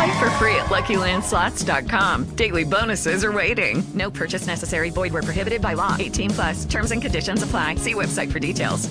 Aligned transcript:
Play 0.00 0.18
for 0.18 0.30
free 0.30 0.54
at 0.54 0.66
LuckyLandSlots.com. 0.66 2.24
Daily 2.34 2.64
bonuses 2.64 3.22
are 3.22 3.32
waiting. 3.32 3.82
No 3.92 4.10
purchase 4.10 4.46
necessary. 4.46 4.88
Void 4.88 5.12
where 5.12 5.22
prohibited 5.22 5.60
by 5.60 5.74
law. 5.74 5.94
18 5.98 6.30
plus. 6.30 6.64
Terms 6.64 6.90
and 6.92 7.02
conditions 7.02 7.42
apply. 7.42 7.74
See 7.74 7.92
website 7.92 8.32
for 8.32 8.38
details. 8.38 8.88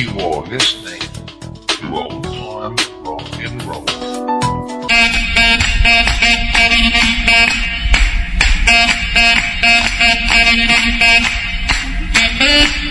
You 0.00 0.18
are 0.18 0.44
listening 0.46 0.98
to 1.68 1.94
Old 1.94 2.24
Time 2.24 2.74
Rock 3.04 3.38
and 3.38 3.62
Roll. 3.62 3.84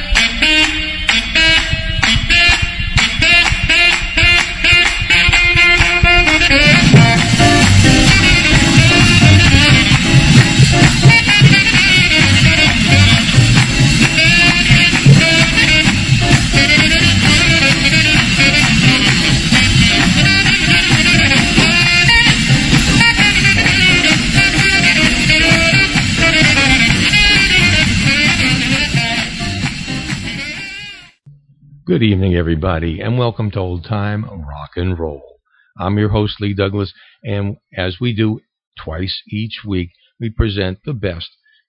Good 31.91 32.03
evening, 32.03 32.35
everybody, 32.35 33.01
and 33.01 33.17
welcome 33.17 33.51
to 33.51 33.59
Old 33.59 33.83
Time 33.83 34.23
Rock 34.23 34.77
and 34.77 34.97
Roll. 34.97 35.41
I'm 35.77 35.97
your 35.97 36.07
host, 36.07 36.39
Lee 36.39 36.53
Douglas, 36.53 36.93
and 37.21 37.57
as 37.75 37.99
we 37.99 38.15
do 38.15 38.39
twice 38.79 39.21
each 39.27 39.65
week, 39.67 39.89
we 40.17 40.29
present 40.29 40.79
the 40.85 40.93
best 40.93 41.27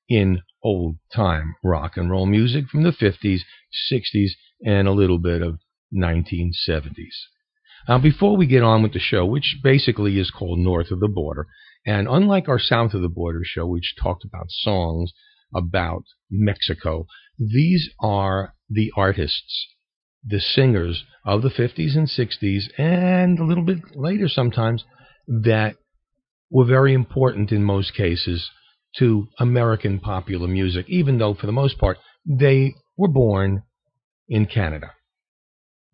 in 0.08 0.42
old 0.62 0.98
time 1.12 1.56
rock 1.64 1.96
and 1.96 2.08
roll 2.08 2.26
music 2.26 2.68
from 2.68 2.84
the 2.84 2.92
50s, 2.92 3.40
60s, 3.92 4.30
and 4.64 4.86
a 4.86 4.92
little 4.92 5.18
bit 5.18 5.42
of 5.42 5.58
1970s. 5.92 7.16
Now, 7.88 7.98
before 7.98 8.36
we 8.36 8.46
get 8.46 8.62
on 8.62 8.80
with 8.84 8.92
the 8.92 9.00
show, 9.00 9.26
which 9.26 9.56
basically 9.60 10.20
is 10.20 10.30
called 10.30 10.60
North 10.60 10.92
of 10.92 11.00
the 11.00 11.08
Border, 11.08 11.48
and 11.84 12.06
unlike 12.06 12.48
our 12.48 12.60
South 12.60 12.94
of 12.94 13.02
the 13.02 13.08
Border 13.08 13.42
show, 13.42 13.66
which 13.66 13.96
talked 14.00 14.24
about 14.24 14.46
songs 14.50 15.12
about 15.52 16.04
Mexico, 16.30 17.06
these 17.40 17.90
are 18.00 18.54
the 18.70 18.92
artists 18.96 19.66
the 20.24 20.40
singers 20.40 21.04
of 21.24 21.42
the 21.42 21.50
50s 21.50 21.96
and 21.96 22.08
60s, 22.08 22.64
and 22.78 23.38
a 23.38 23.44
little 23.44 23.64
bit 23.64 23.78
later 23.94 24.28
sometimes, 24.28 24.84
that 25.26 25.76
were 26.50 26.66
very 26.66 26.92
important 26.92 27.50
in 27.50 27.64
most 27.64 27.94
cases 27.94 28.50
to 28.98 29.28
American 29.38 29.98
popular 29.98 30.46
music, 30.46 30.86
even 30.88 31.18
though 31.18 31.34
for 31.34 31.46
the 31.46 31.52
most 31.52 31.78
part 31.78 31.96
they 32.26 32.74
were 32.96 33.08
born 33.08 33.62
in 34.28 34.46
Canada. 34.46 34.92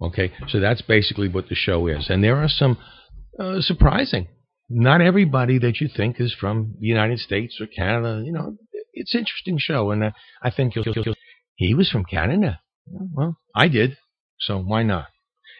Okay, 0.01 0.33
so 0.49 0.61
that's 0.61 0.83
basically 0.83 1.29
what 1.29 1.49
the 1.49 1.55
show 1.55 1.87
is. 1.87 2.09
And 2.09 2.23
there 2.23 2.37
are 2.37 2.49
some 2.49 2.79
uh, 3.39 3.61
surprising. 3.61 4.29
Not 4.69 5.01
everybody 5.01 5.59
that 5.59 5.81
you 5.81 5.89
think 5.95 6.21
is 6.21 6.35
from 6.39 6.75
the 6.79 6.87
United 6.87 7.19
States 7.21 7.59
or 7.61 7.67
Canada. 7.67 8.23
You 8.25 8.33
know, 8.33 8.57
it's 8.93 9.15
an 9.15 9.21
interesting 9.21 9.57
show, 9.59 9.91
and 9.91 10.05
uh, 10.05 10.11
I 10.43 10.51
think 10.51 10.77
you'll, 10.77 10.85
you'll, 10.85 11.05
you'll. 11.05 11.15
He 11.55 11.75
was 11.75 11.91
from 11.91 12.05
Canada. 12.05 12.61
Well, 12.87 13.39
I 13.55 13.69
did. 13.69 13.97
So 14.41 14.59
why 14.59 14.83
not? 14.83 15.07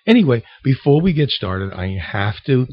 Anyway, 0.07 0.43
before 0.65 1.01
we 1.01 1.13
get 1.13 1.31
started, 1.31 1.73
I 1.73 1.99
have 1.99 2.37
to 2.47 2.67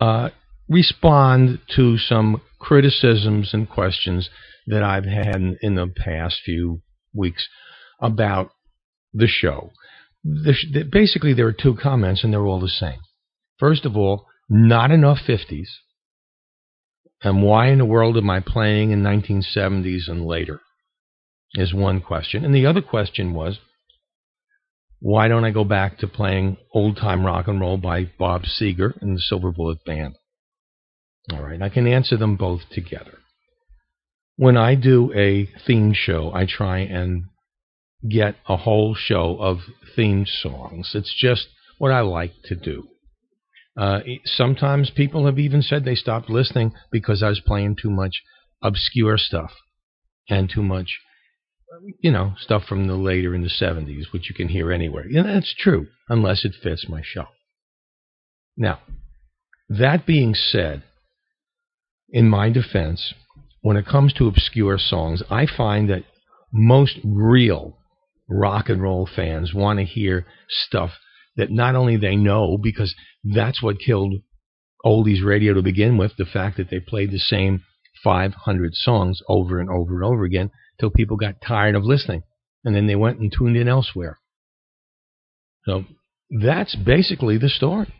uh, 0.00 0.30
respond 0.68 1.60
to 1.76 1.96
some 1.96 2.42
criticisms 2.58 3.50
and 3.52 3.68
questions 3.68 4.28
that 4.66 4.82
I've 4.82 5.06
had 5.06 5.56
in 5.62 5.74
the 5.74 5.92
past 5.96 6.40
few 6.44 6.82
weeks 7.14 7.48
about 8.00 8.50
the 9.12 9.26
show. 9.26 9.70
The, 10.24 10.54
the, 10.72 10.82
basically, 10.84 11.32
there 11.32 11.46
are 11.46 11.52
two 11.52 11.76
comments, 11.80 12.22
and 12.22 12.32
they're 12.32 12.44
all 12.44 12.60
the 12.60 12.68
same. 12.68 12.98
First 13.58 13.86
of 13.86 13.96
all, 13.96 14.26
not 14.48 14.90
enough 14.90 15.18
50s. 15.26 15.68
And 17.22 17.42
why 17.42 17.68
in 17.68 17.78
the 17.78 17.84
world 17.84 18.16
am 18.16 18.30
I 18.30 18.40
playing 18.40 18.90
in 18.90 19.02
1970s 19.02 20.08
and 20.08 20.24
later? 20.24 20.60
Is 21.54 21.72
one 21.72 22.00
question. 22.02 22.44
And 22.44 22.54
the 22.54 22.66
other 22.66 22.82
question 22.82 23.32
was, 23.32 23.58
why 25.00 25.28
don't 25.28 25.44
I 25.44 25.50
go 25.50 25.64
back 25.64 25.98
to 25.98 26.08
playing 26.08 26.56
old 26.74 26.96
time 26.96 27.24
rock 27.24 27.46
and 27.46 27.60
roll 27.60 27.76
by 27.76 28.10
Bob 28.18 28.42
Seger 28.42 29.00
and 29.00 29.16
the 29.16 29.20
Silver 29.20 29.52
Bullet 29.52 29.84
Band? 29.84 30.14
All 31.32 31.42
right, 31.42 31.60
I 31.60 31.68
can 31.68 31.86
answer 31.86 32.16
them 32.16 32.36
both 32.36 32.62
together. 32.70 33.18
When 34.36 34.56
I 34.56 34.74
do 34.74 35.12
a 35.14 35.48
theme 35.66 35.92
show, 35.94 36.32
I 36.32 36.46
try 36.46 36.78
and 36.78 37.24
get 38.08 38.36
a 38.48 38.56
whole 38.56 38.94
show 38.94 39.36
of 39.40 39.58
theme 39.96 40.26
songs. 40.26 40.92
It's 40.94 41.14
just 41.16 41.48
what 41.78 41.92
I 41.92 42.00
like 42.00 42.32
to 42.44 42.54
do. 42.54 42.88
Uh, 43.76 44.00
sometimes 44.24 44.90
people 44.90 45.26
have 45.26 45.38
even 45.38 45.62
said 45.62 45.84
they 45.84 45.94
stopped 45.94 46.30
listening 46.30 46.72
because 46.90 47.22
I 47.22 47.28
was 47.28 47.40
playing 47.44 47.76
too 47.80 47.90
much 47.90 48.22
obscure 48.62 49.18
stuff 49.18 49.52
and 50.28 50.50
too 50.50 50.62
much 50.62 50.98
you 52.00 52.10
know, 52.10 52.34
stuff 52.38 52.64
from 52.64 52.86
the 52.86 52.94
later 52.94 53.34
in 53.34 53.42
the 53.42 53.48
70s, 53.48 54.12
which 54.12 54.28
you 54.28 54.34
can 54.34 54.48
hear 54.48 54.72
anywhere. 54.72 55.06
Yeah, 55.08 55.22
that's 55.22 55.54
true, 55.58 55.86
unless 56.08 56.44
it 56.44 56.54
fits 56.62 56.86
my 56.88 57.02
show. 57.04 57.26
Now, 58.56 58.80
that 59.68 60.06
being 60.06 60.34
said, 60.34 60.82
in 62.10 62.28
my 62.28 62.50
defense, 62.50 63.12
when 63.60 63.76
it 63.76 63.86
comes 63.86 64.12
to 64.14 64.28
obscure 64.28 64.78
songs, 64.78 65.22
I 65.30 65.46
find 65.46 65.90
that 65.90 66.04
most 66.52 66.98
real 67.04 67.76
rock 68.28 68.68
and 68.68 68.82
roll 68.82 69.08
fans 69.14 69.52
want 69.54 69.78
to 69.78 69.84
hear 69.84 70.26
stuff 70.48 70.90
that 71.36 71.50
not 71.50 71.74
only 71.74 71.96
they 71.96 72.16
know, 72.16 72.58
because 72.60 72.94
that's 73.22 73.62
what 73.62 73.78
killed 73.78 74.14
oldies 74.84 75.24
radio 75.24 75.54
to 75.54 75.62
begin 75.62 75.98
with, 75.98 76.12
the 76.16 76.24
fact 76.24 76.56
that 76.56 76.70
they 76.70 76.80
played 76.80 77.10
the 77.10 77.18
same 77.18 77.62
500 78.02 78.74
songs 78.74 79.20
over 79.28 79.60
and 79.60 79.68
over 79.68 79.96
and 79.96 80.04
over 80.04 80.24
again 80.24 80.50
till 80.80 80.90
people 80.90 81.16
got 81.16 81.40
tired 81.46 81.74
of 81.74 81.84
listening. 81.84 82.22
And 82.64 82.74
then 82.74 82.86
they 82.86 82.96
went 82.96 83.18
and 83.18 83.32
tuned 83.32 83.56
in 83.56 83.68
elsewhere. 83.68 84.18
So 85.64 85.84
that's 86.30 86.74
basically 86.74 87.38
the 87.38 87.48
story. 87.48 87.92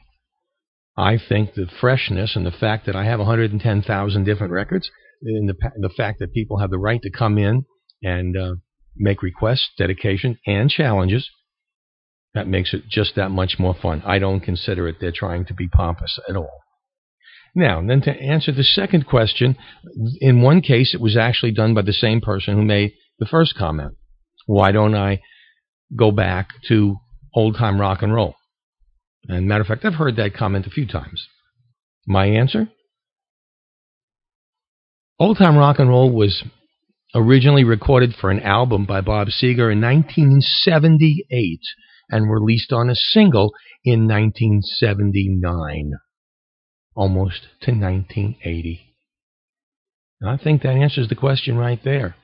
I 0.96 1.16
think 1.16 1.54
the 1.54 1.68
freshness 1.80 2.34
and 2.34 2.44
the 2.44 2.50
fact 2.50 2.86
that 2.86 2.96
I 2.96 3.04
have 3.04 3.20
110,000 3.20 4.24
different 4.24 4.52
records, 4.52 4.90
and 5.22 5.48
the, 5.48 5.54
the 5.76 5.94
fact 5.96 6.18
that 6.18 6.32
people 6.32 6.58
have 6.58 6.70
the 6.70 6.78
right 6.78 7.00
to 7.02 7.10
come 7.10 7.38
in 7.38 7.64
and 8.02 8.36
uh, 8.36 8.54
make 8.96 9.22
requests, 9.22 9.70
dedication, 9.78 10.38
and 10.46 10.68
challenges, 10.68 11.28
that 12.34 12.48
makes 12.48 12.74
it 12.74 12.82
just 12.90 13.14
that 13.16 13.30
much 13.30 13.56
more 13.58 13.74
fun. 13.80 14.02
I 14.04 14.18
don't 14.18 14.40
consider 14.40 14.88
it 14.88 14.96
they're 15.00 15.12
trying 15.14 15.44
to 15.46 15.54
be 15.54 15.68
pompous 15.68 16.18
at 16.28 16.36
all. 16.36 16.58
Now, 17.58 17.82
then 17.84 18.00
to 18.02 18.12
answer 18.12 18.52
the 18.52 18.62
second 18.62 19.04
question, 19.04 19.56
in 20.20 20.42
one 20.42 20.60
case, 20.60 20.94
it 20.94 21.00
was 21.00 21.16
actually 21.16 21.50
done 21.50 21.74
by 21.74 21.82
the 21.82 21.92
same 21.92 22.20
person 22.20 22.54
who 22.54 22.64
made 22.64 22.92
the 23.18 23.26
first 23.26 23.56
comment. 23.58 23.96
Why 24.46 24.70
don't 24.70 24.94
I 24.94 25.22
go 25.96 26.12
back 26.12 26.50
to 26.68 26.98
old 27.34 27.56
time 27.56 27.80
rock 27.80 28.00
and 28.02 28.14
roll? 28.14 28.36
And 29.26 29.48
matter 29.48 29.62
of 29.62 29.66
fact, 29.66 29.84
I've 29.84 29.94
heard 29.94 30.14
that 30.14 30.34
comment 30.34 30.68
a 30.68 30.70
few 30.70 30.86
times. 30.86 31.26
My 32.06 32.26
answer? 32.26 32.68
Old 35.18 35.36
time 35.36 35.56
rock 35.56 35.80
and 35.80 35.88
roll 35.88 36.12
was 36.12 36.44
originally 37.12 37.64
recorded 37.64 38.14
for 38.14 38.30
an 38.30 38.38
album 38.38 38.84
by 38.84 39.00
Bob 39.00 39.26
Seger 39.30 39.72
in 39.72 39.80
1978 39.80 41.58
and 42.08 42.30
released 42.30 42.72
on 42.72 42.88
a 42.88 42.94
single 42.94 43.50
in 43.84 44.06
1979 44.06 45.94
almost 46.98 47.42
to 47.62 47.70
1980. 47.70 48.80
I 50.26 50.36
think 50.36 50.62
that 50.62 50.70
answers 50.70 51.08
the 51.08 51.14
question 51.14 51.56
right 51.56 51.78
there. 51.84 52.16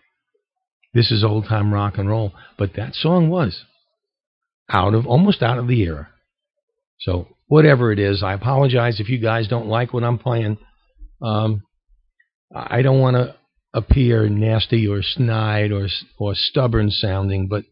This 0.92 1.12
is 1.12 1.22
old 1.22 1.46
time 1.48 1.72
rock 1.72 1.96
and 1.96 2.08
roll, 2.08 2.32
but 2.58 2.74
that 2.74 2.94
song 2.94 3.30
was 3.30 3.62
out 4.68 4.94
of 4.94 5.06
almost 5.06 5.42
out 5.42 5.58
of 5.58 5.68
the 5.68 5.80
era. 5.82 6.08
So 6.98 7.28
whatever 7.46 7.92
it 7.92 8.00
is, 8.00 8.22
I 8.24 8.32
apologize 8.32 8.98
if 8.98 9.08
you 9.08 9.18
guys 9.18 9.46
don't 9.46 9.68
like 9.68 9.92
what 9.92 10.02
I'm 10.02 10.18
playing. 10.18 10.58
Um, 11.22 11.62
I 12.52 12.82
don't 12.82 13.00
want 13.00 13.14
to 13.14 13.36
appear 13.72 14.28
nasty 14.28 14.88
or 14.88 15.02
snide 15.02 15.70
or 15.70 15.86
or 16.18 16.32
stubborn 16.34 16.90
sounding, 16.90 17.46
but 17.46 17.62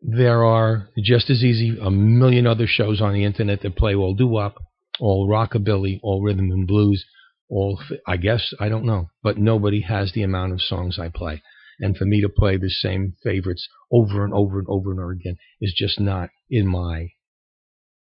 there 0.00 0.42
are 0.42 0.88
just 1.04 1.28
as 1.28 1.44
easy 1.44 1.78
a 1.78 1.90
million 1.90 2.46
other 2.46 2.66
shows 2.66 3.02
on 3.02 3.12
the 3.12 3.24
internet 3.24 3.60
that 3.60 3.76
play 3.76 3.94
all 3.94 4.14
doo 4.14 4.26
wop, 4.26 4.56
all 5.00 5.28
rockabilly, 5.28 6.00
all 6.02 6.22
rhythm 6.22 6.50
and 6.50 6.66
blues, 6.66 7.04
all 7.48 7.80
I 8.06 8.16
guess 8.16 8.52
I 8.58 8.68
don't 8.68 8.84
know, 8.84 9.10
but 9.22 9.38
nobody 9.38 9.82
has 9.82 10.12
the 10.12 10.22
amount 10.22 10.52
of 10.52 10.60
songs 10.60 10.98
I 10.98 11.08
play. 11.08 11.42
And 11.78 11.96
for 11.96 12.06
me 12.06 12.22
to 12.22 12.28
play 12.28 12.56
the 12.56 12.70
same 12.70 13.14
favorites 13.22 13.68
over 13.92 14.24
and 14.24 14.32
over 14.32 14.58
and 14.58 14.66
over 14.68 14.90
and 14.90 15.00
over 15.00 15.12
again 15.12 15.36
is 15.60 15.74
just 15.76 16.00
not 16.00 16.30
in 16.50 16.66
my 16.66 17.08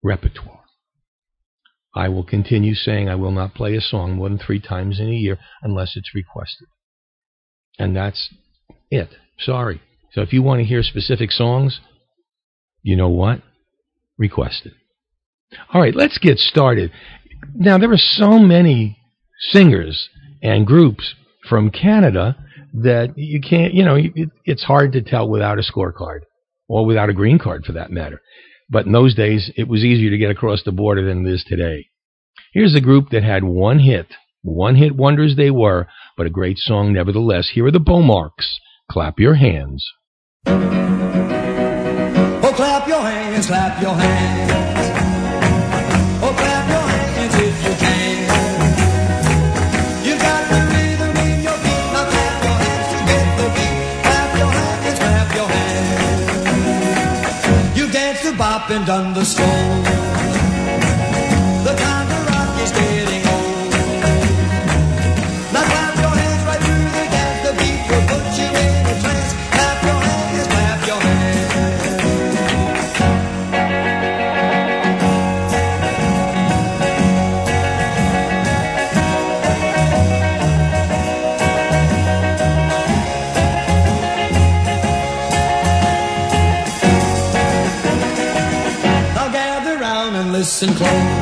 repertoire. 0.03 0.61
I 1.95 2.09
will 2.09 2.25
continue 2.25 2.75
saying 2.75 3.09
I 3.09 3.15
will 3.17 3.31
not 3.31 3.55
play 3.55 3.75
a 3.77 3.81
song 3.81 4.17
more 4.17 4.29
than 4.29 4.39
three 4.39 4.61
times 4.61 4.99
in 4.99 5.09
a 5.09 5.13
year 5.15 5.39
unless 5.63 5.93
it's 5.97 6.15
requested. 6.15 6.69
And 7.79 7.97
that's 7.97 8.31
it. 8.91 9.11
Sorry. 9.39 9.81
So 10.13 10.21
if 10.21 10.33
you 10.33 10.43
want 10.43 10.61
to 10.61 10.65
hear 10.65 10.83
specific 10.83 11.31
songs, 11.31 11.81
you 12.83 12.97
know 12.97 13.09
what? 13.09 13.43
Request 14.19 14.67
it. 14.67 14.73
All 15.73 15.81
right, 15.81 15.95
let's 15.95 16.19
get 16.19 16.39
started. 16.39 16.93
Now, 17.55 17.79
there 17.79 17.93
are 17.93 17.99
so 17.99 18.39
many 18.39 18.99
singers 19.51 20.09
and 20.43 20.67
groups 20.67 21.15
from 21.49 21.71
Canada 21.71 22.37
that 22.75 23.17
you 23.17 23.41
can't, 23.41 23.75
you 23.75 23.85
know, 23.85 23.97
it, 23.97 24.31
it's 24.45 24.65
hard 24.65 24.93
to 24.93 25.03
tell 25.03 25.29
without 25.29 25.59
a 25.59 25.63
scorecard 25.63 26.21
or 26.69 26.87
without 26.87 27.11
a 27.11 27.15
green 27.15 27.39
card 27.39 27.65
for 27.65 27.73
that 27.73 27.91
matter. 27.91 28.21
But 28.71 28.87
in 28.87 28.93
those 28.93 29.15
days, 29.15 29.51
it 29.57 29.69
was 29.69 29.85
easier 29.85 30.11
to 30.11 30.19
get 30.19 30.31
across 30.31 30.63
the 30.63 30.73
border 30.73 31.07
than 31.07 31.27
it 31.27 31.33
is 31.33 31.45
today. 31.47 31.89
Here's 32.55 32.75
a 32.75 32.81
group 32.81 33.11
that 33.11 33.23
had 33.23 33.45
one 33.45 33.79
hit. 33.79 34.07
One 34.43 34.77
hit 34.77 34.97
wonders 34.97 35.37
they 35.37 35.51
were, 35.51 35.87
but 36.17 36.27
a 36.27 36.31
great 36.31 36.59
song 36.59 36.93
nevertheless. 36.93 37.51
Here 37.53 37.67
are 37.67 37.71
the 37.71 37.79
Beau-Marks. 37.79 38.59
Clap 38.91 39.21
your 39.21 39.35
hands. 39.35 39.87
Oh, 40.47 40.53
clap 42.57 42.89
your 42.89 43.01
hands, 43.01 43.47
clap 43.47 43.81
your 43.81 43.95
hands. 43.95 44.82
And 58.73 58.87
done 58.87 59.13
the 59.13 59.25
stroll. 59.25 60.02
And 90.63 90.79
listen 90.81 91.22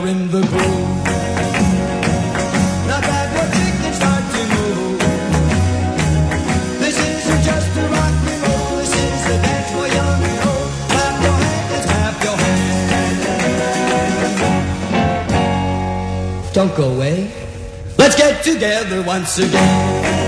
you're 0.00 0.08
in 0.08 0.30
the 0.30 0.40
groove. 0.40 0.88
To 4.30 4.42
move. 4.54 5.00
This 6.78 6.96
isn't 6.98 7.42
just 7.42 7.76
a 7.76 7.82
rock 7.88 8.14
and 8.32 8.42
roll. 8.42 8.76
This 8.76 8.94
is 8.94 9.24
dance 9.44 9.70
for 9.72 9.86
young 9.98 10.22
and 10.30 10.40
old. 10.48 10.70
Clap 10.90 11.14
your 11.24 11.36
hands, 11.44 11.86
clap 11.86 12.16
your 12.24 12.36
hands. 12.36 13.24
Don't 16.54 16.74
go 16.76 16.84
away. 16.94 17.16
Let's 17.98 18.16
get 18.16 18.42
together 18.44 19.02
once 19.02 19.38
again. 19.38 20.19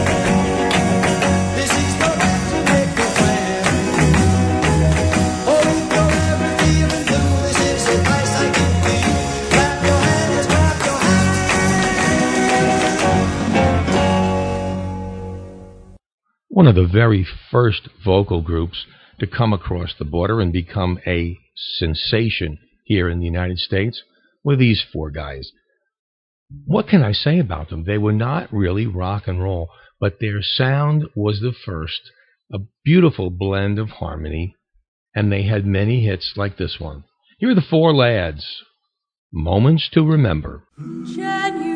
One 16.62 16.68
of 16.68 16.76
the 16.76 16.86
very 16.86 17.26
first 17.50 17.88
vocal 18.04 18.40
groups 18.40 18.86
to 19.18 19.26
come 19.26 19.52
across 19.52 19.94
the 19.98 20.04
border 20.04 20.40
and 20.40 20.52
become 20.52 21.00
a 21.04 21.36
sensation 21.56 22.56
here 22.84 23.08
in 23.08 23.18
the 23.18 23.24
United 23.24 23.58
States 23.58 24.00
were 24.44 24.54
these 24.54 24.80
four 24.92 25.10
guys. 25.10 25.50
What 26.64 26.86
can 26.86 27.02
I 27.02 27.10
say 27.10 27.40
about 27.40 27.68
them? 27.68 27.82
They 27.82 27.98
were 27.98 28.12
not 28.12 28.52
really 28.52 28.86
rock 28.86 29.26
and 29.26 29.42
roll, 29.42 29.70
but 29.98 30.20
their 30.20 30.40
sound 30.40 31.06
was 31.16 31.40
the 31.40 31.52
first, 31.52 32.00
a 32.52 32.60
beautiful 32.84 33.30
blend 33.30 33.80
of 33.80 33.88
harmony, 33.88 34.54
and 35.16 35.32
they 35.32 35.42
had 35.42 35.66
many 35.66 36.04
hits 36.04 36.34
like 36.36 36.58
this 36.58 36.78
one. 36.78 37.02
Here 37.38 37.50
are 37.50 37.56
the 37.56 37.60
four 37.60 37.92
lads. 37.92 38.46
Moments 39.32 39.88
to 39.94 40.06
remember. 40.06 40.62
January 41.12 41.71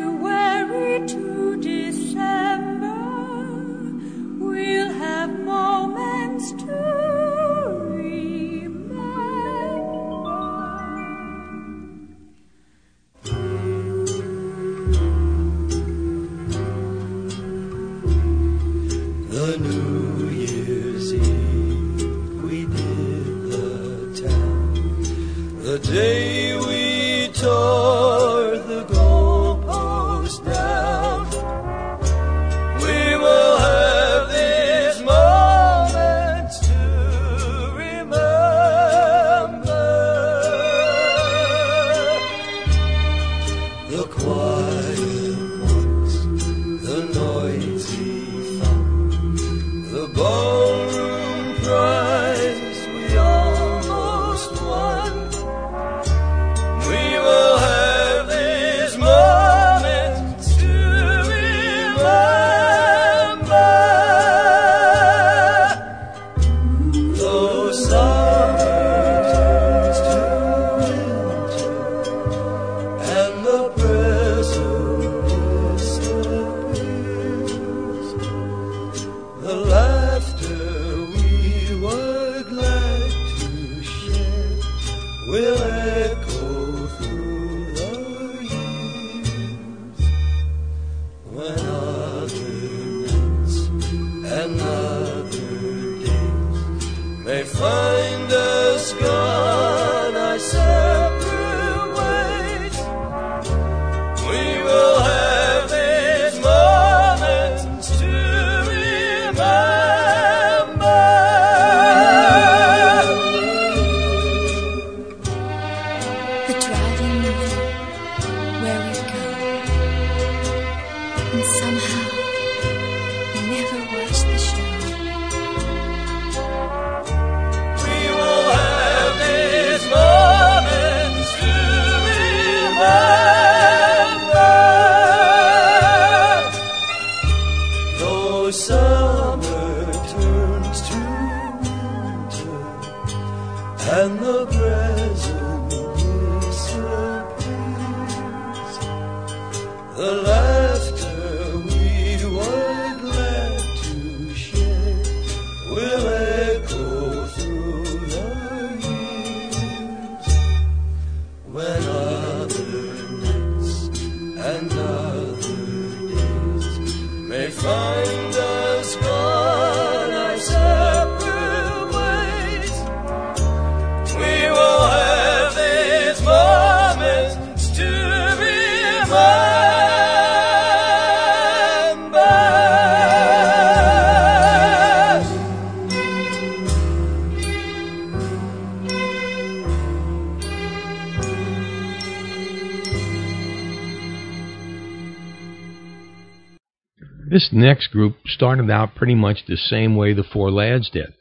This 197.37 197.49
next 197.53 197.91
group 197.91 198.15
started 198.25 198.71
out 198.71 198.95
pretty 198.95 199.13
much 199.13 199.45
the 199.45 199.57
same 199.57 199.95
way 199.95 200.11
the 200.11 200.23
Four 200.23 200.49
Lads 200.49 200.89
did. 200.89 201.13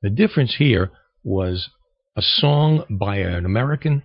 The 0.00 0.08
difference 0.08 0.54
here 0.58 0.90
was 1.22 1.68
a 2.16 2.22
song 2.22 2.86
by 2.88 3.16
an 3.16 3.44
American 3.44 4.02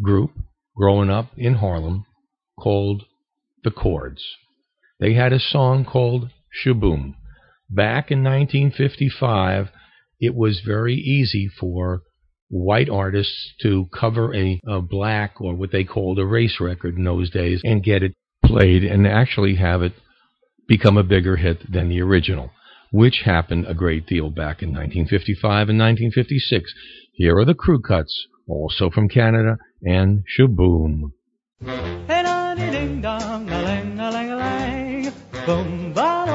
group 0.00 0.30
growing 0.76 1.10
up 1.10 1.32
in 1.36 1.54
Harlem 1.54 2.04
called 2.56 3.02
The 3.64 3.72
Chords. 3.72 4.22
They 5.00 5.14
had 5.14 5.32
a 5.32 5.40
song 5.40 5.84
called 5.84 6.30
Shaboom. 6.64 7.16
Back 7.68 8.12
in 8.12 8.22
1955, 8.22 9.70
it 10.20 10.36
was 10.36 10.62
very 10.64 10.94
easy 10.94 11.48
for 11.48 12.02
white 12.48 12.88
artists 12.88 13.54
to 13.62 13.88
cover 13.92 14.32
a, 14.36 14.60
a 14.68 14.80
black 14.80 15.40
or 15.40 15.56
what 15.56 15.72
they 15.72 15.82
called 15.82 16.20
a 16.20 16.24
race 16.24 16.60
record 16.60 16.96
in 16.96 17.02
those 17.02 17.28
days 17.28 17.60
and 17.64 17.82
get 17.82 18.04
it 18.04 18.14
played 18.46 18.84
and 18.84 19.04
actually 19.04 19.56
have 19.56 19.82
it 19.82 19.94
become 20.70 20.96
a 20.96 21.02
bigger 21.02 21.34
hit 21.34 21.58
than 21.72 21.88
the 21.88 22.00
original, 22.00 22.48
which 22.92 23.22
happened 23.24 23.66
a 23.66 23.74
great 23.74 24.06
deal 24.06 24.30
back 24.30 24.62
in 24.62 24.68
1955 24.68 25.68
and 25.68 25.78
1956. 25.80 26.72
Here 27.12 27.36
are 27.36 27.44
the 27.44 27.54
crew 27.54 27.80
cuts, 27.82 28.28
also 28.46 28.88
from 28.88 29.08
Canada, 29.08 29.58
and 29.82 30.22
Shaboom. 30.32 31.10
Hey, 32.06 32.22
da, 32.22 32.54
ding, 32.54 33.00
dong. 33.00 33.46
Boom, 35.46 35.92
ba. 35.92 36.26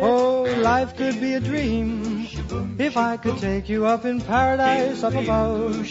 Oh, 0.00 0.42
life 0.62 0.96
could 0.96 1.20
be 1.20 1.34
a 1.34 1.40
dream 1.40 1.93
if 2.94 2.98
I 2.98 3.16
could 3.16 3.38
take 3.38 3.68
you 3.68 3.86
up 3.86 4.04
in 4.04 4.20
paradise 4.20 5.02
up 5.02 5.14
above. 5.14 5.84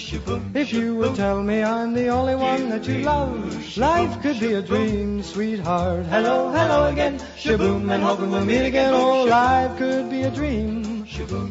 If 0.56 0.72
you 0.72 0.96
would 0.96 1.16
tell 1.16 1.44
me 1.44 1.62
I'm 1.62 1.94
the 1.94 2.08
only 2.08 2.34
one 2.34 2.70
that 2.70 2.88
you 2.88 3.00
love, 3.00 3.78
life 3.78 4.22
could 4.22 4.40
be 4.40 4.54
a 4.54 4.62
dream, 4.62 5.22
sweetheart. 5.22 6.06
Hello, 6.06 6.50
hello 6.54 6.86
again, 6.88 7.20
shaboom, 7.36 7.92
and 7.92 8.02
hoping 8.02 8.32
we'll 8.32 8.46
meet 8.46 8.66
again. 8.66 8.94
Oh, 8.94 9.24
life 9.24 9.78
could 9.78 10.10
be 10.10 10.22
a 10.22 10.32
dream. 10.32 11.06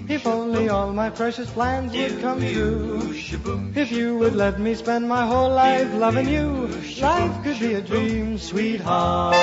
If 0.09 0.27
only 0.27 0.71
all 0.71 0.91
my 0.95 1.11
precious 1.11 1.51
plans 1.51 1.93
would 1.93 2.19
come 2.23 2.41
true. 2.41 3.13
If 3.75 3.93
you 3.93 4.17
would 4.17 4.35
let 4.35 4.59
me 4.59 4.75
spend 4.75 5.07
my 5.07 5.27
whole 5.27 5.51
life 5.51 5.93
loving 5.93 6.29
you, 6.31 6.67
life 6.99 7.43
could 7.45 7.61
be 7.61 7.75
a 7.75 7.83
dream, 7.83 8.39
sweetheart. 8.39 9.37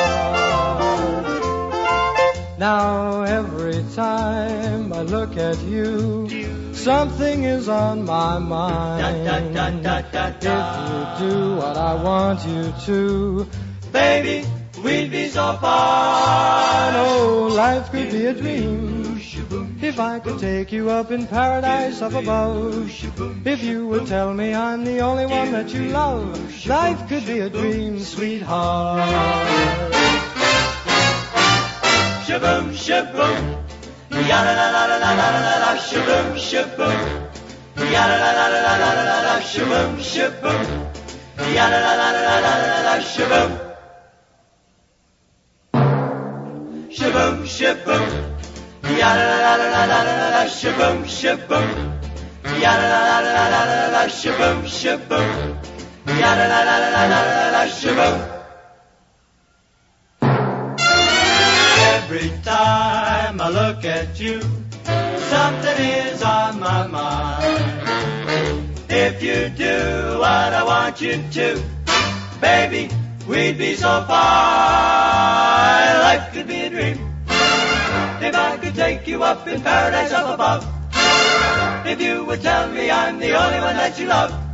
Now 2.60 3.22
every 3.22 3.86
time 3.96 4.92
I 4.92 5.04
look 5.04 5.38
at 5.38 5.64
you, 5.64 6.74
something 6.74 7.46
is 7.46 7.70
on 7.70 8.04
my 8.04 8.38
mind. 8.38 9.26
If 9.26 10.42
you 10.42 11.30
do 11.30 11.56
what 11.56 11.78
I 11.78 12.04
want 12.04 12.46
you 12.46 12.74
to, 12.86 13.48
baby, 13.94 14.46
we'd 14.84 15.10
be 15.10 15.30
so 15.30 15.58
fine. 15.62 16.96
Oh, 16.98 17.50
life 17.50 17.92
could 17.92 18.12
be 18.12 18.26
a 18.26 18.34
dream. 18.34 19.22
If 19.82 19.98
I 19.98 20.20
could 20.20 20.40
take 20.40 20.74
you 20.74 20.90
up 20.90 21.12
in 21.12 21.28
paradise 21.28 22.02
up 22.02 22.12
above, 22.12 22.92
if 23.48 23.64
you 23.64 23.88
would 23.88 24.08
tell 24.08 24.34
me 24.34 24.54
I'm 24.54 24.84
the 24.84 25.00
only 25.00 25.26
one 25.26 25.54
that 25.54 25.74
you 25.74 25.92
love, 25.92 26.66
life 26.66 27.08
could 27.08 27.26
be 27.26 27.40
a 27.40 27.50
dream, 27.50 28.02
sweetheart 28.02 30.19
shaboom, 32.30 32.66
shaboom. 32.86 33.44
Yada 34.30 34.54
la 34.60 34.68
la 34.74 34.84
la 34.90 34.98
la 35.04 35.12
la 35.20 35.30
la 35.46 35.56
la 35.64 35.72
shaboom, 35.88 36.28
shaboom. 36.38 37.00
Yada 37.94 38.16
la 38.22 38.30
la 38.38 38.46
la 38.54 38.60
la 38.66 38.74
la 38.82 39.04
la 39.10 39.18
la 39.28 39.36
shaboom, 39.52 39.92
shaboom. 40.12 40.62
Yada 41.56 41.80
la 41.86 41.94
la 42.00 42.08
la 42.16 42.22
la 42.28 42.36
la 42.46 42.54
la 42.62 42.80
la 42.88 42.96
shaboom. 43.14 43.52
Shaboom, 46.98 47.36
shaboom. 47.56 48.06
Yada 49.00 49.24
la 49.30 49.38
la 49.46 49.54
la 49.62 49.82
la 49.92 50.00
la 50.08 50.30
la 50.36 50.44
shaboom, 50.58 50.98
shaboom. 51.18 51.68
Yada 52.62 52.86
la 52.94 53.00
la 53.10 53.18
la 53.26 53.44
la 53.54 53.62
la 53.72 53.88
la 53.96 54.04
shaboom, 54.20 54.58
shaboom. 54.78 55.30
Yada 56.22 56.46
la 56.52 56.60
la 56.68 56.76
la 56.84 56.90
la 56.94 57.20
la 57.30 57.50
la 57.56 57.64
shaboom. 57.80 58.39
Every 62.12 62.34
time 62.42 63.40
I 63.40 63.50
look 63.50 63.86
at 63.86 64.20
you, 64.20 64.42
something 64.42 65.78
is 65.78 66.24
on 66.24 66.60
my 66.60 66.88
mind. 66.88 68.66
If 68.90 69.22
you 69.22 69.50
do 69.50 70.18
what 70.18 70.52
I 70.52 70.64
want 70.64 71.00
you 71.02 71.22
to, 71.34 71.64
baby, 72.42 72.90
we'd 73.28 73.60
be 73.60 73.76
so 73.76 74.04
fine. 74.08 74.18
Life 76.02 76.34
could 76.34 76.48
be 76.48 76.62
a 76.62 76.70
dream. 76.72 76.98
If 77.28 78.34
I 78.34 78.58
could 78.60 78.74
take 78.74 79.06
you 79.06 79.22
up 79.22 79.48
in 79.48 79.62
paradise 79.62 80.12
up 80.12 80.34
above, 80.34 80.66
if 81.86 82.02
you 82.02 82.26
would 82.26 82.42
tell 82.42 82.72
me 82.72 82.90
I'm 82.90 83.20
the 83.20 83.38
only 83.38 83.60
one 83.60 83.76
that 83.76 84.00
you 84.00 84.08
love. 84.08 84.49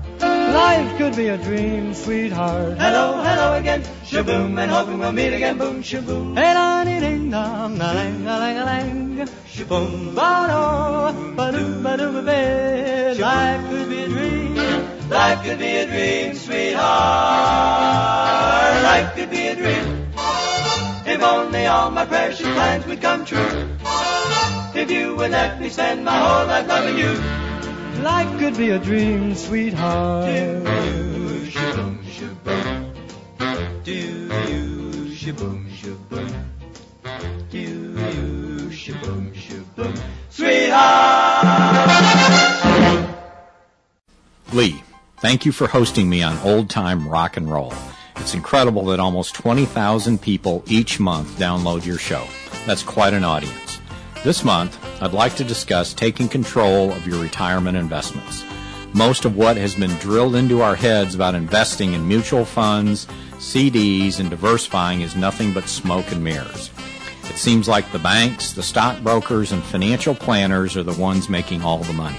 Life 0.56 0.98
could 0.98 1.16
be 1.18 1.28
a 1.28 1.38
dream, 1.38 1.94
sweetheart. 1.94 2.78
Hello, 2.78 3.22
hello 3.22 3.56
again. 3.60 3.82
Shaboom, 4.06 4.58
and 4.58 4.72
hoping 4.72 5.00
we'll 5.00 5.12
meet 5.12 5.34
again. 5.34 5.58
Boom, 5.58 5.84
shaboom. 5.84 6.38
Hey, 6.38 6.54
da, 6.54 6.86
dee, 6.86 7.02
ding, 7.02 7.30
dong, 7.30 7.76
a 7.76 7.94
lang, 7.98 8.26
a 8.26 8.40
lang, 8.40 8.66
lang. 8.70 9.28
Shaboom, 9.52 10.16
ba, 10.16 10.48
do, 10.48 11.36
ba, 11.36 11.52
do, 11.52 11.82
ba, 11.84 11.98
do, 11.98 12.08
ba, 12.14 12.22
ba. 12.22 13.16
Life 13.20 13.70
could 13.70 13.90
be 13.90 14.04
a 14.04 14.08
dream. 14.08 14.56
Life 15.10 15.44
could 15.44 15.60
be 15.60 15.72
a 15.76 15.86
dream, 15.88 16.36
sweetheart. 16.36 16.84
Life 18.84 19.16
could 19.16 19.30
be 19.30 19.48
a 19.48 19.56
dream. 19.56 20.08
If 21.06 21.22
only 21.22 21.66
all 21.66 21.92
my 21.92 22.06
precious 22.06 22.48
plans 22.48 22.86
would 22.86 23.02
come 23.02 23.26
true. 23.26 23.76
If 24.74 24.90
you 24.90 25.18
would 25.18 25.32
let 25.32 25.60
me 25.60 25.68
spend 25.68 26.06
my 26.06 26.18
whole 26.18 26.48
life 26.48 26.66
loving 26.66 26.98
you 26.98 27.45
life 28.06 28.40
could 28.40 28.56
be 28.56 28.70
a 28.70 28.78
dream, 28.78 29.34
sweetheart. 29.34 30.26
Lee, 44.54 44.84
thank 45.18 45.46
you 45.46 45.52
for 45.52 45.68
hosting 45.68 46.08
me 46.08 46.22
on 46.22 46.38
Old 46.48 46.70
Time 46.70 47.10
Rock 47.10 47.38
and 47.38 47.52
Roll. 47.52 47.74
It's 48.18 48.36
incredible 48.36 48.86
that 48.86 49.00
almost 49.00 49.34
20,000 49.34 50.22
people 50.22 50.64
each 50.68 51.00
month 51.00 51.40
download 51.40 51.86
your 51.86 51.98
show. 51.98 52.26
That's 52.68 52.84
quite 52.84 53.16
an 53.16 53.24
audience. 53.24 53.65
This 54.26 54.44
month, 54.44 54.84
I'd 55.04 55.14
like 55.14 55.36
to 55.36 55.44
discuss 55.44 55.94
taking 55.94 56.28
control 56.28 56.92
of 56.92 57.06
your 57.06 57.22
retirement 57.22 57.78
investments. 57.78 58.44
Most 58.92 59.24
of 59.24 59.38
what 59.38 59.56
has 59.56 59.76
been 59.76 59.96
drilled 60.00 60.34
into 60.36 60.64
our 60.64 60.76
heads 60.76 61.14
about 61.14 61.36
investing 61.36 61.94
in 61.94 62.08
mutual 62.08 62.44
funds, 62.44 63.06
CDs, 63.34 64.20
and 64.20 64.32
diversifying 64.32 65.02
is 65.02 65.16
nothing 65.16 65.54
but 65.54 65.70
smoke 65.70 66.12
and 66.12 66.24
mirrors. 66.24 66.72
It 67.26 67.38
seems 67.38 67.68
like 67.68 67.92
the 67.92 68.00
banks, 68.00 68.52
the 68.52 68.64
stockbrokers, 68.64 69.52
and 69.52 69.62
financial 69.62 70.16
planners 70.16 70.76
are 70.76 70.82
the 70.82 71.00
ones 71.00 71.30
making 71.30 71.62
all 71.62 71.84
the 71.84 71.94
money. 71.94 72.18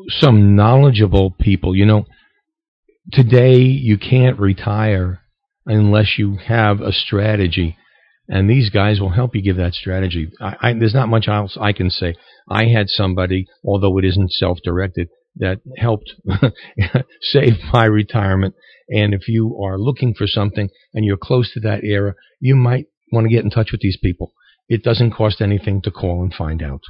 some 0.07 0.55
knowledgeable 0.55 1.31
people, 1.31 1.75
you 1.75 1.85
know, 1.85 2.05
today 3.11 3.55
you 3.55 3.97
can't 3.97 4.39
retire 4.39 5.21
unless 5.65 6.17
you 6.17 6.37
have 6.37 6.81
a 6.81 6.91
strategy 6.91 7.77
and 8.29 8.49
these 8.49 8.69
guys 8.69 8.99
will 8.99 9.11
help 9.11 9.35
you 9.35 9.41
give 9.41 9.57
that 9.57 9.73
strategy. 9.73 10.29
I, 10.41 10.55
I, 10.61 10.73
there's 10.73 10.93
not 10.93 11.09
much 11.09 11.27
else 11.27 11.57
I 11.59 11.71
can 11.71 11.89
say. 11.89 12.15
I 12.49 12.65
had 12.65 12.89
somebody, 12.89 13.47
although 13.63 13.97
it 13.97 14.05
isn't 14.05 14.31
self-directed, 14.31 15.09
that 15.37 15.61
helped 15.77 16.13
save 17.21 17.53
my 17.71 17.85
retirement. 17.85 18.55
And 18.89 19.13
if 19.13 19.27
you 19.27 19.59
are 19.61 19.77
looking 19.77 20.13
for 20.13 20.27
something 20.27 20.69
and 20.93 21.05
you're 21.05 21.17
close 21.17 21.51
to 21.53 21.59
that 21.61 21.83
era, 21.83 22.15
you 22.39 22.55
might 22.55 22.85
want 23.11 23.25
to 23.25 23.33
get 23.33 23.43
in 23.43 23.49
touch 23.49 23.71
with 23.71 23.81
these 23.81 23.97
people. 24.01 24.33
It 24.69 24.83
doesn't 24.83 25.11
cost 25.11 25.41
anything 25.41 25.81
to 25.83 25.91
call 25.91 26.21
and 26.21 26.33
find 26.33 26.61
out. 26.61 26.81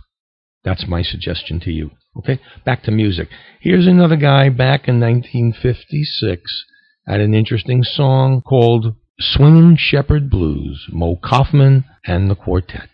That's 0.63 0.87
my 0.87 1.01
suggestion 1.01 1.59
to 1.61 1.71
you. 1.71 1.91
Okay, 2.17 2.39
back 2.65 2.83
to 2.83 2.91
music. 2.91 3.29
Here's 3.61 3.87
another 3.87 4.15
guy 4.15 4.49
back 4.49 4.87
in 4.87 4.99
1956 4.99 6.65
had 7.07 7.21
an 7.21 7.33
interesting 7.33 7.83
song 7.83 8.41
called 8.41 8.95
Swingin' 9.17 9.77
Shepherd 9.77 10.29
Blues, 10.29 10.87
Moe 10.91 11.15
Koffman 11.15 11.85
and 12.05 12.29
the 12.29 12.35
Quartet. 12.35 12.89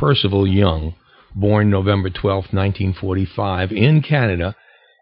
Percival 0.00 0.46
Young, 0.46 0.94
born 1.34 1.68
November 1.68 2.08
12, 2.08 2.54
1945, 2.54 3.70
in 3.70 4.00
Canada, 4.00 4.56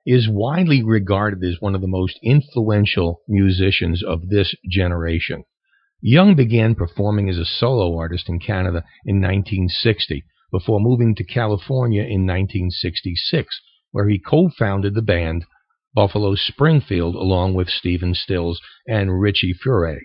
is 0.04 0.28
widely 0.28 0.82
regarded 0.82 1.38
as 1.44 1.61
one 1.61 1.76
of 1.76 1.80
the 1.80 1.87
most 1.87 2.18
influential 2.20 3.20
musicians 3.28 4.02
of 4.02 4.28
this 4.28 4.56
generation. 4.68 5.44
Young 6.00 6.34
began 6.34 6.74
performing 6.74 7.30
as 7.30 7.38
a 7.38 7.44
solo 7.44 7.96
artist 7.96 8.28
in 8.28 8.40
Canada 8.40 8.82
in 9.06 9.20
1960 9.20 10.24
before 10.50 10.80
moving 10.80 11.14
to 11.14 11.22
California 11.22 12.02
in 12.02 12.26
1966, 12.26 13.61
where 13.92 14.08
he 14.08 14.18
co-founded 14.18 14.96
the 14.96 15.00
band 15.00 15.44
Buffalo 15.94 16.34
Springfield 16.34 17.14
along 17.14 17.54
with 17.54 17.68
Stephen 17.68 18.16
Stills 18.16 18.61
and 18.88 19.20
Richie 19.20 19.54
Furay. 19.54 20.00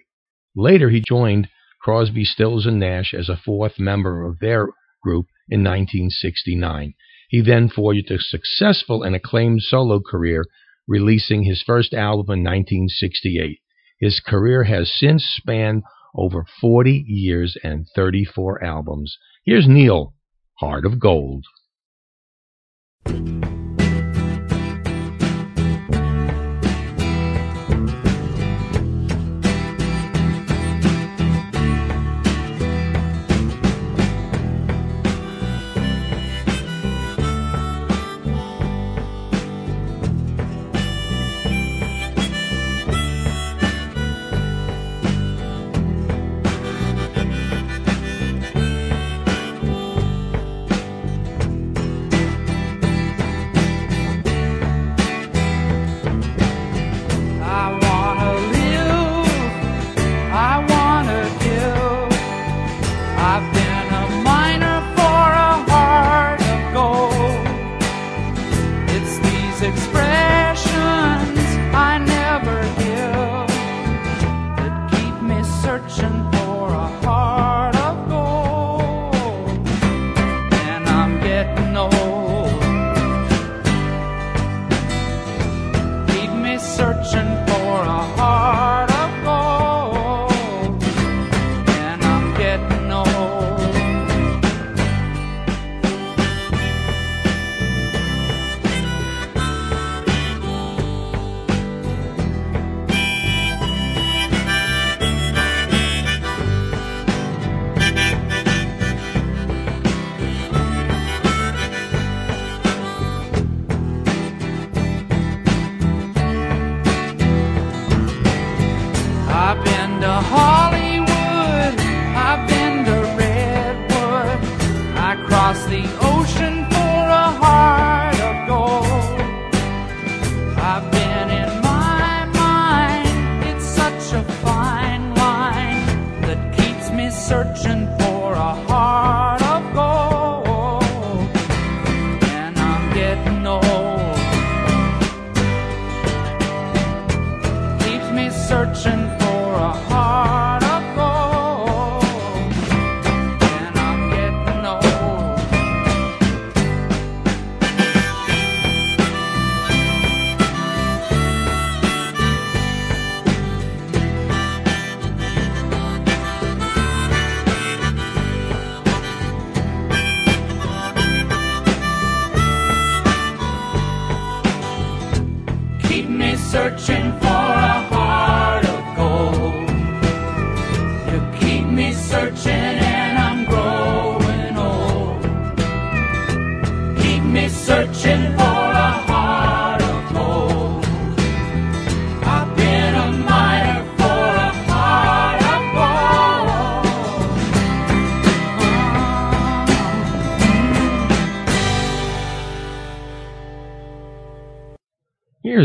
Later 0.55 0.91
he 0.91 1.01
joined 1.09 1.49
Crosby, 1.81 2.25
Stills, 2.25 2.67
and 2.67 2.79
Nash 2.79 3.15
as 3.15 3.27
a 3.27 3.41
fourth 3.43 3.79
member 3.79 4.23
of 4.23 4.37
their 4.37 4.67
group 5.03 5.27
in 5.49 5.59
1969. 5.59 6.93
He 7.29 7.41
then 7.41 7.69
forged 7.69 8.09
a 8.09 8.19
successful 8.19 9.03
and 9.03 9.15
acclaimed 9.15 9.61
solo 9.61 9.99
career, 9.99 10.45
releasing 10.87 11.43
his 11.43 11.61
first 11.61 11.93
album 11.93 12.25
in 12.31 12.43
1968. 12.43 13.59
His 13.99 14.19
career 14.19 14.63
has 14.63 14.91
since 14.91 15.23
spanned 15.23 15.83
over 16.15 16.45
40 16.61 17.03
years 17.07 17.57
and 17.63 17.87
34 17.95 18.63
albums. 18.63 19.17
Here's 19.45 19.67
Neil, 19.67 20.13
Heart 20.59 20.85
of 20.85 20.99
Gold. 20.99 21.45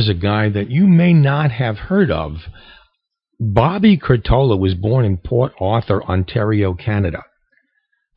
A 0.09 0.15
guy 0.15 0.49
that 0.49 0.71
you 0.71 0.87
may 0.87 1.13
not 1.13 1.51
have 1.51 1.77
heard 1.77 2.11
of. 2.11 2.37
Bobby 3.39 3.99
Curtola 3.99 4.59
was 4.59 4.75
born 4.75 5.05
in 5.05 5.19
Port 5.19 5.53
Arthur, 5.61 6.03
Ontario, 6.03 6.75
Canada. 6.75 7.25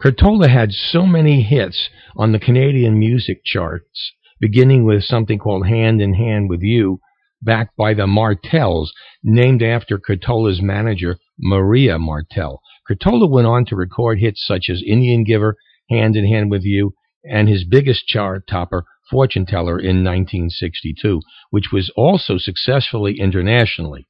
Curtola 0.01 0.49
had 0.49 0.71
so 0.71 1.06
many 1.06 1.43
hits 1.43 1.89
on 2.15 2.32
the 2.32 2.39
Canadian 2.39 2.97
music 2.97 3.41
charts, 3.43 4.13
beginning 4.39 4.86
with 4.86 5.04
something 5.04 5.38
called 5.38 5.67
Hand 5.67 6.01
in 6.01 6.13
Hand 6.13 6.49
with 6.49 6.62
You, 6.62 6.99
backed 7.41 7.75
by 7.75 7.93
the 7.93 8.08
Martells, 8.08 8.93
named 9.21 9.62
after 9.62 9.99
Curtola's 9.99 10.62
manager, 10.62 11.17
Maria 11.38 11.99
Martell. 11.99 12.62
Curtola 12.89 13.30
went 13.30 13.47
on 13.47 13.65
to 13.65 13.75
record 13.75 14.19
hits 14.19 14.43
such 14.45 14.69
as 14.69 14.82
Indian 14.86 15.23
Giver, 15.23 15.58
Hand 15.89 16.15
in 16.15 16.25
Hand 16.25 16.49
with 16.49 16.63
You, 16.63 16.93
and 17.23 17.47
his 17.49 17.63
biggest 17.63 18.08
chart 18.08 18.47
topper, 18.47 18.86
Fortune 19.12 19.45
Teller, 19.45 19.78
in 19.78 20.04
1962, 20.04 21.21
which 21.50 21.65
was 21.71 21.91
also 21.95 22.38
successfully 22.38 23.19
internationally 23.19 24.08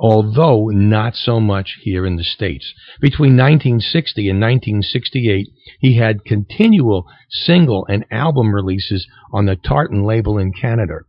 although 0.00 0.68
not 0.68 1.14
so 1.14 1.38
much 1.38 1.76
here 1.82 2.06
in 2.06 2.16
the 2.16 2.24
States. 2.24 2.72
Between 3.00 3.36
1960 3.36 4.30
and 4.30 4.40
1968, 4.40 5.48
he 5.78 5.98
had 5.98 6.24
continual 6.24 7.06
single 7.28 7.86
and 7.86 8.06
album 8.10 8.54
releases 8.54 9.06
on 9.32 9.44
the 9.44 9.56
Tartan 9.56 10.02
label 10.02 10.38
in 10.38 10.52
Canada. 10.52 11.00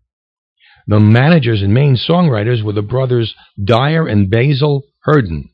The 0.87 0.99
managers 0.99 1.61
and 1.61 1.73
main 1.73 1.95
songwriters 1.95 2.63
were 2.63 2.73
the 2.73 2.81
brothers 2.81 3.33
Dyer 3.63 4.07
and 4.07 4.29
Basil 4.29 4.83
Hurdon, 5.03 5.49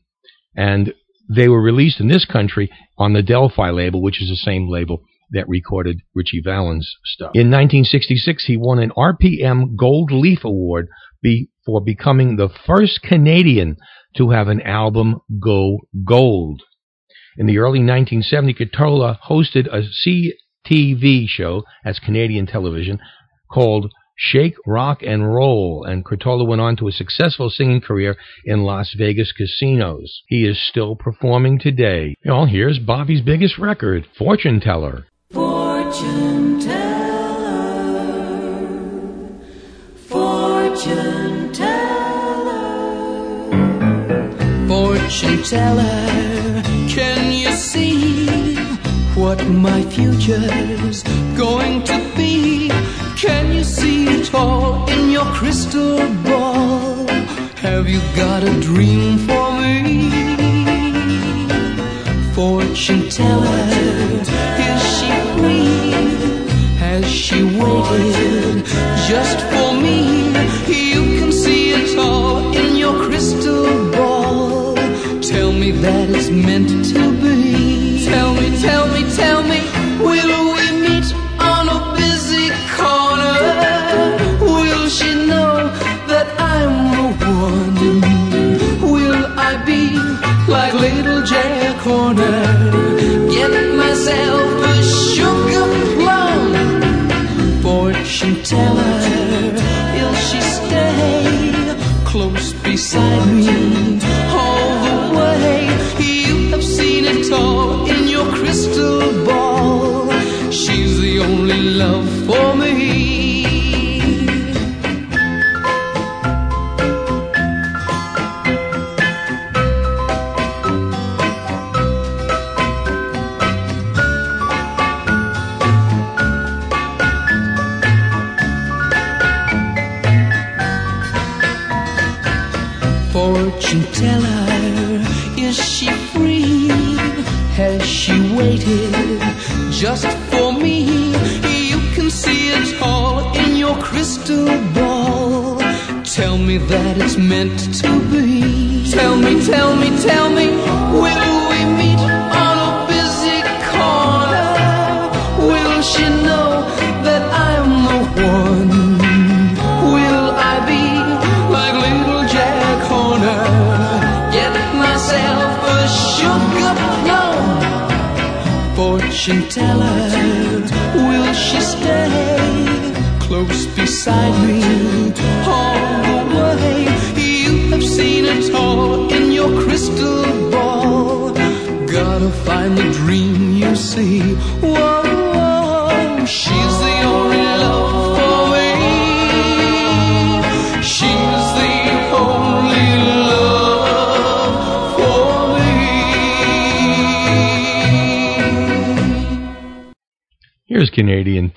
and 0.56 0.92
they 1.30 1.48
were 1.48 1.62
released 1.62 2.00
in 2.00 2.08
this 2.08 2.24
country 2.24 2.70
on 2.96 3.12
the 3.12 3.22
Del-Fi 3.22 3.70
label, 3.70 4.02
which 4.02 4.20
is 4.20 4.28
the 4.28 4.36
same 4.36 4.68
label 4.68 5.02
that 5.30 5.48
recorded 5.48 6.00
Ritchie 6.14 6.42
Valens' 6.44 6.90
stuff. 7.04 7.32
In 7.34 7.50
1966, 7.50 8.46
he 8.46 8.56
won 8.56 8.78
an 8.78 8.90
RPM 8.96 9.76
Gold 9.76 10.10
Leaf 10.10 10.44
Award 10.44 10.88
be, 11.22 11.48
for 11.66 11.80
becoming 11.80 12.36
the 12.36 12.48
first 12.66 13.02
Canadian 13.02 13.76
to 14.16 14.30
have 14.30 14.48
an 14.48 14.60
album 14.62 15.20
go 15.40 15.78
gold. 16.04 16.62
In 17.36 17.46
the 17.46 17.58
early 17.58 17.80
1970s, 17.80 18.58
Curtola 18.58 19.18
hosted 19.28 19.66
a 19.66 19.82
CTV 20.68 21.26
show, 21.28 21.62
as 21.84 21.98
Canadian 21.98 22.46
television, 22.46 22.98
called 23.50 23.92
Shake, 24.16 24.56
Rock, 24.66 25.02
and 25.02 25.32
Roll, 25.32 25.84
and 25.84 26.04
Curtola 26.04 26.44
went 26.44 26.60
on 26.60 26.76
to 26.78 26.88
a 26.88 26.92
successful 26.92 27.50
singing 27.50 27.80
career 27.80 28.16
in 28.44 28.64
Las 28.64 28.92
Vegas 28.98 29.30
casinos. 29.30 30.22
He 30.26 30.44
is 30.44 30.60
still 30.60 30.96
performing 30.96 31.60
today. 31.60 32.16
Well, 32.24 32.46
here's 32.46 32.80
Bobby's 32.80 33.22
biggest 33.22 33.58
record, 33.58 34.06
Fortune 34.18 34.58
Teller. 34.58 35.06
Fortune 35.88 36.60
teller, 36.60 37.48
fortune 39.96 41.50
teller, 41.54 42.68
Fortune 44.68 45.42
teller, 45.42 46.62
can 46.90 47.32
you 47.32 47.50
see 47.52 48.56
what 49.14 49.42
my 49.48 49.80
future's 49.84 51.02
going 51.38 51.82
to 51.84 51.98
be? 52.14 52.70
Can 53.16 53.54
you 53.54 53.64
see 53.64 54.08
it 54.08 54.34
all 54.34 54.86
in 54.90 55.08
your 55.08 55.24
crystal 55.32 55.96
ball? 56.22 57.06
Have 57.64 57.88
you 57.88 58.00
got 58.14 58.42
a 58.42 58.60
dream 58.60 59.16
for 59.16 59.58
me? 59.58 60.10
Fortune 62.34 63.08
teller, 63.08 63.97
she 67.28 67.42
waited 67.42 68.64
just 69.06 69.38
for 69.50 69.70
me? 69.84 70.28
You 70.66 71.02
can 71.18 71.30
see 71.30 71.72
it 71.72 71.98
all 71.98 72.56
in 72.56 72.76
your 72.76 72.94
crystal 73.04 73.92
ball. 73.92 74.74
Tell 75.20 75.52
me 75.52 75.70
that 75.84 76.08
it's 76.08 76.30
meant 76.30 76.70
to 76.94 77.02
be. 77.22 78.06
Tell 78.06 78.32
me, 78.32 78.46
tell 78.62 78.86
me, 78.94 79.02
tell 79.14 79.42
me, 79.42 79.60
will 80.06 80.54
we 80.56 80.66
meet 80.84 81.08
on 81.54 81.64
a 81.68 81.80
busy 81.98 82.48
corner? 82.78 83.40
Will 84.40 84.88
she 84.88 85.10
know 85.30 85.68
that 86.10 86.28
I'm 86.54 86.74
the 86.96 87.08
one? 87.50 88.90
Will 88.90 89.22
I 89.48 89.50
be 89.66 89.82
like 90.50 90.72
little 90.72 91.22
Jack 91.24 91.76
Horner? 91.84 93.28
Get 93.28 93.52
myself 93.76 94.67
Fortune 98.48 98.66
teller, 98.66 99.52
will 99.94 100.14
she 100.14 100.40
stay 100.40 101.74
close 102.04 102.52
beside 102.54 103.26
me 103.32 104.00
all 104.30 104.70
the 104.86 105.18
way? 105.18 105.64
You 105.98 106.48
have 106.50 106.64
seen 106.64 107.04
it 107.04 107.30
all 107.30 107.77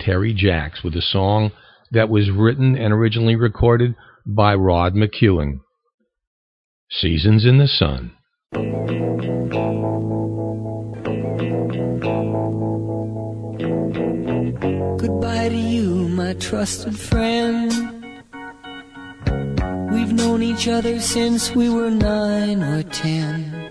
Terry 0.04 0.34
Jacks 0.34 0.82
with 0.82 0.94
a 0.96 1.02
song 1.02 1.52
that 1.92 2.08
was 2.08 2.30
written 2.30 2.76
and 2.76 2.92
originally 2.92 3.36
recorded 3.36 3.94
by 4.26 4.54
Rod 4.54 4.94
McKuen. 4.94 5.60
Seasons 6.90 7.44
in 7.44 7.58
the 7.58 7.68
Sun. 7.68 8.12
Goodbye 14.98 15.48
to 15.48 15.56
you, 15.56 16.08
my 16.08 16.34
trusted 16.34 16.98
friend. 16.98 17.70
We've 19.92 20.12
known 20.12 20.42
each 20.42 20.68
other 20.68 21.00
since 21.00 21.54
we 21.54 21.68
were 21.68 21.90
nine 21.90 22.62
or 22.62 22.82
ten. 22.82 23.70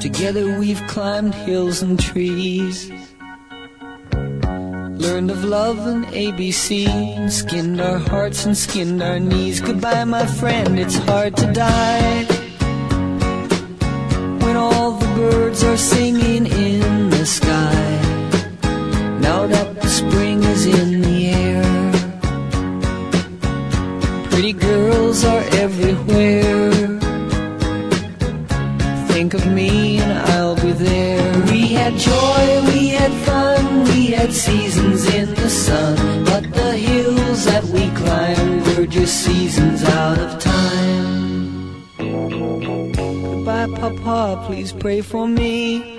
Together 0.00 0.58
we've 0.58 0.82
climbed 0.88 1.34
hills 1.34 1.82
and 1.82 1.98
trees. 1.98 2.90
Learned 5.02 5.32
of 5.32 5.42
love 5.42 5.84
and 5.88 6.04
ABC, 6.06 7.28
skinned 7.28 7.80
our 7.80 7.98
hearts 7.98 8.46
and 8.46 8.56
skinned 8.56 9.02
our 9.02 9.18
knees. 9.18 9.60
Goodbye, 9.60 10.04
my 10.04 10.24
friend, 10.24 10.78
it's 10.78 10.94
hard 10.94 11.36
to 11.38 11.52
die. 11.52 12.24
When 14.44 14.56
all 14.56 14.92
the 14.92 15.06
birds 15.16 15.64
are 15.64 15.76
singing 15.76 16.46
in 16.46 17.10
the 17.10 17.26
sky. 17.26 17.74
Now 19.18 19.48
that 19.48 19.80
the 19.80 19.88
spring 19.88 20.44
is 20.44 20.66
in 20.66 21.00
the 21.00 21.18
air, 21.46 21.64
pretty 24.30 24.52
girls 24.52 25.24
are 25.24 25.44
everywhere. 25.64 26.70
Think 29.08 29.34
of 29.34 29.44
me 29.48 29.98
and 29.98 30.12
I'll 30.30 30.54
be 30.54 30.70
there. 30.70 31.42
We 31.50 31.68
had 31.78 31.94
joy, 31.98 32.62
we 32.72 32.88
had 32.88 33.12
fun, 33.26 33.61
had 34.22 34.32
seasons 34.32 35.04
in 35.12 35.34
the 35.34 35.50
sun. 35.50 36.24
But 36.24 36.44
the 36.52 36.76
hills 36.76 37.44
that 37.44 37.64
we 37.64 37.90
climbed 37.90 38.64
were 38.76 38.86
just 38.86 39.24
seasons 39.24 39.82
out 39.82 40.18
of 40.18 40.38
time. 40.38 41.84
Goodbye, 41.98 43.66
Papa, 43.80 44.44
please 44.46 44.72
pray 44.72 45.00
for 45.00 45.26
me. 45.26 45.98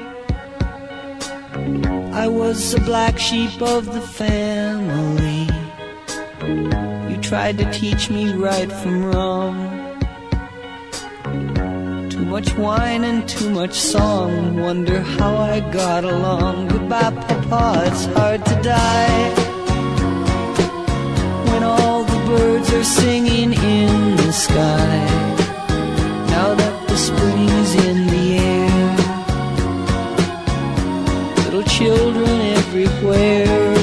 I 2.24 2.28
was 2.30 2.72
the 2.72 2.80
black 2.80 3.20
sheep 3.20 3.62
of 3.62 3.94
the 3.94 4.06
family. 4.22 5.46
You 7.10 7.18
tried 7.22 7.58
to 7.58 7.70
teach 7.74 8.10
me 8.10 8.32
right 8.32 8.72
from 8.72 9.04
wrong. 9.04 9.83
Much 12.34 12.56
wine 12.56 13.04
and 13.04 13.30
too 13.30 13.48
much 13.52 13.76
song. 13.76 14.60
Wonder 14.60 15.02
how 15.02 15.38
I 15.38 15.60
got 15.70 16.04
along. 16.04 16.68
Goodbye, 16.68 17.12
Papa, 17.12 17.84
it's 17.86 18.06
hard 18.06 18.44
to 18.44 18.56
die. 18.64 19.30
When 21.50 21.62
all 21.62 22.04
the 22.04 22.20
birds 22.26 22.74
are 22.74 22.84
singing 22.84 23.54
in 23.54 24.16
the 24.16 24.32
sky. 24.34 24.98
Now 26.34 26.56
that 26.56 26.88
the 26.88 26.98
spring 26.98 27.50
is 27.62 27.76
in 27.88 28.08
the 28.08 28.26
air. 28.40 28.96
Little 31.46 31.68
children 31.78 32.42
everywhere. 32.58 33.76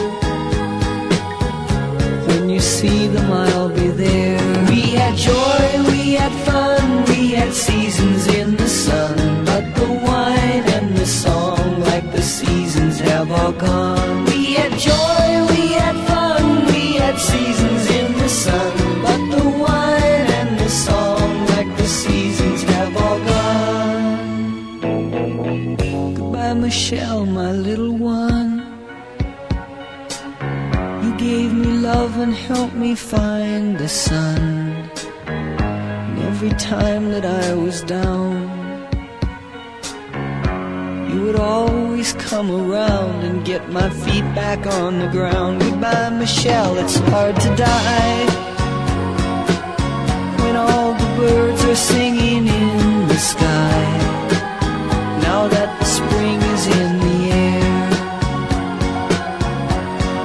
When 2.26 2.50
you 2.50 2.58
see 2.58 3.06
them, 3.06 3.30
I'll 3.30 3.68
be 3.68 3.90
there. 3.90 4.40
We 4.70 4.80
had 4.98 5.16
joy, 5.16 5.90
we 5.92 6.14
had 6.14 6.32
fun, 6.44 7.04
we 7.04 7.28
had 7.38 7.52
seasons 7.52 8.26
all 13.40 13.52
gone. 13.52 14.24
We 14.26 14.54
had 14.60 14.72
joy, 14.90 15.26
we 15.52 15.62
had 15.82 15.96
fun, 16.08 16.66
we 16.66 16.82
had 17.02 17.16
seasons 17.18 17.82
in 17.98 18.06
the 18.22 18.28
sun. 18.28 18.72
But 19.04 19.20
the 19.34 19.46
wine 19.64 20.28
and 20.40 20.52
the 20.58 20.70
song, 20.86 21.28
like 21.54 21.70
the 21.76 21.88
seasons, 22.02 22.60
have 22.74 22.92
all 23.04 23.20
gone. 23.34 24.10
Goodbye, 26.16 26.54
Michelle, 26.54 27.24
my 27.40 27.52
little 27.52 27.94
one. 28.20 28.50
You 31.02 31.10
gave 31.28 31.50
me 31.62 31.70
love 31.90 32.12
and 32.24 32.34
helped 32.34 32.74
me 32.84 32.94
find 32.94 33.78
the 33.78 33.88
sun. 33.88 34.40
And 35.26 36.18
every 36.30 36.54
time 36.74 37.04
that 37.14 37.24
I 37.24 37.54
was 37.54 37.82
down, 37.82 38.49
would 41.30 41.40
always 41.40 42.12
come 42.14 42.50
around 42.50 43.22
and 43.22 43.44
get 43.44 43.70
my 43.70 43.88
feet 43.88 44.24
back 44.34 44.66
on 44.66 44.98
the 44.98 45.06
ground. 45.08 45.60
Goodbye, 45.60 46.10
Michelle, 46.10 46.76
it's 46.78 46.96
hard 47.10 47.36
to 47.36 47.54
die. 47.54 48.24
When 50.42 50.56
all 50.56 50.92
the 50.94 51.10
birds 51.20 51.64
are 51.66 51.76
singing 51.76 52.48
in 52.48 53.06
the 53.06 53.18
sky. 53.32 53.80
Now 55.22 55.46
that 55.46 55.70
the 55.78 55.84
spring 55.84 56.40
is 56.54 56.66
in 56.66 56.92
the 57.06 57.20
air 57.46 57.80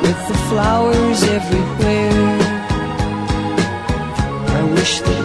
with 0.01 0.19
the 0.29 0.37
flowers 0.49 1.21
everywhere. 1.37 2.37
I 4.57 4.63
wish 4.73 5.01
that 5.01 5.24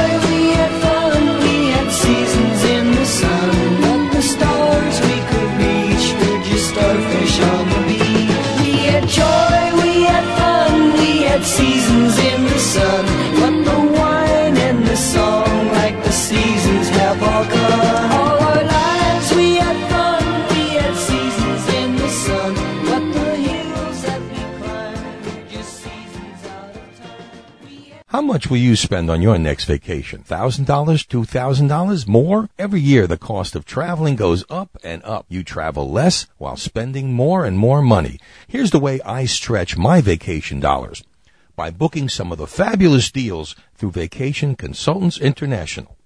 How 28.21 28.27
much 28.27 28.51
will 28.51 28.57
you 28.57 28.75
spend 28.75 29.09
on 29.09 29.23
your 29.23 29.39
next 29.39 29.65
vacation? 29.65 30.23
$1,000? 30.29 30.63
$2,000? 30.67 32.07
More? 32.07 32.49
Every 32.59 32.79
year 32.79 33.07
the 33.07 33.17
cost 33.17 33.55
of 33.55 33.65
traveling 33.65 34.15
goes 34.15 34.45
up 34.47 34.77
and 34.83 35.01
up. 35.03 35.25
You 35.27 35.43
travel 35.43 35.89
less 35.89 36.27
while 36.37 36.55
spending 36.55 37.13
more 37.13 37.45
and 37.45 37.57
more 37.57 37.81
money. 37.81 38.19
Here's 38.47 38.69
the 38.69 38.79
way 38.79 39.01
I 39.01 39.25
stretch 39.25 39.75
my 39.75 40.01
vacation 40.01 40.59
dollars. 40.59 41.03
By 41.55 41.71
booking 41.71 42.09
some 42.09 42.31
of 42.31 42.37
the 42.37 42.45
fabulous 42.45 43.09
deals 43.09 43.55
through 43.73 43.93
Vacation 43.93 44.55
Consultants 44.55 45.17
International. 45.19 45.97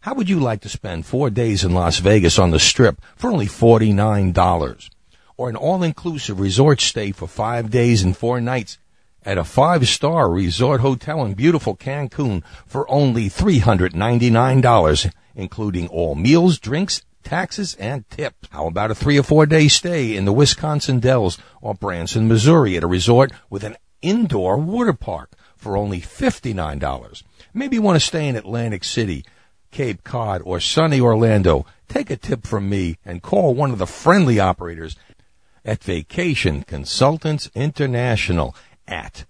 How 0.00 0.14
would 0.14 0.28
you 0.28 0.40
like 0.40 0.62
to 0.62 0.68
spend 0.68 1.06
four 1.06 1.30
days 1.30 1.62
in 1.62 1.72
Las 1.72 2.00
Vegas 2.00 2.40
on 2.40 2.50
the 2.50 2.58
Strip 2.58 3.00
for 3.14 3.30
only 3.30 3.46
$49? 3.46 4.90
Or 5.36 5.48
an 5.48 5.54
all-inclusive 5.54 6.40
resort 6.40 6.80
stay 6.80 7.12
for 7.12 7.28
five 7.28 7.70
days 7.70 8.02
and 8.02 8.16
four 8.16 8.40
nights 8.40 8.78
at 9.24 9.38
a 9.38 9.44
five 9.44 9.86
star 9.88 10.30
resort 10.30 10.80
hotel 10.80 11.24
in 11.24 11.34
beautiful 11.34 11.76
Cancun 11.76 12.42
for 12.66 12.90
only 12.90 13.28
$399, 13.28 15.12
including 15.34 15.88
all 15.88 16.14
meals, 16.14 16.58
drinks, 16.58 17.02
taxes, 17.22 17.74
and 17.76 18.08
tip. 18.10 18.34
How 18.50 18.66
about 18.66 18.90
a 18.90 18.94
three 18.94 19.18
or 19.18 19.22
four 19.22 19.46
day 19.46 19.68
stay 19.68 20.16
in 20.16 20.24
the 20.24 20.32
Wisconsin 20.32 21.00
Dells 21.00 21.38
or 21.60 21.74
Branson, 21.74 22.28
Missouri 22.28 22.76
at 22.76 22.82
a 22.82 22.88
resort 22.88 23.32
with 23.48 23.64
an 23.64 23.76
indoor 24.00 24.56
water 24.58 24.92
park 24.92 25.32
for 25.56 25.76
only 25.76 26.00
$59? 26.00 27.22
Maybe 27.54 27.76
you 27.76 27.82
want 27.82 28.00
to 28.00 28.06
stay 28.06 28.28
in 28.28 28.36
Atlantic 28.36 28.84
City, 28.84 29.24
Cape 29.70 30.04
Cod, 30.04 30.42
or 30.44 30.58
sunny 30.60 31.00
Orlando. 31.00 31.66
Take 31.88 32.10
a 32.10 32.16
tip 32.16 32.46
from 32.46 32.68
me 32.68 32.98
and 33.04 33.22
call 33.22 33.54
one 33.54 33.70
of 33.70 33.78
the 33.78 33.86
friendly 33.86 34.40
operators 34.40 34.96
at 35.64 35.84
Vacation 35.84 36.62
Consultants 36.62 37.50
International 37.54 38.54
at 38.92 39.24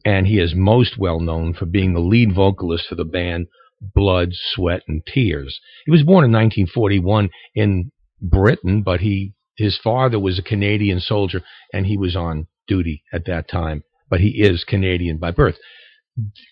and 0.04 0.26
he 0.26 0.40
is 0.40 0.52
most 0.54 0.98
well 0.98 1.20
known 1.20 1.54
for 1.54 1.64
being 1.64 1.94
the 1.94 2.00
lead 2.00 2.34
vocalist 2.34 2.86
for 2.88 2.96
the 2.96 3.04
band 3.04 3.46
Blood, 3.94 4.30
Sweat, 4.32 4.82
and 4.88 5.02
Tears. 5.06 5.60
He 5.86 5.90
was 5.90 6.02
born 6.02 6.24
in 6.24 6.32
1941 6.32 7.30
in 7.54 7.92
Britain, 8.20 8.82
but 8.82 9.00
he 9.00 9.34
his 9.56 9.78
father 9.82 10.18
was 10.18 10.38
a 10.38 10.42
Canadian 10.42 10.98
soldier, 10.98 11.42
and 11.72 11.86
he 11.86 11.96
was 11.96 12.16
on 12.16 12.46
duty 12.66 13.02
at 13.12 13.26
that 13.26 13.48
time. 13.48 13.84
But 14.08 14.20
he 14.20 14.42
is 14.42 14.64
Canadian 14.64 15.18
by 15.18 15.30
birth. 15.30 15.56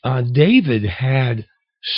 Uh, 0.04 0.22
David 0.22 0.84
had 0.84 1.46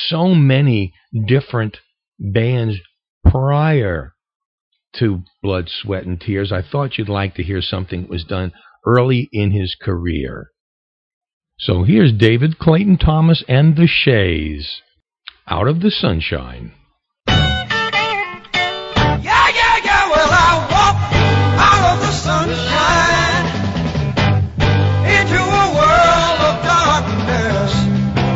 so 0.09 0.29
many 0.29 0.95
different 1.27 1.79
bands 2.19 2.77
prior 3.25 4.15
to 4.97 5.23
Blood, 5.43 5.69
Sweat, 5.69 6.05
and 6.05 6.21
Tears. 6.21 6.53
I 6.53 6.63
thought 6.63 6.99
you'd 6.99 7.09
like 7.09 7.35
to 7.37 7.43
hear 7.43 7.61
something 7.61 8.03
that 8.03 8.11
was 8.11 8.25
done 8.25 8.53
early 8.87 9.29
in 9.33 9.51
his 9.53 9.75
career. 9.81 10.51
So 11.59 11.85
here's 11.85 12.13
David 12.13 12.59
Clayton 12.59 12.99
Thomas 12.99 13.45
and 13.49 13.77
the 13.77 13.87
Shays. 13.87 14.83
Out 15.49 15.69
of 15.69 15.81
the 15.81 15.91
Sunshine. 15.91 16.73
Yeah, 19.23 19.49
yeah, 19.49 19.77
yeah, 19.85 20.11
well, 20.11 20.31
I 20.31 20.67
walk 20.73 20.97
out 21.63 21.85
of 21.93 22.01
the 22.01 22.13
sunshine 22.13 23.47
into 25.07 25.39
a 25.39 25.67
world 25.79 26.41
of 26.51 26.57
darkness. 26.67 27.73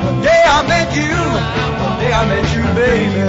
The 0.07 0.13
day 0.23 0.43
I 0.47 0.63
met 0.69 0.95
you, 0.95 1.17
the 1.83 1.91
day 1.99 2.13
I 2.13 2.25
met 2.27 2.47
you, 2.55 2.63
baby. 2.75 3.23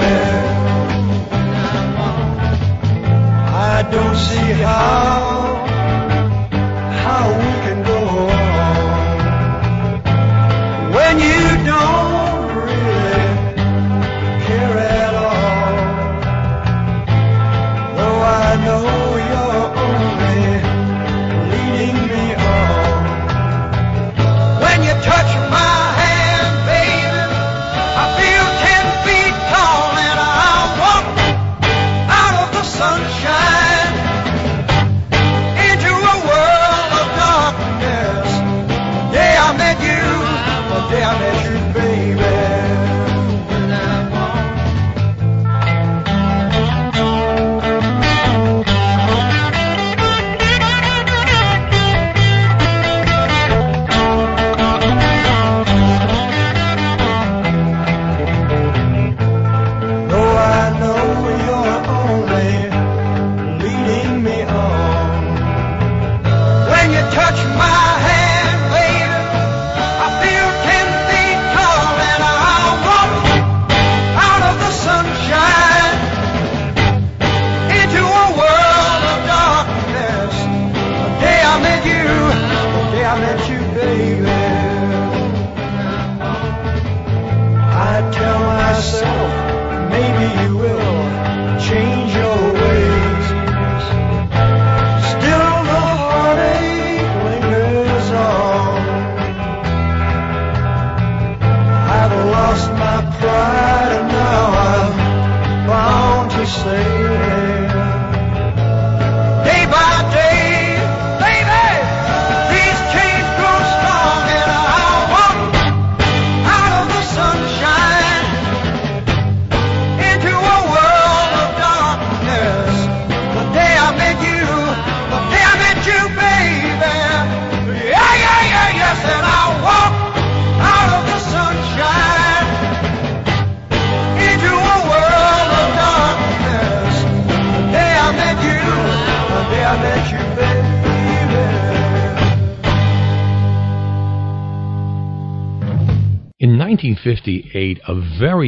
I 3.49 3.81
don't 3.89 4.15
see 4.15 4.53
how 4.61 5.56
when 11.67 12.06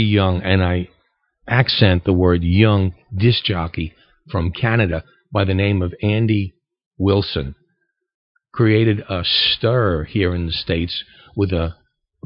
young, 0.09 0.41
and 0.41 0.63
I 0.63 0.89
accent 1.47 2.03
the 2.03 2.13
word 2.13 2.43
young, 2.43 2.93
disc 3.15 3.43
jockey 3.43 3.93
from 4.31 4.51
Canada 4.51 5.03
by 5.31 5.45
the 5.45 5.53
name 5.53 5.81
of 5.81 5.93
Andy 6.01 6.55
Wilson 6.97 7.55
created 8.51 8.99
a 9.09 9.21
stir 9.23 10.03
here 10.03 10.33
in 10.35 10.47
the 10.47 10.51
States 10.51 11.03
with 11.35 11.51
a 11.51 11.75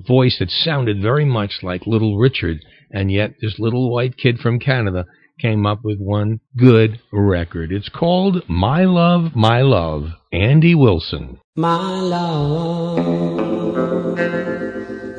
voice 0.08 0.38
that 0.40 0.50
sounded 0.50 1.02
very 1.02 1.26
much 1.26 1.60
like 1.62 1.86
Little 1.86 2.18
Richard, 2.18 2.58
and 2.92 3.12
yet 3.12 3.36
this 3.42 3.60
little 3.60 3.94
white 3.94 4.18
kid 4.18 4.40
from 4.40 4.60
Canada 4.60 5.06
came 5.40 5.66
up 5.66 5.80
with 5.84 6.00
one 6.00 6.40
good 6.58 7.00
record. 7.12 7.72
It's 7.72 7.90
called 7.90 8.44
My 8.48 8.86
Love, 8.86 9.36
My 9.36 9.62
Love, 9.62 10.06
Andy 10.32 10.76
Wilson. 10.76 11.40
My 11.56 12.00
love, 12.00 12.98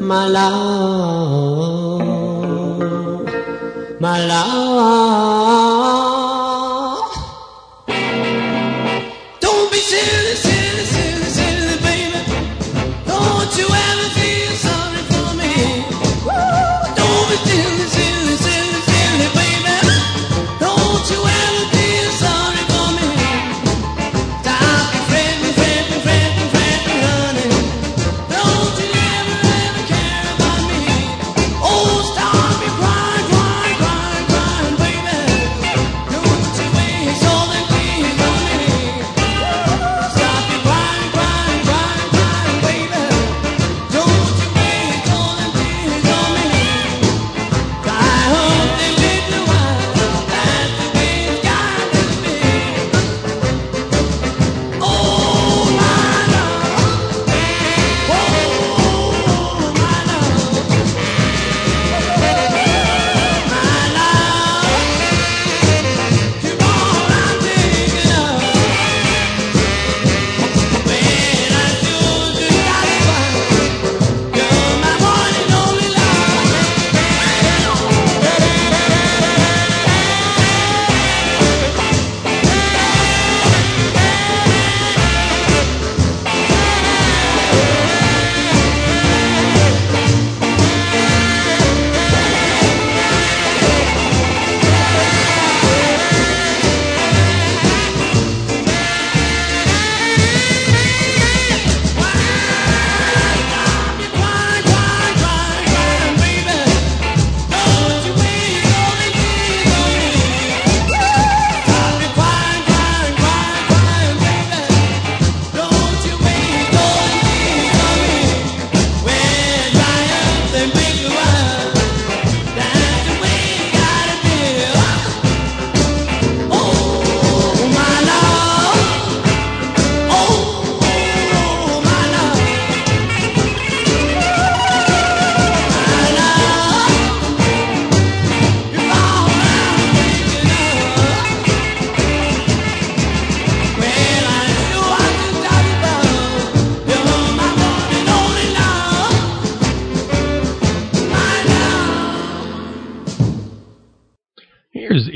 my 0.01 0.27
love, 0.27 1.74
my 4.05 4.27
love. 4.27 5.84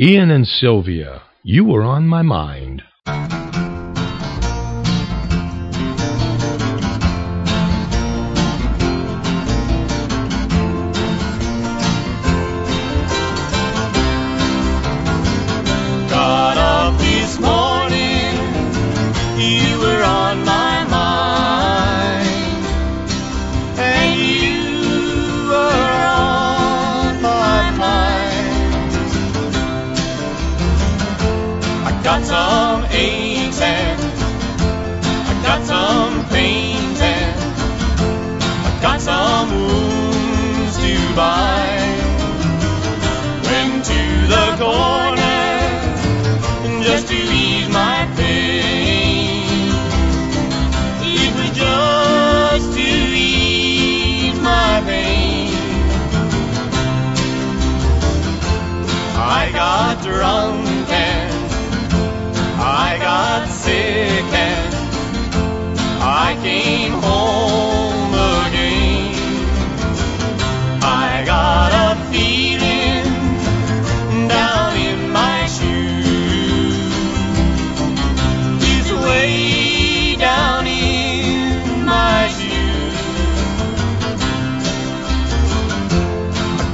Ian 0.00 0.30
and 0.30 0.46
Sylvia. 0.46 1.22
You 1.42 1.64
were 1.64 1.82
on 1.82 2.06
my 2.06 2.22
mind. 2.22 2.57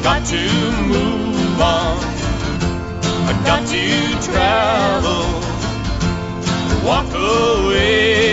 Got 0.05 0.27
to 0.27 0.37
move 0.83 1.59
on. 1.63 1.97
I 3.27 3.43
got 3.47 3.67
to 3.69 3.85
travel. 4.23 5.25
Walk 6.87 7.11
away 7.15 8.24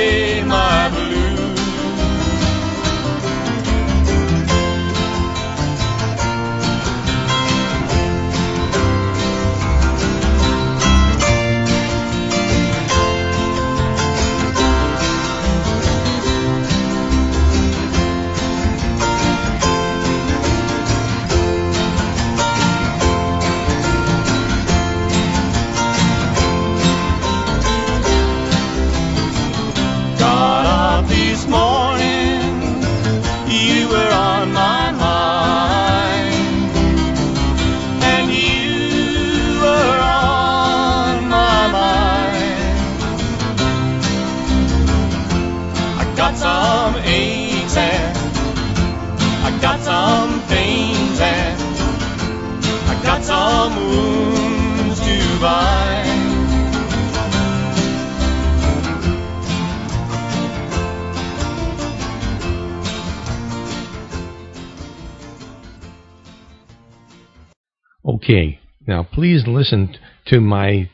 Okay, 68.32 68.62
now 68.88 69.04
please 69.04 69.44
listen 69.46 69.98
to 70.28 70.40
my 70.40 70.90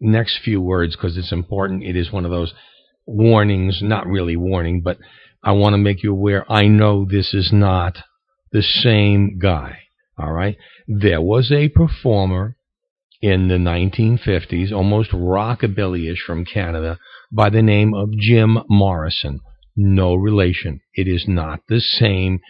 next 0.00 0.40
few 0.42 0.58
words 0.58 0.96
because 0.96 1.18
it's 1.18 1.32
important. 1.32 1.82
It 1.82 1.96
is 1.96 2.10
one 2.10 2.24
of 2.24 2.30
those 2.30 2.54
warnings, 3.06 3.80
not 3.82 4.06
really 4.06 4.36
warning, 4.36 4.80
but 4.80 4.96
I 5.44 5.52
want 5.52 5.74
to 5.74 5.78
make 5.78 6.02
you 6.02 6.12
aware. 6.12 6.50
I 6.50 6.66
know 6.66 7.04
this 7.04 7.34
is 7.34 7.50
not 7.52 7.98
the 8.52 8.62
same 8.62 9.38
guy. 9.38 9.80
All 10.18 10.32
right. 10.32 10.56
There 10.86 11.20
was 11.20 11.52
a 11.52 11.68
performer 11.68 12.56
in 13.20 13.48
the 13.48 13.56
1950s, 13.56 14.72
almost 14.72 15.10
rockabilly-ish 15.10 16.22
from 16.26 16.46
Canada, 16.46 16.98
by 17.30 17.50
the 17.50 17.60
name 17.60 17.92
of 17.92 18.12
Jim 18.18 18.60
Morrison. 18.66 19.40
No 19.76 20.14
relation. 20.14 20.80
It 20.94 21.06
is 21.06 21.26
not 21.28 21.60
the 21.68 21.80
same 21.80 22.40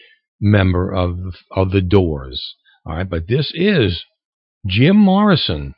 member 0.40 0.94
of 0.94 1.18
of 1.50 1.72
the 1.72 1.82
Doors. 1.82 2.54
All 2.86 2.94
right, 2.94 3.10
but 3.10 3.26
this 3.26 3.50
is 3.52 4.04
Jim 4.66 4.96
Morrison, 4.96 5.74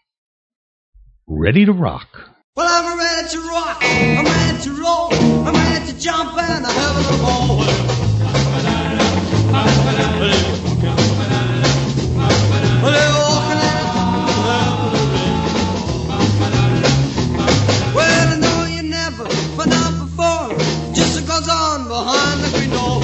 ready 1.28 1.66
to 1.66 1.72
rock. 1.72 2.08
Well, 2.56 2.66
I'm 2.66 2.98
ready 2.98 3.28
to 3.28 3.40
rock, 3.40 3.78
I'm 3.82 4.24
ready 4.24 4.62
to 4.62 4.70
roll, 4.70 5.12
I'm 5.46 5.54
ready 5.54 5.92
to 5.92 6.00
jump 6.00 6.32
and 6.38 6.66
I'm 6.66 6.74
having 6.74 7.04
a 7.04 7.18
ball. 7.22 7.58
Well, 17.92 18.28
I 18.28 18.36
know 18.40 18.64
you 18.64 18.82
never 18.82 19.24
before, 19.24 20.58
just 20.94 21.26
behind 21.26 22.40
the 22.40 22.50
green 22.56 22.70
door. 22.70 23.00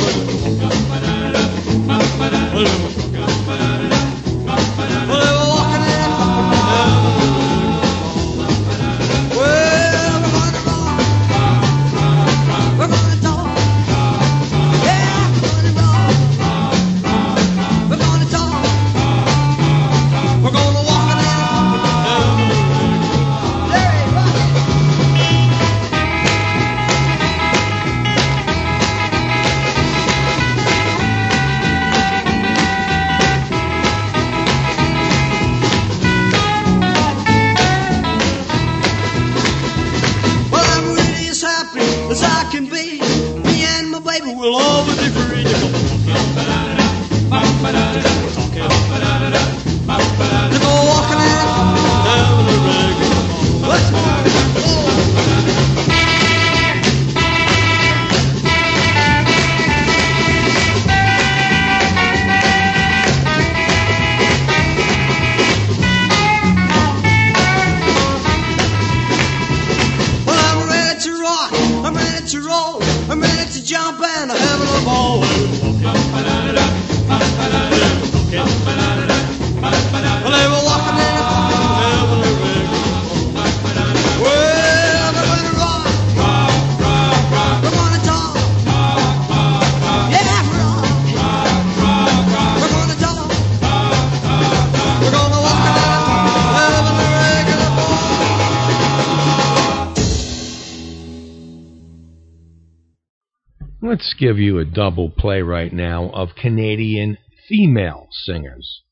Give 104.18 104.38
you 104.38 104.58
a 104.58 104.64
double 104.64 105.10
play 105.10 105.42
right 105.42 105.72
now 105.72 106.10
of 106.10 106.34
Canadian 106.34 107.18
female 107.48 108.08
singers. 108.10 108.82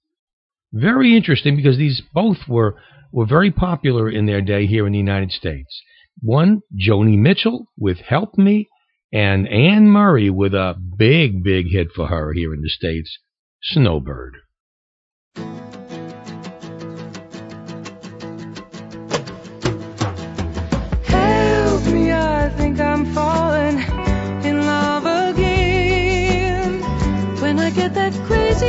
Very 0.73 1.17
interesting 1.17 1.57
because 1.57 1.79
these 1.79 2.03
both 2.13 2.49
were 2.49 2.77
were 3.13 3.27
very 3.27 3.53
popular 3.53 4.11
in 4.11 4.27
their 4.27 4.43
day 4.43 4.67
here 4.67 4.87
in 4.87 4.93
the 4.93 4.99
United 4.99 5.31
States. 5.31 5.83
One, 6.21 6.63
Joni 6.77 7.17
Mitchell 7.17 7.67
with 7.79 7.99
Help 7.99 8.37
Me, 8.37 8.69
and 9.13 9.49
Anne 9.49 9.87
Murray 9.87 10.31
with 10.31 10.53
a 10.53 10.75
big, 10.75 11.45
big 11.45 11.67
hit 11.71 11.89
for 11.95 12.09
her 12.09 12.33
here 12.33 12.53
in 12.53 12.61
the 12.61 12.69
States, 12.69 13.19
Snowbird. 13.63 14.35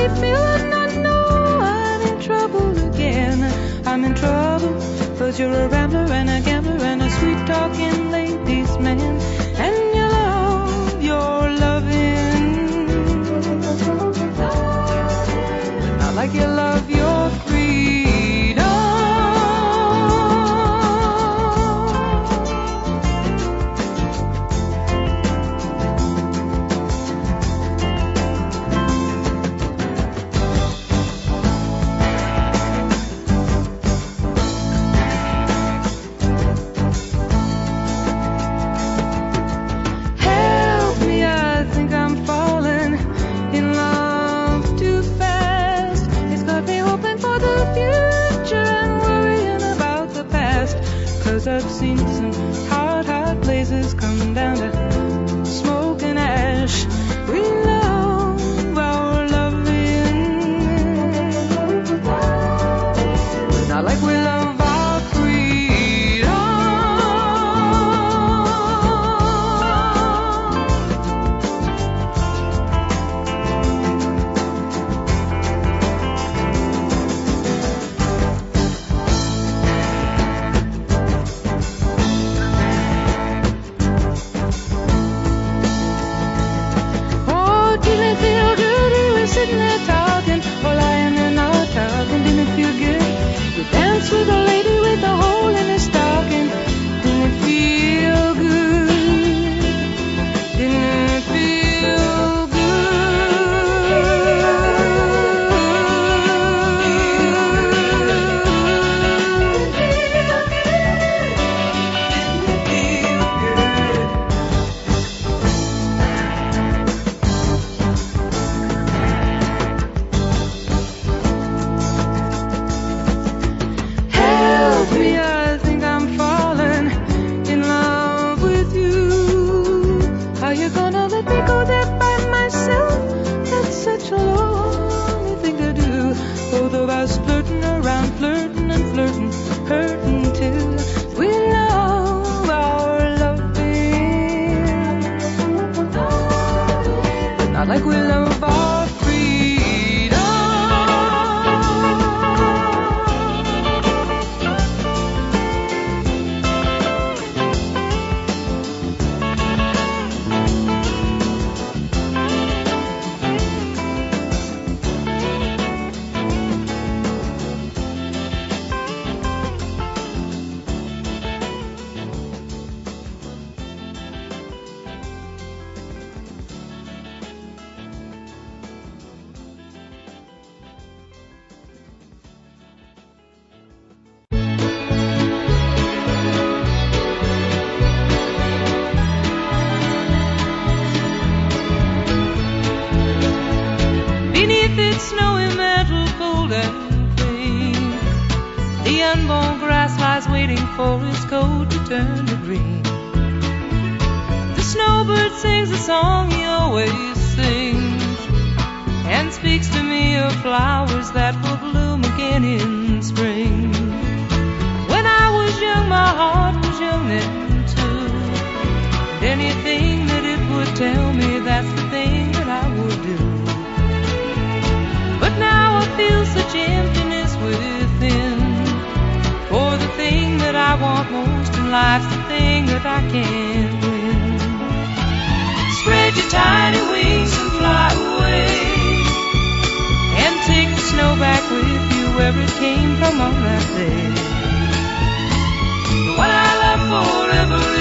Crazy 0.07 0.21
feeling, 0.21 0.73
I 0.73 0.95
know 0.97 1.59
I'm 1.61 2.01
in 2.01 2.21
trouble 2.21 2.77
again. 2.89 3.43
I'm 3.87 4.03
in 4.05 4.15
trouble, 4.15 4.73
cause 5.17 5.39
you're 5.39 5.51
a 5.51 5.67
rambler 5.67 6.11
and 6.11 6.29
a 6.29 6.41
gambler 6.41 6.83
and 6.83 7.01
a 7.01 7.09
sweet 7.09 7.47
talking 7.47 8.11
ladies 8.11 8.77
man. 8.77 9.34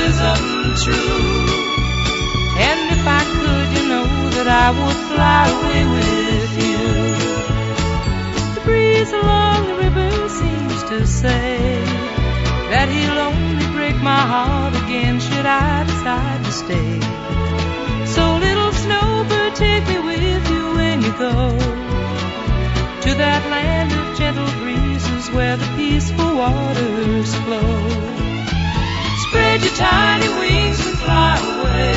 Is 0.07 0.17
untrue. 0.21 1.65
And 2.69 2.81
if 2.97 3.05
I 3.07 3.23
could, 3.35 3.69
you 3.77 3.89
know 3.89 4.07
that 4.37 4.49
I 4.49 4.69
would 4.79 5.01
fly 5.11 5.43
away 5.57 5.83
with 5.97 6.53
you. 6.67 6.83
The 8.55 8.61
breeze 8.67 9.13
along 9.13 9.67
the 9.69 9.77
river 9.87 10.29
seems 10.29 10.83
to 10.91 11.07
say 11.07 11.59
that 12.71 12.89
he'll 12.89 13.21
only 13.31 13.67
break 13.77 13.97
my 14.03 14.23
heart 14.33 14.75
again 14.85 15.21
should 15.21 15.47
I 15.47 15.85
decide 15.85 16.45
to 16.45 16.53
stay. 16.53 17.01
So 18.07 18.37
little 18.39 18.73
snowbird, 18.73 19.55
take 19.55 19.87
me 19.89 19.99
with 19.99 20.51
you 20.51 20.75
when 20.75 21.03
you 21.03 21.13
go 21.19 21.59
to 23.05 23.15
that 23.15 23.43
land 23.51 23.93
of 23.93 24.17
gentle 24.17 24.51
breezes 24.61 25.31
where 25.31 25.57
the 25.57 25.67
peaceful 25.77 26.37
waters 26.37 27.35
flow. 27.45 28.24
Spread 29.35 29.63
your 29.65 29.75
tiny 29.75 30.29
wings 30.39 30.79
and 30.87 30.97
fly 31.01 31.35
away, 31.35 31.91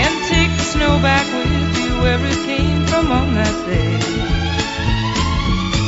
and 0.00 0.14
take 0.26 0.50
the 0.56 0.64
snow 0.64 0.98
back 1.02 1.26
with 1.36 1.76
you 1.76 2.00
where 2.00 2.18
it 2.24 2.38
came 2.46 2.86
from 2.86 3.12
on 3.12 3.34
that 3.34 3.56
day. 3.66 3.98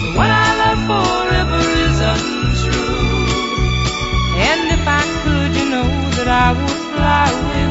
The 0.03 0.12
one 0.14 0.30
I 0.30 0.49
love 0.61 0.80
forever 0.93 1.62
is 1.86 2.01
untrue, 2.05 3.32
and 4.36 4.61
if 4.76 4.84
I 4.86 5.03
could, 5.24 5.57
you 5.57 5.70
know 5.70 5.89
that 6.20 6.28
I 6.28 6.53
would 6.53 6.80
fly 6.93 7.30
away 7.41 7.67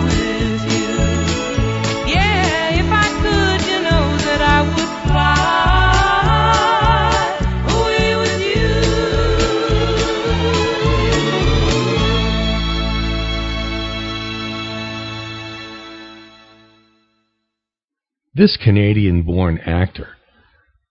This 18.38 18.55
Canadian 18.55 19.23
born 19.23 19.57
actor, 19.65 20.09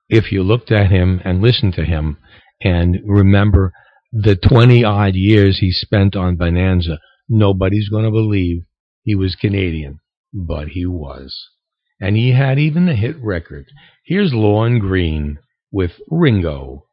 if 0.09 0.33
you 0.33 0.43
looked 0.43 0.73
at 0.73 0.91
him 0.91 1.21
and 1.25 1.41
listened 1.41 1.75
to 1.75 1.85
him 1.85 2.17
and 2.61 2.97
remember 3.07 3.73
the 4.11 4.35
20 4.35 4.83
odd 4.83 5.15
years 5.15 5.59
he 5.61 5.71
spent 5.71 6.17
on 6.17 6.35
Bonanza, 6.35 6.99
nobody's 7.29 7.89
going 7.89 8.05
to 8.05 8.11
believe 8.11 8.65
he 9.05 9.15
was 9.15 9.37
Canadian, 9.37 10.01
but 10.35 10.71
he 10.71 10.87
was. 10.87 11.39
And 12.01 12.17
he 12.17 12.33
had 12.33 12.59
even 12.59 12.89
a 12.89 12.97
hit 12.97 13.15
record. 13.23 13.67
Here's 14.05 14.35
Lorne 14.35 14.81
Greene 14.81 15.39
with 15.71 15.93
Ringo. 16.11 16.87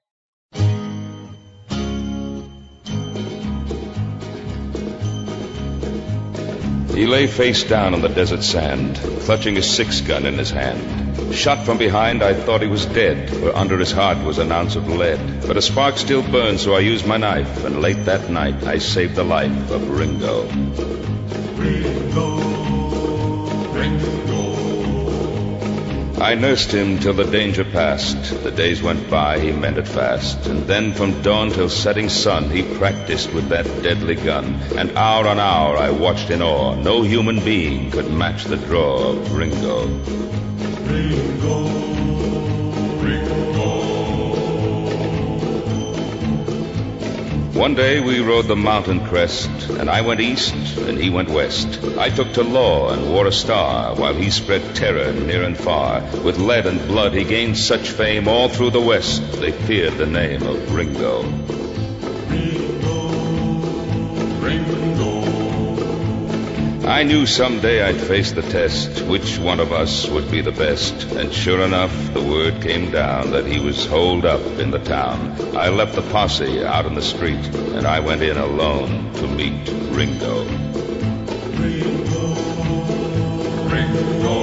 He 6.93 7.07
lay 7.07 7.25
face 7.25 7.63
down 7.63 7.95
on 7.95 8.01
the 8.01 8.07
desert 8.07 8.43
sand, 8.43 8.99
clutching 9.21 9.55
his 9.55 9.69
six 9.69 9.99
gun 10.01 10.27
in 10.27 10.37
his 10.37 10.51
hand. 10.51 11.33
Shot 11.33 11.65
from 11.65 11.79
behind, 11.79 12.21
I 12.21 12.35
thought 12.35 12.61
he 12.61 12.67
was 12.67 12.85
dead, 12.85 13.31
for 13.31 13.55
under 13.55 13.79
his 13.79 13.91
heart 13.91 14.23
was 14.23 14.37
an 14.37 14.51
ounce 14.51 14.75
of 14.75 14.87
lead. 14.87 15.47
But 15.47 15.57
a 15.57 15.61
spark 15.61 15.97
still 15.97 16.21
burned, 16.21 16.59
so 16.59 16.75
I 16.75 16.81
used 16.81 17.07
my 17.07 17.17
knife, 17.17 17.65
and 17.65 17.81
late 17.81 18.05
that 18.05 18.29
night 18.29 18.63
I 18.63 18.77
saved 18.77 19.15
the 19.15 19.23
life 19.23 19.71
of 19.71 19.89
Ringo. 19.89 20.47
I 26.23 26.35
nursed 26.35 26.71
him 26.71 26.99
till 26.99 27.13
the 27.13 27.25
danger 27.25 27.65
passed. 27.65 28.43
The 28.43 28.49
days 28.49 28.81
went 28.81 29.09
by, 29.09 29.39
he 29.39 29.51
mended 29.51 29.85
fast. 29.85 30.47
And 30.47 30.65
then 30.65 30.93
from 30.93 31.21
dawn 31.21 31.49
till 31.49 31.67
setting 31.67 32.07
sun, 32.07 32.49
he 32.49 32.63
practiced 32.77 33.33
with 33.33 33.49
that 33.49 33.65
deadly 33.83 34.15
gun. 34.15 34.55
And 34.77 34.95
hour 34.95 35.27
on 35.27 35.37
hour 35.37 35.75
I 35.75 35.89
watched 35.89 36.29
in 36.29 36.41
awe. 36.41 36.75
No 36.75 37.01
human 37.01 37.43
being 37.43 37.91
could 37.91 38.09
match 38.09 38.45
the 38.45 38.55
draw 38.55 39.09
of 39.09 39.35
Ringo. 39.35 39.89
One 47.53 47.75
day 47.75 47.99
we 47.99 48.19
rode 48.19 48.47
the 48.47 48.55
mountain 48.55 49.05
crest, 49.05 49.47
and 49.69 49.87
I 49.87 50.01
went 50.01 50.19
east 50.19 50.55
and 50.55 50.97
he 50.97 51.11
went 51.11 51.29
west. 51.29 51.79
I 51.99 52.09
took 52.09 52.33
to 52.33 52.43
law 52.43 52.89
and 52.89 53.11
wore 53.11 53.27
a 53.27 53.31
star, 53.31 53.95
while 53.95 54.15
he 54.15 54.31
spread 54.31 54.75
terror 54.75 55.13
near 55.13 55.43
and 55.43 55.55
far. 55.55 56.01
With 56.23 56.39
lead 56.39 56.65
and 56.65 56.87
blood 56.87 57.13
he 57.13 57.23
gained 57.23 57.55
such 57.55 57.91
fame 57.91 58.27
all 58.27 58.49
through 58.49 58.71
the 58.71 58.81
west, 58.81 59.21
they 59.33 59.51
feared 59.51 59.97
the 59.97 60.07
name 60.07 60.41
of 60.41 60.73
Ringo. 60.73 61.62
I 66.85 67.03
knew 67.03 67.25
someday 67.25 67.81
I'd 67.81 67.99
face 67.99 68.33
the 68.33 68.41
test, 68.41 69.03
which 69.03 69.39
one 69.39 69.61
of 69.61 69.71
us 69.71 70.09
would 70.09 70.29
be 70.29 70.41
the 70.41 70.51
best. 70.51 71.03
And 71.13 71.33
sure 71.33 71.61
enough, 71.61 72.13
the 72.13 72.21
word 72.21 72.61
came 72.61 72.91
down 72.91 73.31
that 73.31 73.45
he 73.45 73.57
was 73.57 73.85
holed 73.85 74.25
up 74.25 74.41
in 74.59 74.69
the 74.69 74.79
town. 74.79 75.55
I 75.55 75.69
left 75.69 75.95
the 75.95 76.01
posse 76.01 76.61
out 76.65 76.85
in 76.85 76.93
the 76.93 77.01
street, 77.01 77.45
and 77.55 77.87
I 77.87 78.01
went 78.01 78.21
in 78.21 78.35
alone 78.35 79.13
to 79.13 79.27
meet 79.27 79.69
Ringo. 79.95 80.43
Ringo 81.55 82.33
Ringo. 83.71 84.42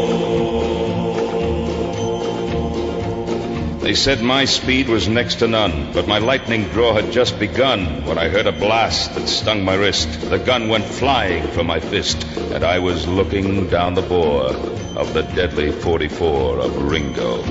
They 3.80 3.94
said 3.94 4.20
my 4.20 4.44
speed 4.44 4.90
was 4.90 5.08
next 5.08 5.36
to 5.36 5.48
none, 5.48 5.92
but 5.94 6.06
my 6.06 6.18
lightning 6.18 6.64
draw 6.64 6.92
had 6.92 7.10
just 7.12 7.38
begun 7.38 8.04
when 8.04 8.18
I 8.18 8.28
heard 8.28 8.46
a 8.46 8.52
blast 8.52 9.14
that 9.14 9.26
stung 9.26 9.64
my 9.64 9.74
wrist. 9.74 10.20
The 10.28 10.38
gun 10.38 10.68
went 10.68 10.84
flying 10.84 11.48
from 11.48 11.66
my 11.66 11.80
fist, 11.80 12.22
and 12.52 12.62
I 12.62 12.78
was 12.80 13.08
looking 13.08 13.68
down 13.68 13.94
the 13.94 14.02
bore 14.02 14.52
of 14.96 15.14
the 15.14 15.22
deadly 15.22 15.72
44 15.72 16.58
of 16.58 16.76
Ringo. 16.76 17.42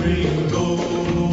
Ringo. 0.00 1.25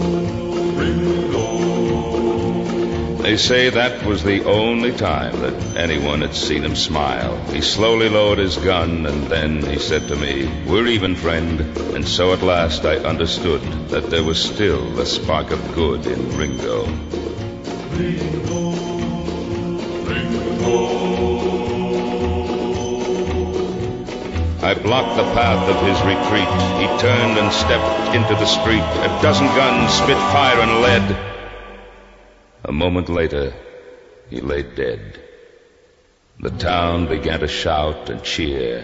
They 3.23 3.37
say 3.37 3.69
that 3.69 4.05
was 4.05 4.21
the 4.21 4.43
only 4.43 4.91
time 4.91 5.39
that 5.43 5.77
anyone 5.77 6.19
had 6.19 6.35
seen 6.35 6.61
him 6.61 6.75
smile. 6.75 7.37
He 7.53 7.61
slowly 7.61 8.09
lowered 8.09 8.37
his 8.37 8.57
gun, 8.57 9.05
and 9.05 9.27
then 9.27 9.65
he 9.65 9.79
said 9.79 10.09
to 10.09 10.17
me, 10.17 10.51
We're 10.67 10.87
even, 10.87 11.15
friend. 11.15 11.61
And 11.95 12.05
so 12.05 12.33
at 12.33 12.41
last 12.41 12.83
I 12.83 12.97
understood 12.97 13.61
that 13.91 14.09
there 14.09 14.25
was 14.25 14.43
still 14.43 14.99
a 14.99 15.05
spark 15.05 15.51
of 15.51 15.73
good 15.73 16.05
in 16.05 16.37
Ringo. 16.37 16.83
Ringo, 17.95 18.71
Ringo. 20.03 21.03
I 24.61 24.73
blocked 24.73 25.15
the 25.15 25.31
path 25.31 25.69
of 25.69 25.79
his 25.87 25.99
retreat. 26.01 26.51
He 26.81 26.87
turned 26.99 27.37
and 27.39 27.53
stepped 27.53 28.15
into 28.17 28.35
the 28.35 28.45
street. 28.45 28.83
A 28.83 29.07
dozen 29.21 29.47
guns 29.47 29.93
spit 29.93 30.17
fire 30.17 30.59
and 30.59 30.81
lead. 30.81 31.32
A 32.73 32.75
moment 32.75 33.07
later, 33.07 33.53
he 34.31 34.41
lay 34.41 34.63
dead. 34.63 35.21
The 36.39 36.49
town 36.49 37.05
began 37.05 37.41
to 37.41 37.47
shout 37.47 38.09
and 38.09 38.23
cheer. 38.23 38.83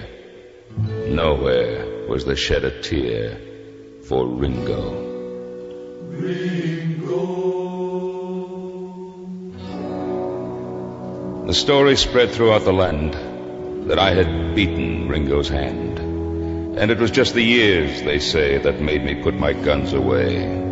Nowhere 0.77 2.07
was 2.07 2.23
there 2.23 2.35
shed 2.35 2.65
a 2.65 2.81
tear 2.83 3.35
for 4.03 4.27
Ringo. 4.27 4.83
Ringo. 6.11 7.23
The 11.47 11.55
story 11.55 11.95
spread 11.95 12.29
throughout 12.29 12.65
the 12.65 12.71
land 12.71 13.15
that 13.89 13.97
I 13.97 14.13
had 14.13 14.53
beaten 14.53 15.07
Ringo's 15.09 15.49
hand. 15.49 15.97
And 16.77 16.91
it 16.91 16.99
was 16.99 17.09
just 17.09 17.33
the 17.33 17.41
years, 17.41 18.03
they 18.03 18.19
say, 18.19 18.59
that 18.59 18.79
made 18.81 19.03
me 19.03 19.15
put 19.23 19.33
my 19.33 19.53
guns 19.53 19.93
away. 19.93 20.68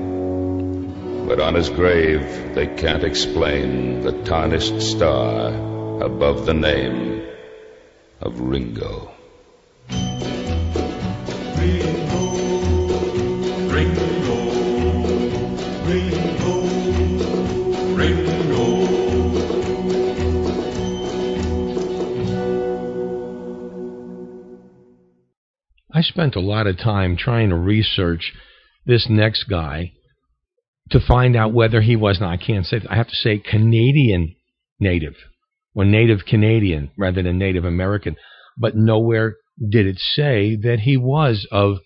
But 1.28 1.42
on 1.42 1.56
his 1.56 1.70
grave, 1.70 2.56
they 2.56 2.68
can't 2.68 3.04
explain 3.04 4.00
the 4.00 4.14
tarnished 4.24 4.82
star 4.82 5.50
above 6.02 6.46
the 6.46 6.54
name 6.54 7.28
of 8.22 8.40
Ringo. 8.40 9.12
I 25.92 26.02
spent 26.02 26.38
a 26.38 26.40
lot 26.40 26.68
of 26.68 26.78
time 26.78 27.18
trying 27.18 27.50
to 27.50 27.58
research 27.58 28.32
this 28.86 29.10
next 29.10 29.50
guy 29.50 29.92
to 30.92 31.00
find 31.00 31.36
out 31.36 31.54
whether 31.54 31.82
he 31.82 31.96
was, 31.96 32.20
now 32.20 32.30
I 32.30 32.38
can't 32.38 32.66
say, 32.66 32.82
I 32.90 32.96
have 32.96 33.10
to 33.10 33.16
say 33.16 33.40
Canadian 33.40 34.36
native 34.80 35.16
or 35.74 35.86
native 35.86 36.26
Canadian 36.26 36.92
rather 36.98 37.22
than 37.22 37.38
Native 37.38 37.66
American, 37.66 38.16
but 38.58 38.76
nowhere 38.76 39.36
did 39.70 39.86
it 39.86 40.00
say 40.00 40.56
that 40.56 40.80
he 40.82 40.98
was 40.98 41.48
of, 41.52 41.78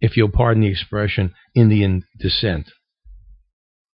if 0.00 0.16
you'll 0.16 0.30
pardon 0.30 0.62
the 0.62 0.68
expression, 0.68 1.34
Indian 1.54 2.02
descent. 2.18 2.70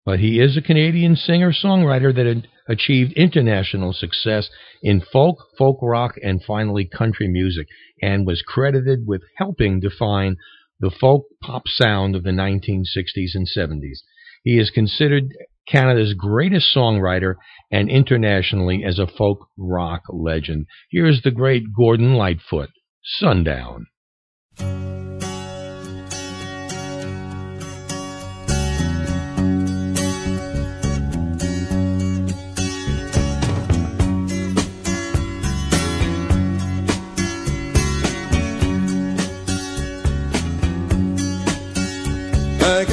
But 0.05 0.19
he 0.19 0.41
is 0.41 0.57
a 0.57 0.63
Canadian 0.63 1.17
singer 1.17 1.53
songwriter 1.53 2.15
that 2.15 2.43
achieved 2.69 3.13
international 3.13 3.93
success 3.93 4.51
in 4.83 5.01
folk, 5.01 5.37
folk 5.57 5.79
rock, 5.83 6.15
and 6.23 6.43
finally 6.45 6.85
country 6.85 7.29
music, 7.29 7.67
and 8.01 8.27
was 8.27 8.43
credited 8.43 9.07
with 9.07 9.23
helping 9.37 9.81
define 9.81 10.37
the 10.81 10.91
folk 10.91 11.27
pop 11.41 11.63
sound 11.67 12.17
of 12.17 12.25
the 12.25 12.31
1960s 12.31 13.35
and 13.35 13.47
70s. 13.47 13.99
He 14.43 14.59
is 14.59 14.71
considered 14.71 15.25
Canada's 15.69 16.15
greatest 16.15 16.75
songwriter 16.75 17.35
and 17.71 17.89
internationally 17.89 18.85
as 18.85 18.99
a 18.99 19.07
folk 19.07 19.47
rock 19.57 20.03
legend. 20.09 20.67
Here's 20.91 21.23
the 21.23 21.31
great 21.31 21.65
Gordon 21.77 22.15
Lightfoot, 22.15 22.71
Sundown. 23.05 23.87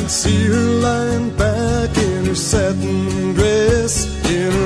See 0.10 0.46
her 0.48 0.70
lying 0.82 1.30
back 1.38 1.96
in 1.96 2.26
her 2.26 2.34
satin 2.34 3.34
dress 3.36 4.08
in 4.26 4.59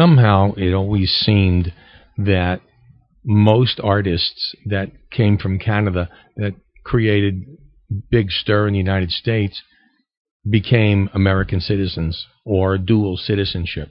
somehow 0.00 0.54
it 0.56 0.72
always 0.72 1.10
seemed 1.10 1.72
that 2.16 2.60
most 3.22 3.78
artists 3.82 4.54
that 4.64 4.90
came 5.10 5.36
from 5.36 5.58
Canada 5.58 6.08
that 6.36 6.54
created 6.84 7.44
big 8.10 8.30
stir 8.30 8.66
in 8.66 8.72
the 8.72 8.78
United 8.78 9.10
States 9.10 9.60
became 10.48 11.10
American 11.12 11.60
citizens 11.60 12.26
or 12.46 12.78
dual 12.78 13.16
citizenship. 13.18 13.90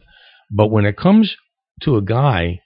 But 0.49 0.71
when 0.71 0.85
it 0.85 0.97
comes 0.97 1.35
to 1.83 1.95
a 1.95 2.01
guy 2.01 2.61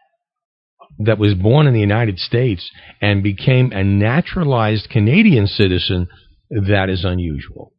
that 0.99 1.17
was 1.17 1.33
born 1.33 1.67
in 1.67 1.73
the 1.73 1.81
United 1.81 2.19
States 2.19 2.69
and 3.01 3.21
became 3.21 3.73
a 3.73 3.83
naturalized 3.83 4.89
Canadian 4.89 5.47
citizen, 5.47 6.07
that 6.49 6.89
is 6.89 7.03
unusual. 7.03 7.73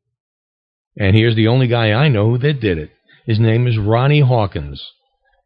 And 0.99 1.17
here's 1.17 1.37
the 1.37 1.49
only 1.49 1.69
guy 1.69 1.93
I 1.93 2.09
know 2.09 2.37
that 2.37 2.61
did 2.61 2.77
it. 2.77 2.91
His 3.25 3.41
name 3.41 3.67
is 3.67 3.79
Ronnie 3.79 4.21
Hawkins. 4.21 4.85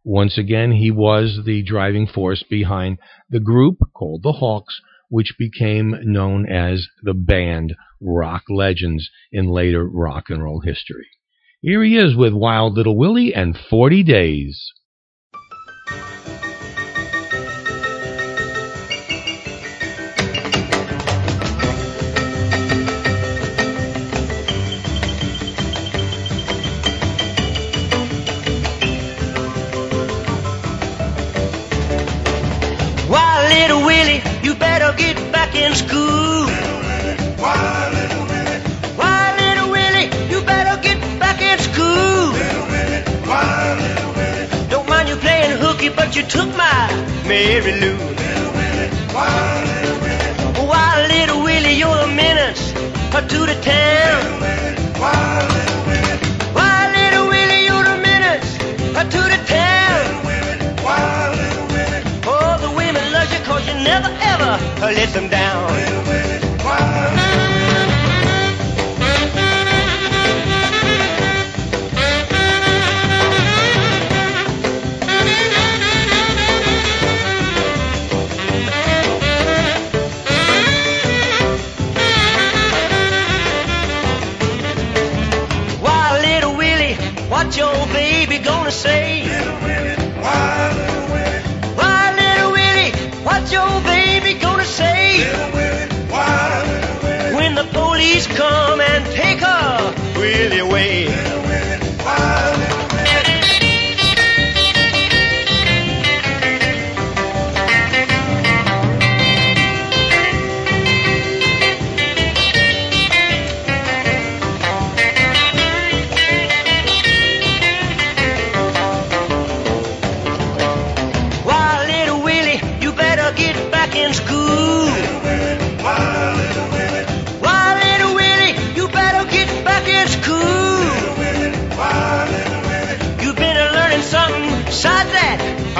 Once 0.04 0.38
again, 0.38 0.72
he 0.72 0.90
was 0.90 1.40
the 1.44 1.62
driving 1.62 2.06
force 2.06 2.42
behind 2.42 2.98
the 3.28 3.40
group 3.40 3.76
called 3.94 4.22
the 4.22 4.32
Hawks, 4.32 4.80
which 5.08 5.36
became 5.38 5.94
known 6.02 6.46
as 6.48 6.88
the 7.02 7.14
band 7.14 7.74
Rock 8.00 8.44
Legends 8.48 9.10
in 9.32 9.48
later 9.48 9.86
rock 9.86 10.30
and 10.30 10.42
roll 10.42 10.60
history. 10.60 11.08
Here 11.60 11.82
he 11.82 11.96
is 11.96 12.14
with 12.14 12.32
Wild 12.32 12.74
Little 12.74 12.96
Willie 12.96 13.34
and 13.34 13.58
40 13.58 14.02
Days. 14.04 14.72
In 35.68 35.74
school. 35.74 36.46
Why, 37.42 37.90
little 37.96 38.24
Willie? 38.30 38.60
Why, 39.00 39.20
little 39.40 39.70
Willie, 39.76 40.08
you 40.32 40.40
better 40.42 40.80
get 40.80 40.98
back 41.20 41.40
in 41.42 41.58
school. 41.58 42.32
Little 42.40 42.66
Willie, 42.72 43.02
Why, 43.28 43.44
little 43.84 44.12
Willie? 44.18 44.68
Don't 44.70 44.88
mind 44.88 45.08
you 45.10 45.16
playing 45.16 45.58
hooky, 45.58 45.90
but 45.90 46.16
you 46.16 46.22
took 46.22 46.48
my 46.56 46.78
Mary 47.28 47.72
Lou. 47.82 47.96
Little 48.22 48.52
Willie, 48.58 48.90
Why, 49.14 49.28
little 49.72 49.98
Willie? 50.04 50.68
Why, 50.70 51.06
little 51.14 51.40
Willie, 51.42 51.76
you're 51.82 52.02
a 52.08 52.10
menace 52.22 52.72
to 53.32 53.38
the 53.50 53.56
town. 53.60 54.18
Little 54.24 54.40
Willie? 54.40 55.00
Why, 55.00 55.77
never 64.48 64.92
let 64.92 65.12
them 65.12 65.28
down. 65.28 65.68
Why, 85.80 86.20
little 86.22 86.56
Willie, 86.56 86.94
what 87.28 87.56
your 87.56 87.74
baby 87.88 88.38
gonna 88.38 88.70
say? 88.70 89.24
Little 89.24 89.54
Willie, 89.60 90.20
why? 90.22 90.87
When 97.34 97.54
the 97.54 97.68
police 97.72 98.26
come 98.26 98.80
and 98.80 99.04
take 99.06 99.40
her 99.40 99.94
Willie 100.16 100.58
away. 100.60 101.37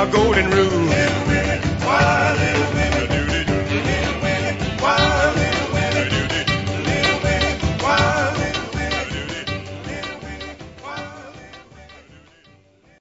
A 0.08 0.12
golden 0.12 0.50
rule. 0.50 0.88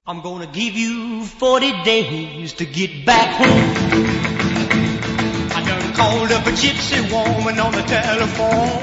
I'm 0.10 0.22
gonna 0.22 0.48
give 0.48 0.76
you 0.76 1.26
40 1.26 1.84
days 1.84 2.54
to 2.54 2.66
get 2.66 3.06
back 3.06 3.36
home. 3.36 3.76
I 5.52 5.64
done 5.68 5.94
called 5.96 6.32
up 6.32 6.48
a 6.48 6.52
gypsy 6.52 7.02
woman 7.12 7.60
on 7.60 7.74
the 7.74 7.82
telephone. 7.82 8.80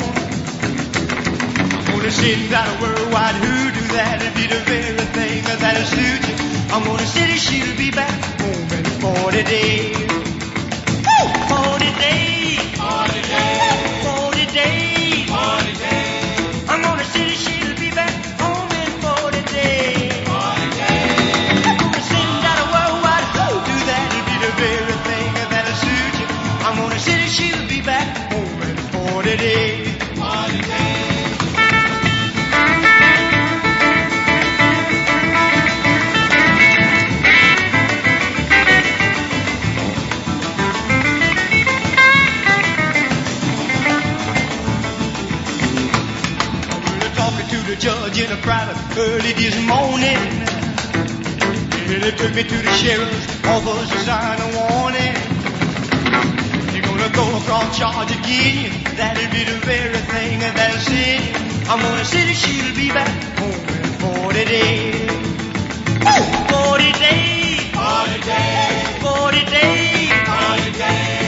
I'm 1.79 1.85
gonna 1.87 2.11
send 2.11 2.53
out 2.53 2.69
a 2.69 2.83
worldwide 2.83 3.37
hoodoo 3.37 3.89
that'll 3.95 4.35
be 4.35 4.47
the 4.49 4.61
very 4.67 5.07
thing 5.17 5.45
that'll 5.45 5.85
suit 5.87 6.29
you. 6.29 6.34
I'm 6.75 6.83
gonna 6.83 7.07
say 7.07 7.29
that 7.29 7.39
she'll 7.39 7.77
be 7.77 7.93
back 7.93 8.11
home 8.41 8.73
in 8.73 8.85
40 9.01 9.43
days. 9.45 9.97
Woo! 11.07 11.71
40 11.71 12.01
days. 12.01 12.34
Early 48.97 49.33
this 49.33 49.57
morning. 49.67 50.19
And 51.91 52.03
they 52.03 52.11
took 52.13 52.35
me 52.35 52.43
to 52.45 52.57
the 52.57 52.73
sheriff's 52.79 53.45
office 53.45 53.91
to 53.91 53.99
sign 54.07 54.39
a 54.39 54.51
warning. 54.55 55.15
You're 56.73 56.87
gonna 56.87 57.11
go 57.11 57.27
across 57.39 57.77
charge 57.77 58.11
again. 58.13 58.71
That'll 58.97 59.31
be 59.33 59.45
the 59.45 59.59
very 59.67 59.99
thing 60.13 60.39
that'll 60.41 60.79
send 60.79 61.25
you. 61.27 61.71
I'm 61.71 61.81
gonna 61.81 62.05
say 62.05 62.23
that 62.25 62.37
she'll 62.37 62.75
be 62.75 62.89
back 62.91 63.11
home 63.39 63.67
in 63.79 63.85
40 63.99 64.45
days. 64.45 65.11
Woo! 66.05 66.23
40 66.55 66.93
days. 66.93 67.61
40 67.75 68.21
days. 68.31 68.85
40 69.03 69.45
days. 69.51 70.13
40 70.31 70.79
days. 70.79 71.24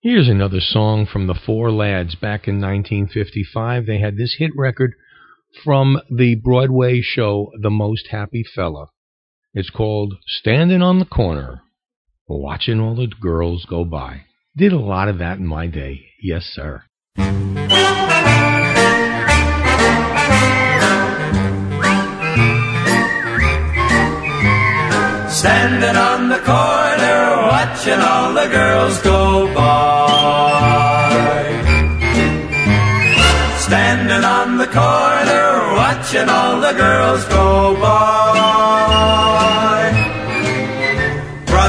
Here's 0.00 0.28
another 0.28 0.58
song 0.60 1.06
from 1.06 1.28
the 1.28 1.34
Four 1.34 1.70
Lads 1.70 2.16
back 2.16 2.48
in 2.48 2.60
1955. 2.60 3.86
They 3.86 4.00
had 4.00 4.16
this 4.16 4.34
hit 4.38 4.50
record 4.56 4.94
from 5.64 6.00
the 6.10 6.34
Broadway 6.34 7.02
show 7.02 7.52
The 7.60 7.70
Most 7.70 8.08
Happy 8.10 8.42
Fella. 8.42 8.88
It's 9.54 9.70
called 9.70 10.16
Standing 10.26 10.82
on 10.82 10.98
the 10.98 11.04
Corner, 11.04 11.62
Watching 12.30 12.78
All 12.78 12.94
the 12.94 13.06
Girls 13.06 13.64
Go 13.64 13.86
By. 13.86 14.20
Did 14.54 14.74
a 14.74 14.78
lot 14.78 15.08
of 15.08 15.16
that 15.20 15.38
in 15.38 15.46
my 15.46 15.66
day. 15.66 16.04
Yes, 16.22 16.44
sir. 16.44 16.82
Standing 25.30 25.96
on 25.96 26.28
the 26.28 26.40
corner, 26.44 27.46
watching 27.48 27.98
all 27.98 28.34
the 28.34 28.48
girls 28.50 29.00
go 29.00 29.54
by. 29.54 31.08
Standing 33.60 34.24
on 34.24 34.58
the 34.58 34.66
corner, 34.66 35.74
watching 35.76 36.28
all 36.28 36.60
the 36.60 36.74
girls 36.74 37.24
go 37.24 37.74
by. 37.80 38.27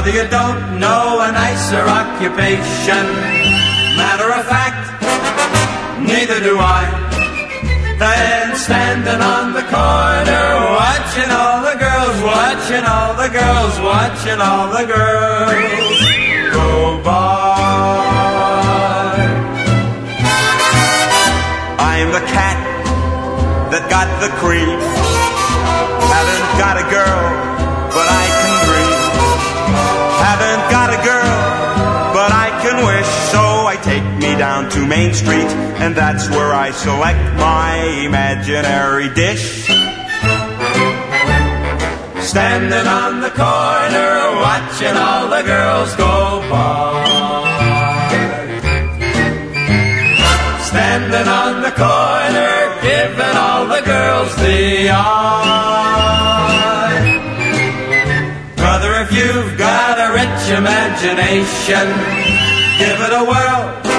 Brother, 0.00 0.16
you 0.16 0.28
don't 0.30 0.80
know 0.80 1.20
a 1.20 1.30
nicer 1.30 1.84
occupation. 1.84 3.04
Matter 4.00 4.32
of 4.32 4.46
fact, 4.48 5.02
neither 6.00 6.40
do 6.40 6.56
I 6.56 6.88
Then 7.98 8.56
standing 8.56 9.20
on 9.20 9.52
the 9.52 9.60
corner, 9.60 10.46
watching 10.80 11.30
all 11.30 11.60
the 11.68 11.76
girls, 11.76 12.16
watching 12.24 12.84
all 12.88 13.12
the 13.12 13.28
girls, 13.28 13.78
watching 13.80 14.40
all 14.40 14.72
the 14.72 14.86
girls 14.88 15.52
go 16.56 17.02
by. 17.04 17.60
I'm 21.78 22.10
the 22.10 22.24
cat 22.32 22.56
that 23.70 23.84
got 23.90 24.08
the 24.24 24.30
cream. 24.40 24.89
Main 34.90 35.14
Street, 35.14 35.46
and 35.78 35.94
that's 35.94 36.28
where 36.30 36.52
I 36.52 36.72
select 36.72 37.22
my 37.38 37.76
imaginary 38.04 39.08
dish. 39.14 39.66
Standing 42.26 42.88
on 42.88 43.20
the 43.20 43.30
corner, 43.30 44.34
watching 44.42 44.96
all 44.96 45.28
the 45.30 45.42
girls 45.46 45.94
go 45.94 46.42
by. 46.50 47.06
Standing 50.70 51.28
on 51.28 51.62
the 51.62 51.70
corner, 51.70 52.74
giving 52.82 53.36
all 53.38 53.66
the 53.68 53.82
girls 53.86 54.34
the 54.42 54.90
eye. 54.90 55.30
Brother, 58.56 58.92
if 59.04 59.12
you've 59.12 59.56
got 59.56 60.00
a 60.00 60.10
rich 60.18 60.50
imagination, 60.58 61.86
give 62.82 62.98
it 63.06 63.12
a 63.14 63.24
whirl, 63.24 63.89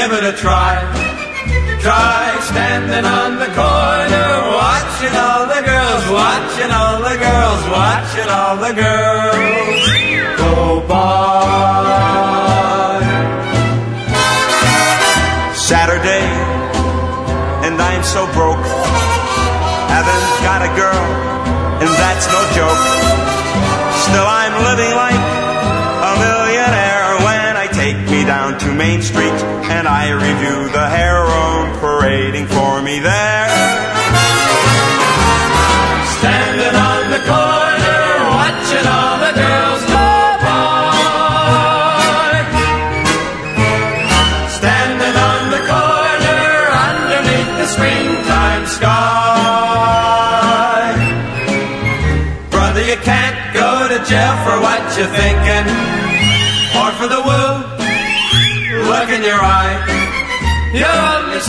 give 0.00 0.12
it 0.12 0.24
a 0.24 0.32
try. 0.32 0.80
Try 1.84 2.24
standing 2.50 3.04
on 3.04 3.30
the 3.36 3.50
corner, 3.52 4.28
watching 4.60 5.14
all 5.24 5.44
the 5.44 5.62
girls, 5.70 6.04
watching 6.08 6.70
all 6.80 6.98
the 7.04 7.16
girls, 7.26 7.62
watching 7.68 8.28
all 8.38 8.56
the 8.66 8.72
girls 8.84 9.80
go 10.40 10.80
by. 10.88 11.40
Saturday, 15.70 16.28
and 17.66 17.76
I'm 17.76 18.04
so 18.14 18.24
broke. 18.32 18.66
Haven't 19.92 20.28
got 20.48 20.60
a 20.64 20.72
girl, 20.80 21.04
and 21.82 21.90
that's 22.00 22.26
no 22.36 22.40
joke. 22.56 22.84
Still, 24.04 24.28
I'm 24.40 24.54
living 24.68 24.94
like 25.04 25.24
a 26.08 26.12
millionaire 26.24 27.08
when 27.26 27.52
I 27.64 27.66
take 27.80 27.98
me 28.08 28.24
down 28.24 28.58
to 28.60 28.72
Main 28.72 29.02
Street 29.02 29.49
and 29.70 29.86
I 29.86 30.10
review 30.10 30.68
the 30.74 30.86
harem 30.90 31.78
parading 31.78 32.46
for 32.48 32.82
me 32.82 32.98
there. 32.98 33.48
Standing 36.18 36.74
on 36.74 37.02
the 37.14 37.22
corner, 37.22 38.02
watching 38.34 38.86
all 38.90 39.16
the 39.24 39.32
girls 39.40 39.82
go 39.94 40.10
by. 40.42 40.90
Standing 44.58 45.16
on 45.30 45.42
the 45.54 45.62
corner, 45.70 46.42
underneath 46.90 47.52
the 47.62 47.68
springtime 47.70 48.66
sky. 48.66 48.90
Brother, 52.50 52.82
you 52.82 52.98
can't 53.06 53.38
go 53.54 53.86
to 53.86 53.98
jail 54.04 54.34
for 54.44 54.58
what 54.60 54.82
you're 54.98 55.14
thinking, 55.14 55.39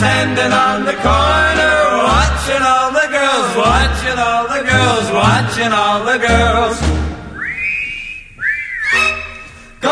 standing 0.02 0.52
on 0.52 0.84
the 0.84 0.98
corner, 0.98 1.76
watching 2.02 2.60
all 2.60 2.90
the 2.90 3.06
girls, 3.06 3.50
watching 3.54 4.18
all 4.18 4.48
the 4.50 4.62
girls, 4.66 5.06
watching 5.14 5.70
all 5.70 6.04
the 6.04 6.18
girls. 6.18 6.76
Go 9.80 9.90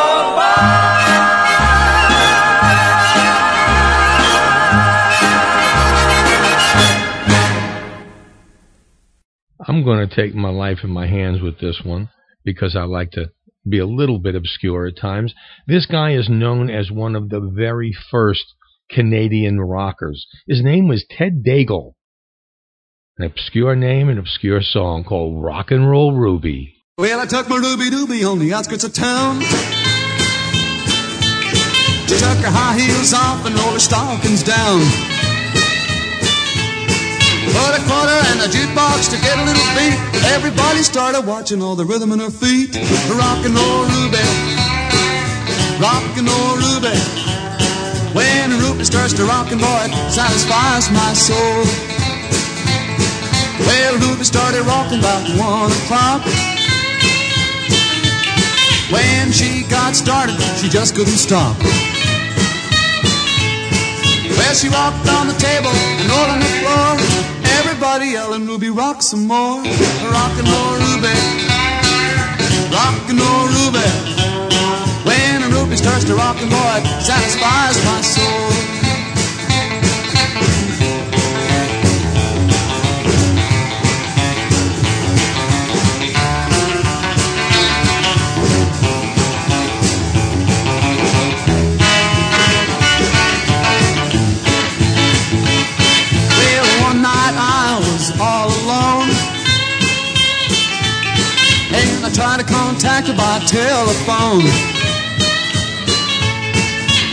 I'm 9.69 9.85
going 9.85 10.09
to 10.09 10.13
take 10.13 10.35
my 10.35 10.51
life 10.51 10.79
in 10.83 10.91
my 10.91 11.07
hands 11.07 11.41
with 11.41 11.61
this 11.61 11.83
one 11.85 12.09
because 12.45 12.75
I 12.75 12.83
like 12.83 13.13
to 13.13 13.31
be 13.69 13.79
a 13.79 13.87
little 13.87 14.19
bit 14.19 14.35
obscure 14.35 14.89
at 14.89 14.97
times. 14.97 15.33
This 15.69 15.87
guy 15.87 16.15
is 16.15 16.29
known 16.29 16.69
as 16.69 16.91
one 16.91 17.15
of 17.15 17.29
the 17.29 17.41
very 17.55 17.95
first 18.11 18.45
Canadian 18.91 19.61
rockers. 19.61 20.27
His 20.47 20.63
name 20.63 20.89
was 20.89 21.05
Ted 21.09 21.43
Daigle. 21.47 21.95
An 23.19 23.27
obscure 23.27 23.77
name, 23.77 24.09
an 24.09 24.19
obscure 24.19 24.63
song 24.63 25.05
called 25.05 25.43
Rock 25.43 25.71
and 25.71 25.89
Roll 25.89 26.15
Ruby. 26.15 26.75
Well, 26.99 27.21
I 27.21 27.27
took 27.27 27.49
my 27.49 27.57
Ruby 27.57 27.91
Dooby 27.91 28.31
on 28.31 28.39
the 28.39 28.53
outskirts 28.53 28.85
of 28.85 28.93
town. 28.93 29.41
Took 32.09 32.43
her 32.45 32.51
high 32.51 32.79
heels 32.79 33.15
off 33.15 33.47
and 33.47 33.55
rolled 33.55 33.75
her 33.75 33.79
stockings 33.79 34.43
down. 34.43 34.81
Put 37.51 37.73
a 37.77 37.83
quarter 37.89 38.21
in 38.33 38.39
a 38.41 38.49
jukebox 38.49 39.11
to 39.11 39.17
get 39.23 39.39
a 39.39 39.45
little 39.45 39.69
beat. 39.77 39.99
Everybody 40.33 40.83
started 40.83 41.27
watching 41.27 41.63
all 41.63 41.77
the 41.77 41.85
rhythm 41.85 42.13
in 42.13 42.19
her 42.21 42.31
feet. 42.31 42.75
Rock 43.17 43.45
and 43.45 43.55
roll 43.55 43.85
Ruby, 43.85 44.27
rock 45.81 46.05
and 46.17 46.29
roll 46.29 46.57
Ruby. 46.57 47.30
When 48.13 48.51
Ruby 48.59 48.85
starts 48.85 49.13
to 49.15 49.25
rockin', 49.25 49.59
boy, 49.59 49.87
it 49.87 50.11
satisfies 50.11 50.91
my 50.91 51.13
soul. 51.15 51.65
Well, 53.67 53.95
Ruby 54.03 54.25
started 54.25 54.63
rocking 54.67 54.99
about 54.99 55.23
one 55.39 55.71
o'clock. 55.71 56.27
When 58.91 59.31
she 59.31 59.63
got 59.71 59.95
started, 59.95 60.35
she 60.59 60.69
just 60.69 60.97
couldn't 60.97 61.19
stop. 61.19 61.57
Well, 64.37 64.55
she 64.55 64.69
rocked 64.69 65.07
on 65.09 65.29
the 65.29 65.39
table 65.39 65.71
and 65.71 66.11
rolled 66.11 66.31
on 66.35 66.41
the 66.41 66.53
floor. 66.59 66.99
Everybody 67.61 68.07
yelling, 68.19 68.47
Ruby, 68.47 68.71
rock 68.71 69.03
some 69.03 69.27
more. 69.29 69.63
Rockin' 69.63 70.47
roll, 70.51 70.75
Ruby. 70.83 71.15
Rock 72.75 73.09
and 73.09 73.21
roll, 73.21 73.47
Ruby. 73.47 74.30
Ruby 76.01 76.09
to 76.09 76.15
rock 76.15 76.41
and 76.41 76.51
boy, 76.51 76.57
it 76.57 77.03
satisfies 77.03 77.85
my 77.85 78.01
soul. 78.01 78.25
Well, 96.39 96.83
one 96.83 97.03
night 97.03 97.35
I 97.37 97.79
was 97.79 98.13
all 98.21 98.49
alone. 98.49 99.11
And 101.73 102.05
I 102.05 102.11
tried 102.13 102.39
to 102.39 102.45
contact 102.45 103.09
her 103.09 103.15
by 103.15 103.41
telephone. 103.47 104.70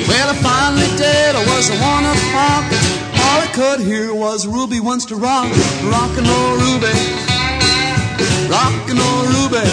Well, 0.07 0.29
I 0.29 0.35
finally 0.41 0.91
did. 0.97 1.35
I 1.35 1.43
was 1.55 1.69
the 1.69 1.77
one 1.77 2.05
o'clock 2.05 2.97
all 3.27 3.41
I 3.43 3.47
could 3.51 3.79
hear 3.81 4.13
was 4.13 4.47
Ruby 4.47 4.79
wants 4.79 5.05
to 5.11 5.15
rock, 5.15 5.51
rock 5.91 6.13
and 6.15 6.27
roll 6.31 6.55
Ruby, 6.63 6.95
rock 8.47 8.73
and 8.87 8.97
roll 8.97 9.23
Ruby. 9.35 9.67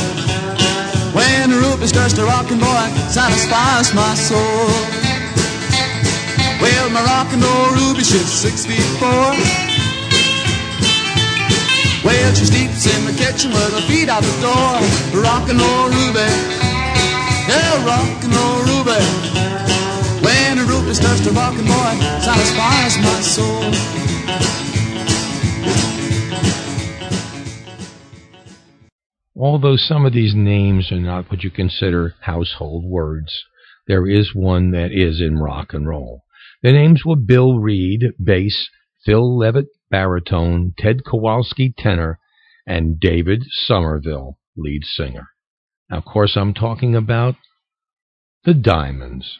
When 1.14 1.50
Ruby 1.50 1.86
starts 1.86 2.14
to 2.14 2.24
rock 2.24 2.50
and 2.50 2.60
boy, 2.60 2.86
satisfies 3.08 3.94
my 3.94 4.14
soul. 4.14 4.66
Well, 6.60 6.90
my 6.90 7.02
rock 7.06 7.30
and 7.30 7.42
roll 7.42 7.70
Ruby, 7.78 8.02
she's 8.02 8.26
six 8.26 8.66
feet 8.66 8.88
four. 8.98 9.30
Well, 12.02 12.30
she 12.34 12.44
sleeps 12.44 12.84
in 12.90 13.06
the 13.06 13.14
kitchen 13.16 13.50
with 13.54 13.72
her 13.72 13.84
feet 13.86 14.08
out 14.08 14.24
the 14.24 14.36
door. 14.42 14.74
Rock 15.22 15.48
and 15.48 15.60
roll 15.60 15.88
Ruby, 15.94 16.30
yeah, 17.48 17.86
rock 17.86 18.18
and 18.24 18.34
roll 18.34 18.60
Ruby. 18.66 19.53
When 20.94 21.06
a 21.06 21.08
Ruby 21.08 21.16
starts 21.16 21.20
to 21.24 21.32
rock 21.32 21.54
and 21.58 21.66
boy, 21.66 21.98
satisfies 22.20 22.98
my 22.98 23.20
soul. 23.20 23.72
Although 29.36 29.76
some 29.76 30.06
of 30.06 30.12
these 30.12 30.34
names 30.34 30.92
are 30.92 31.00
not 31.00 31.30
what 31.30 31.42
you 31.42 31.50
consider 31.50 32.14
household 32.20 32.84
words, 32.84 33.44
there 33.88 34.06
is 34.06 34.34
one 34.34 34.70
that 34.70 34.92
is 34.92 35.20
in 35.20 35.38
rock 35.38 35.74
and 35.74 35.88
roll. 35.88 36.22
The 36.62 36.72
names 36.72 37.02
were 37.04 37.16
Bill 37.16 37.58
Reed, 37.58 38.12
bass, 38.22 38.68
Phil 39.04 39.36
Levitt, 39.36 39.66
baritone, 39.90 40.74
Ted 40.78 41.04
Kowalski, 41.04 41.74
tenor, 41.76 42.20
and 42.66 43.00
David 43.00 43.42
Somerville, 43.50 44.38
lead 44.56 44.84
singer. 44.84 45.28
Now, 45.90 45.98
of 45.98 46.04
course, 46.04 46.36
I'm 46.36 46.54
talking 46.54 46.94
about 46.94 47.34
the 48.44 48.54
Diamonds, 48.54 49.38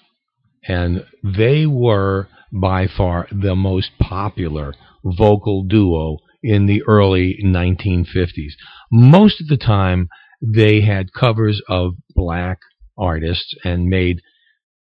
and 0.66 1.05
they 1.23 1.66
were 1.66 2.28
by 2.53 2.86
far 2.86 3.27
the 3.31 3.55
most 3.55 3.91
popular 3.99 4.74
vocal 5.05 5.65
duo 5.65 6.19
in 6.43 6.66
the 6.66 6.82
early 6.86 7.39
1950s. 7.45 8.53
Most 8.93 9.41
of 9.41 9.49
the 9.49 9.57
time, 9.57 10.09
they 10.41 10.82
had 10.82 11.12
covers 11.12 11.61
of 11.69 11.95
black 12.15 12.59
artists 12.99 13.55
and 13.65 13.86
made 13.86 14.20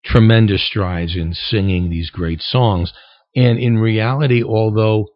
tremendous 0.05 0.65
strides 0.65 1.15
in 1.15 1.33
singing 1.33 1.89
these 1.89 2.09
great 2.09 2.41
songs. 2.41 2.93
And 3.35 3.57
in 3.57 3.77
reality, 3.77 4.43
although, 4.43 5.07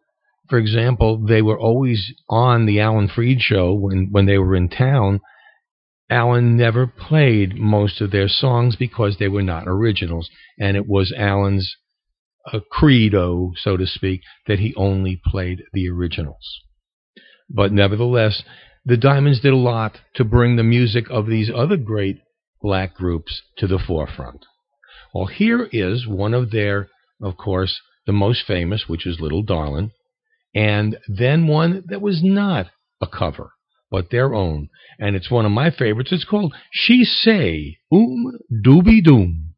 for 0.48 0.58
example, 0.58 1.24
they 1.24 1.42
were 1.42 1.58
always 1.58 2.12
on 2.28 2.66
the 2.66 2.80
Alan 2.80 3.08
Freed 3.08 3.40
show 3.40 3.72
when, 3.72 4.08
when 4.10 4.26
they 4.26 4.38
were 4.38 4.56
in 4.56 4.68
town, 4.68 5.20
Alan 6.12 6.58
never 6.58 6.86
played 6.86 7.56
most 7.56 8.02
of 8.02 8.10
their 8.10 8.28
songs 8.28 8.76
because 8.76 9.16
they 9.16 9.28
were 9.28 9.42
not 9.42 9.64
originals. 9.66 10.28
And 10.58 10.76
it 10.76 10.86
was 10.86 11.10
Alan's 11.16 11.74
a 12.52 12.56
uh, 12.56 12.60
credo, 12.70 13.52
so 13.56 13.76
to 13.76 13.86
speak, 13.86 14.20
that 14.46 14.58
he 14.58 14.74
only 14.74 15.20
played 15.24 15.62
the 15.72 15.88
originals. 15.88 16.60
But 17.48 17.72
nevertheless, 17.72 18.42
the 18.84 18.96
Diamonds 18.96 19.40
did 19.40 19.52
a 19.52 19.56
lot 19.56 20.00
to 20.16 20.24
bring 20.24 20.56
the 20.56 20.62
music 20.62 21.06
of 21.08 21.28
these 21.28 21.50
other 21.54 21.76
great 21.76 22.18
black 22.60 22.94
groups 22.94 23.42
to 23.58 23.66
the 23.66 23.78
forefront. 23.78 24.44
Well, 25.14 25.26
here 25.26 25.68
is 25.72 26.06
one 26.06 26.34
of 26.34 26.50
their, 26.50 26.88
of 27.22 27.36
course, 27.36 27.80
the 28.06 28.12
most 28.12 28.44
famous, 28.46 28.84
which 28.86 29.06
is 29.06 29.20
Little 29.20 29.42
Darlin', 29.42 29.92
and 30.54 30.98
then 31.08 31.46
one 31.46 31.84
that 31.86 32.02
was 32.02 32.22
not 32.22 32.66
a 33.00 33.06
cover, 33.06 33.52
but 33.92 34.10
their 34.10 34.34
own. 34.34 34.70
And 34.98 35.14
it's 35.14 35.30
one 35.30 35.44
of 35.44 35.52
my 35.52 35.70
favorites. 35.70 36.10
It's 36.12 36.24
called 36.24 36.54
She 36.72 37.04
Say, 37.04 37.78
Um 37.92 38.32
Dooby 38.50 39.04
Doom. 39.04 39.50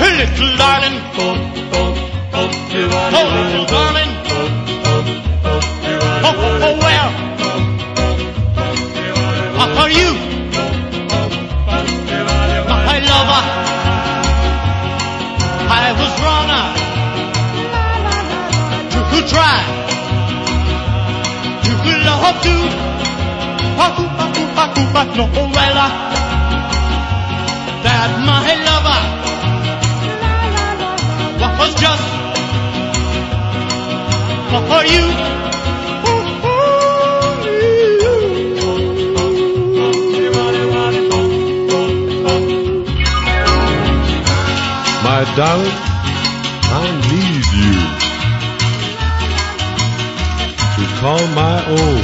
Little 0.00 0.56
darling, 0.56 0.96
oh, 1.14 1.36
oh, 1.72 1.94
oh, 2.34 3.26
little 3.34 3.66
darling, 3.66 4.67
oh, 4.98 6.34
oh, 6.38 6.66
oh, 6.66 6.74
well, 6.84 7.10
you. 9.90 10.10
My 12.68 12.98
lover? 13.10 13.42
I 15.70 15.92
was 15.98 16.12
wrong. 16.22 16.48
Love 16.48 16.68
but 24.98 25.16
no, 25.16 25.24
well, 25.32 25.78
uh, 25.78 25.90
that 27.84 28.10
my 28.26 28.48
lover 28.66 29.00
was 31.60 31.72
just 31.80 32.17
for 34.48 34.82
you. 34.84 35.04
My 45.04 45.24
darling, 45.36 45.78
I 46.70 46.86
need 47.10 47.44
you 47.58 47.74
to 50.76 50.82
call 51.00 51.24
my 51.34 51.58
own 51.66 52.02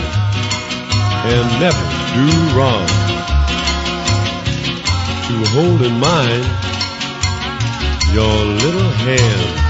and 1.32 1.46
never 1.64 1.84
do 2.14 2.26
wrong. 2.54 2.88
To 5.28 5.34
hold 5.52 5.80
in 5.80 5.98
mind 5.98 6.44
your 8.12 8.36
little 8.62 8.90
hand. 9.06 9.64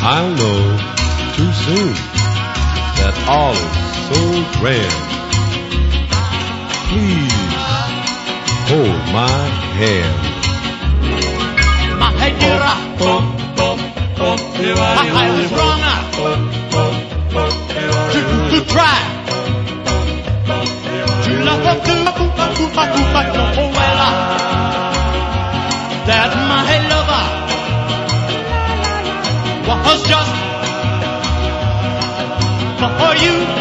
I'll 0.00 0.34
know 0.36 0.97
too 1.38 1.52
soon 1.52 1.94
that 2.98 3.14
all 3.30 3.54
is 3.54 3.78
so 4.10 4.18
grand. 4.58 4.98
Please 6.90 7.54
hold 8.66 8.98
my 9.14 9.38
hand. 9.78 10.18
My 12.02 12.30
dear, 12.40 12.58
oh, 12.98 13.22
oh, 13.58 13.78
oh, 14.18 14.36
I 14.98 15.30
was 15.38 15.50
wrong 15.54 15.82
to, 18.12 18.20
to 18.50 18.58
try 18.74 18.98
to 21.22 21.30
love 21.46 21.62
her 21.62 21.78
oh, 23.58 23.70
well, 23.78 24.00
that 26.08 26.30
my 26.50 26.72
lover 26.90 27.24
was 29.68 30.00
just 30.08 30.37
for 32.78 33.14
you. 33.16 33.57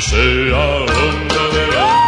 Say, 0.00 0.50
oh, 0.50 0.86
She 0.86 2.01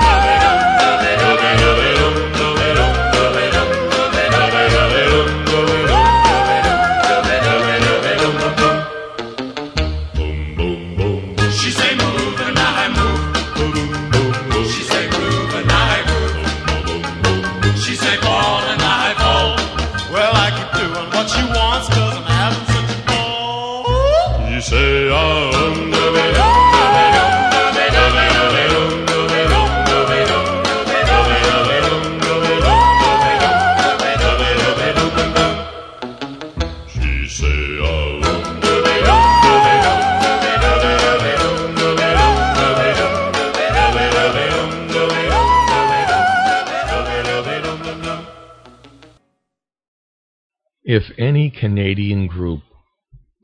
Canadian 51.64 52.26
group 52.26 52.60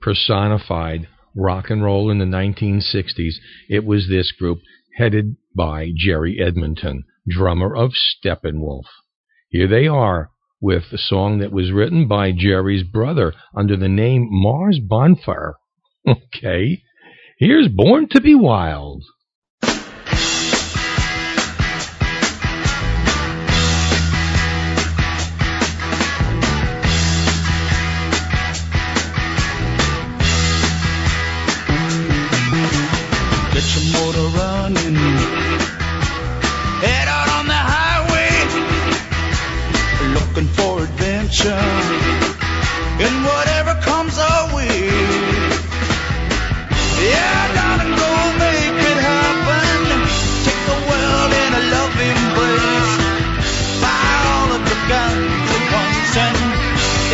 personified 0.03 1.09
rock 1.35 1.71
and 1.71 1.83
roll 1.83 2.11
in 2.11 2.19
the 2.19 2.27
1960s, 2.27 3.37
it 3.71 3.83
was 3.83 4.11
this 4.11 4.31
group 4.31 4.59
headed 4.99 5.37
by 5.57 5.91
Jerry 5.97 6.39
Edmonton, 6.39 7.05
drummer 7.27 7.75
of 7.75 7.93
Steppenwolf. 7.93 8.85
Here 9.49 9.67
they 9.67 9.87
are 9.87 10.29
with 10.61 10.83
a 10.93 10.99
song 10.99 11.39
that 11.39 11.51
was 11.51 11.73
written 11.73 12.07
by 12.09 12.33
Jerry's 12.33 12.83
brother 12.83 13.33
under 13.57 13.75
the 13.75 13.89
name 13.89 14.29
Mars 14.31 14.79
Bonfire. 14.79 15.55
Okay, 16.07 16.83
here's 17.39 17.69
Born 17.69 18.07
to 18.11 18.21
Be 18.21 18.35
Wild. 18.35 19.03
Running. 34.75 35.19
Head 36.85 37.09
out 37.09 37.29
on 37.39 37.47
the 37.47 37.61
highway. 37.75 38.33
Looking 40.15 40.49
for 40.57 40.83
adventure. 40.85 41.67
And 43.05 43.17
whatever 43.25 43.75
comes 43.83 44.19
our 44.19 44.55
way. 44.55 44.91
Yeah, 47.01 47.41
darling, 47.57 47.95
go 47.97 48.13
make 48.45 48.79
it 48.91 48.99
happen. 49.11 49.79
Take 50.45 50.63
the 50.71 50.79
world 50.89 51.33
in 51.43 51.51
a 51.61 51.63
love 51.75 51.95
embrace. 52.11 52.95
Fire 53.83 54.25
all 54.35 54.51
of 54.57 54.63
your 54.71 54.83
guns 54.93 55.49
at 55.57 55.65
once 55.81 56.13
and 56.27 56.39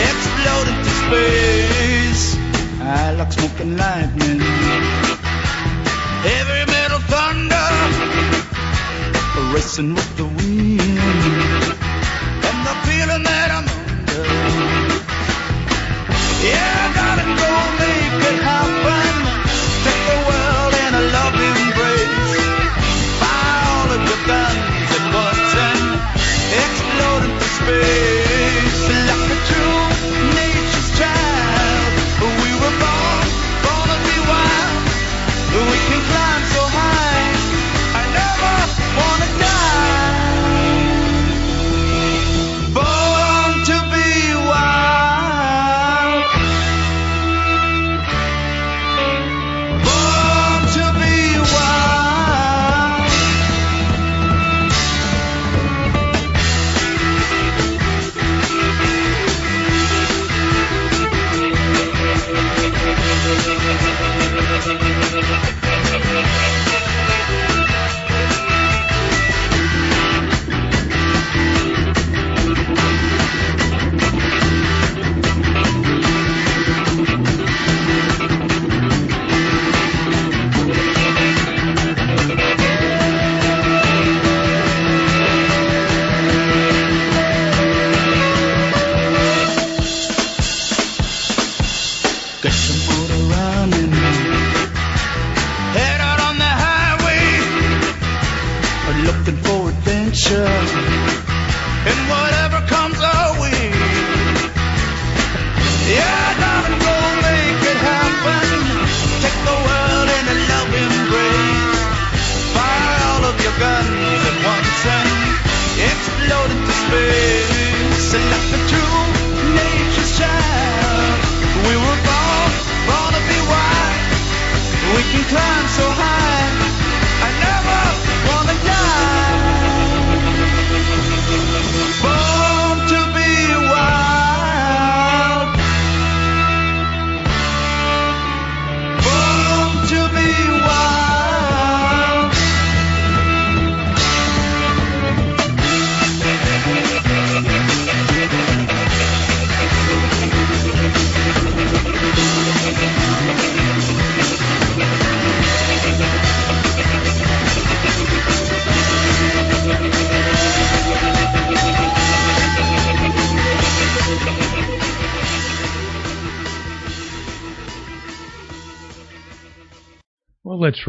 explode 0.09 0.69
into 0.73 0.93
space. 1.05 2.25
I 2.83 3.13
like 3.19 3.33
smoking 3.33 3.77
lightning. 3.77 4.46
Racing 9.57 9.95
with 9.95 10.17
the 10.19 10.36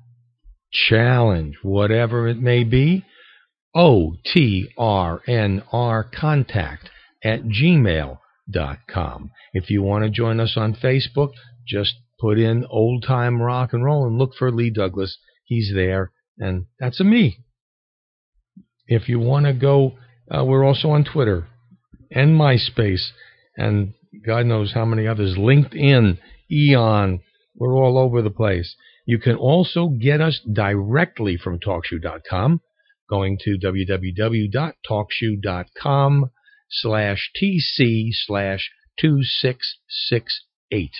challenge, 0.71 1.57
whatever 1.63 2.27
it 2.27 2.39
may 2.39 2.63
be, 2.63 3.03
O-T-R-N-R 3.75 4.73
contact 6.13 6.89
at 7.23 7.43
gmail.com. 7.43 9.31
If 9.53 9.69
you 9.69 9.81
want 9.81 10.03
to 10.03 10.09
join 10.09 10.39
us 10.39 10.57
on 10.57 10.73
Facebook, 10.73 11.31
just 11.67 11.95
put 12.21 12.37
in 12.37 12.65
old 12.69 13.03
time 13.05 13.41
rock 13.41 13.73
and 13.73 13.83
roll 13.83 14.05
and 14.05 14.17
look 14.17 14.35
for 14.37 14.49
Lee 14.51 14.69
Douglas. 14.69 15.17
He's 15.43 15.71
there, 15.73 16.11
and 16.37 16.67
that's 16.79 16.99
a 16.99 17.03
me. 17.03 17.39
If 18.87 19.09
you 19.09 19.19
want 19.19 19.47
to 19.47 19.53
go, 19.53 19.93
uh, 20.29 20.45
we're 20.45 20.63
also 20.63 20.91
on 20.91 21.03
Twitter 21.03 21.47
and 22.11 22.39
MySpace, 22.39 23.09
and 23.57 23.95
God 24.25 24.45
knows 24.45 24.73
how 24.73 24.85
many 24.85 25.07
others. 25.07 25.35
LinkedIn, 25.37 26.19
Eon, 26.51 27.21
we're 27.55 27.75
all 27.75 27.97
over 27.97 28.21
the 28.21 28.29
place. 28.29 28.75
You 29.05 29.17
can 29.17 29.35
also 29.35 29.89
get 29.89 30.21
us 30.21 30.39
directly 30.51 31.37
from 31.37 31.59
TalkShoe.com, 31.59 32.61
going 33.09 33.39
to 33.41 33.57
www.talkshoe.com 33.57 36.31
slash 36.69 37.31
TC 37.41 38.09
slash 38.11 38.69
2668. 38.99 40.91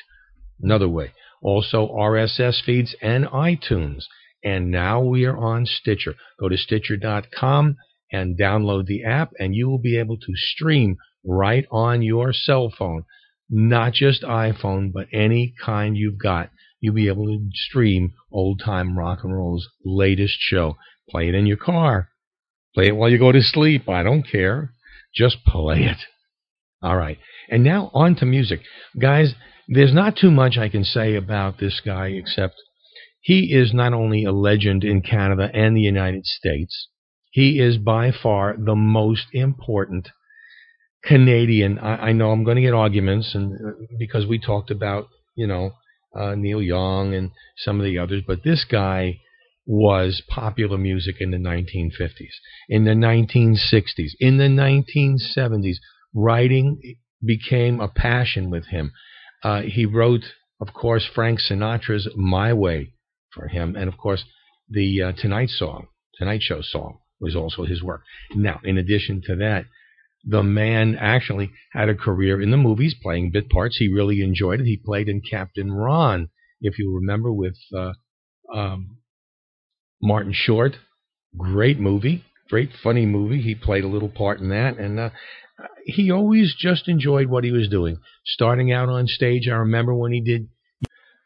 Another 0.61 0.89
way. 0.89 1.13
Also 1.41 1.87
RSS 1.87 2.61
feeds 2.63 2.95
and 3.01 3.25
iTunes. 3.25 4.03
And 4.43 4.71
now 4.71 5.01
we 5.01 5.25
are 5.25 5.37
on 5.37 5.65
Stitcher. 5.65 6.15
Go 6.39 6.49
to 6.49 6.57
Stitcher.com 6.57 7.77
and 8.11 8.37
download 8.37 8.85
the 8.85 9.03
app, 9.03 9.31
and 9.39 9.55
you 9.55 9.69
will 9.69 9.79
be 9.79 9.97
able 9.97 10.17
to 10.17 10.33
stream 10.35 10.97
right 11.23 11.65
on 11.71 12.01
your 12.01 12.33
cell 12.33 12.73
phone. 12.75 13.03
Not 13.49 13.93
just 13.93 14.23
iPhone, 14.23 14.91
but 14.91 15.07
any 15.13 15.53
kind 15.63 15.95
you've 15.95 16.17
got. 16.17 16.49
You'll 16.79 16.95
be 16.95 17.07
able 17.07 17.27
to 17.27 17.49
stream 17.53 18.13
old 18.31 18.61
time 18.63 18.97
rock 18.97 19.19
and 19.23 19.35
roll's 19.35 19.67
latest 19.85 20.37
show. 20.39 20.77
Play 21.09 21.29
it 21.29 21.35
in 21.35 21.45
your 21.45 21.57
car. 21.57 22.09
Play 22.73 22.87
it 22.87 22.95
while 22.95 23.09
you 23.09 23.19
go 23.19 23.31
to 23.31 23.41
sleep. 23.41 23.87
I 23.87 24.03
don't 24.03 24.23
care. 24.23 24.73
Just 25.13 25.43
play 25.45 25.83
it. 25.83 25.97
All 26.81 26.97
right. 26.97 27.19
And 27.49 27.63
now 27.63 27.91
on 27.93 28.15
to 28.15 28.25
music. 28.25 28.61
Guys, 28.99 29.35
there's 29.67 29.93
not 29.93 30.15
too 30.15 30.31
much 30.31 30.57
I 30.57 30.69
can 30.69 30.83
say 30.83 31.15
about 31.15 31.59
this 31.59 31.81
guy 31.83 32.07
except 32.07 32.55
he 33.21 33.53
is 33.53 33.73
not 33.73 33.93
only 33.93 34.25
a 34.25 34.31
legend 34.31 34.83
in 34.83 35.01
Canada 35.01 35.49
and 35.53 35.75
the 35.75 35.81
United 35.81 36.25
States, 36.25 36.87
he 37.31 37.59
is 37.59 37.77
by 37.77 38.11
far 38.11 38.55
the 38.57 38.75
most 38.75 39.27
important 39.31 40.09
Canadian. 41.03 41.79
I, 41.79 42.07
I 42.07 42.11
know 42.11 42.31
I'm 42.31 42.43
going 42.43 42.55
to 42.55 42.61
get 42.61 42.73
arguments, 42.73 43.33
and 43.33 43.53
uh, 43.53 43.71
because 43.97 44.25
we 44.25 44.39
talked 44.39 44.71
about 44.71 45.07
you 45.35 45.47
know 45.47 45.71
uh, 46.15 46.35
Neil 46.35 46.61
Young 46.61 47.13
and 47.13 47.31
some 47.57 47.79
of 47.79 47.85
the 47.85 47.97
others, 47.97 48.23
but 48.25 48.43
this 48.43 48.65
guy 48.69 49.19
was 49.65 50.23
popular 50.27 50.77
music 50.77 51.15
in 51.19 51.31
the 51.31 51.37
1950s, 51.37 52.33
in 52.67 52.83
the 52.83 52.91
1960s, 52.91 54.11
in 54.19 54.37
the 54.37 54.45
1970s. 54.45 55.75
Writing 56.13 56.97
became 57.25 57.79
a 57.79 57.87
passion 57.87 58.49
with 58.49 58.65
him. 58.67 58.91
Uh, 59.43 59.61
he 59.61 59.85
wrote, 59.85 60.23
of 60.59 60.73
course, 60.73 61.05
Frank 61.13 61.39
Sinatra's 61.39 62.07
"My 62.15 62.53
Way" 62.53 62.93
for 63.33 63.47
him, 63.47 63.75
and 63.75 63.87
of 63.87 63.97
course, 63.97 64.23
the 64.69 65.01
uh, 65.01 65.11
Tonight 65.13 65.49
song, 65.49 65.87
Tonight 66.15 66.41
Show 66.41 66.61
song, 66.61 66.99
was 67.19 67.35
also 67.35 67.65
his 67.65 67.81
work. 67.81 68.01
Now, 68.35 68.59
in 68.63 68.77
addition 68.77 69.21
to 69.25 69.35
that, 69.37 69.65
the 70.23 70.43
man 70.43 70.95
actually 70.99 71.51
had 71.71 71.89
a 71.89 71.95
career 71.95 72.41
in 72.41 72.51
the 72.51 72.57
movies, 72.57 72.95
playing 73.01 73.31
bit 73.31 73.49
parts. 73.49 73.77
He 73.77 73.87
really 73.87 74.21
enjoyed 74.21 74.59
it. 74.59 74.65
He 74.65 74.77
played 74.77 75.09
in 75.09 75.21
Captain 75.21 75.71
Ron, 75.71 76.29
if 76.61 76.77
you 76.77 76.93
remember, 76.93 77.33
with 77.33 77.57
uh, 77.75 77.93
um, 78.53 78.97
Martin 80.01 80.33
Short. 80.33 80.75
Great 81.37 81.79
movie, 81.79 82.25
great 82.51 82.69
funny 82.83 83.05
movie. 83.05 83.41
He 83.41 83.55
played 83.55 83.85
a 83.85 83.87
little 83.87 84.09
part 84.09 84.41
in 84.41 84.49
that, 84.49 84.77
and 84.77 84.99
uh, 84.99 85.09
he 85.85 86.11
always 86.11 86.53
just 86.59 86.89
enjoyed 86.89 87.27
what 87.27 87.45
he 87.45 87.51
was 87.51 87.69
doing. 87.69 87.97
Starting 88.25 88.71
out 88.71 88.89
on 88.89 89.07
stage, 89.07 89.47
I 89.47 89.55
remember 89.55 89.95
when 89.95 90.11
he 90.11 90.19
did 90.19 90.49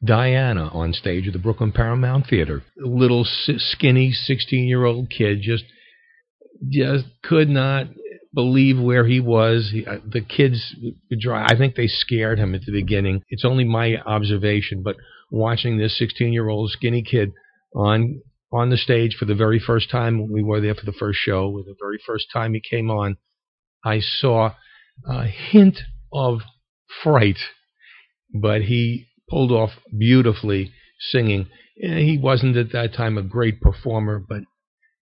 Diana 0.06 0.70
on 0.72 0.94
stage 0.94 1.26
at 1.26 1.34
the 1.34 1.40
Brooklyn 1.40 1.72
Paramount 1.72 2.28
Theater. 2.30 2.62
A 2.84 2.88
little 2.88 3.26
skinny 3.26 4.12
16 4.12 4.68
year 4.68 4.86
old 4.86 5.10
kid 5.10 5.40
just 5.42 5.64
just 6.70 7.06
could 7.24 7.50
not 7.50 7.88
believe 8.34 8.80
where 8.80 9.06
he 9.06 9.20
was. 9.20 9.72
He, 9.74 9.86
uh, 9.86 9.98
the 10.08 10.22
kids. 10.22 10.76
I 11.34 11.58
think 11.58 11.76
they 11.76 11.88
scared 11.88 12.38
him 12.38 12.54
at 12.54 12.62
the 12.62 12.72
beginning. 12.72 13.24
It's 13.30 13.46
only 13.46 13.64
my 13.64 13.96
observation, 14.06 14.84
but 14.84 14.96
watching 15.32 15.80
this 15.80 15.98
16 15.98 16.32
year 16.32 16.48
old 16.48 16.70
skinny 16.70 17.02
kid 17.02 17.32
on 17.76 18.22
on 18.52 18.70
the 18.70 18.78
stage 18.78 19.16
for 19.18 19.26
the 19.26 19.36
very 19.36 19.60
first 19.60 19.90
time 19.90 20.20
when 20.20 20.32
we 20.32 20.44
were 20.44 20.62
there 20.62 20.76
for 20.76 20.86
the 20.86 20.94
first 20.94 21.20
show, 21.20 21.64
the 21.66 21.76
very 21.82 22.00
first 22.06 22.28
time 22.32 22.54
he 22.54 22.62
came 22.62 22.90
on, 22.90 23.18
I 23.84 24.00
saw 24.00 24.54
a 25.08 25.26
hint 25.26 25.80
of 26.14 26.40
fright, 27.04 27.40
but 28.34 28.64
he 28.64 29.08
pulled 29.30 29.52
off 29.52 29.72
beautifully 29.98 30.72
singing. 31.00 31.48
He 31.76 32.18
wasn't 32.22 32.58
at 32.58 32.72
that 32.72 32.94
time 32.94 33.18
a 33.18 33.24
great 33.24 33.60
performer, 33.60 34.24
but 34.28 34.42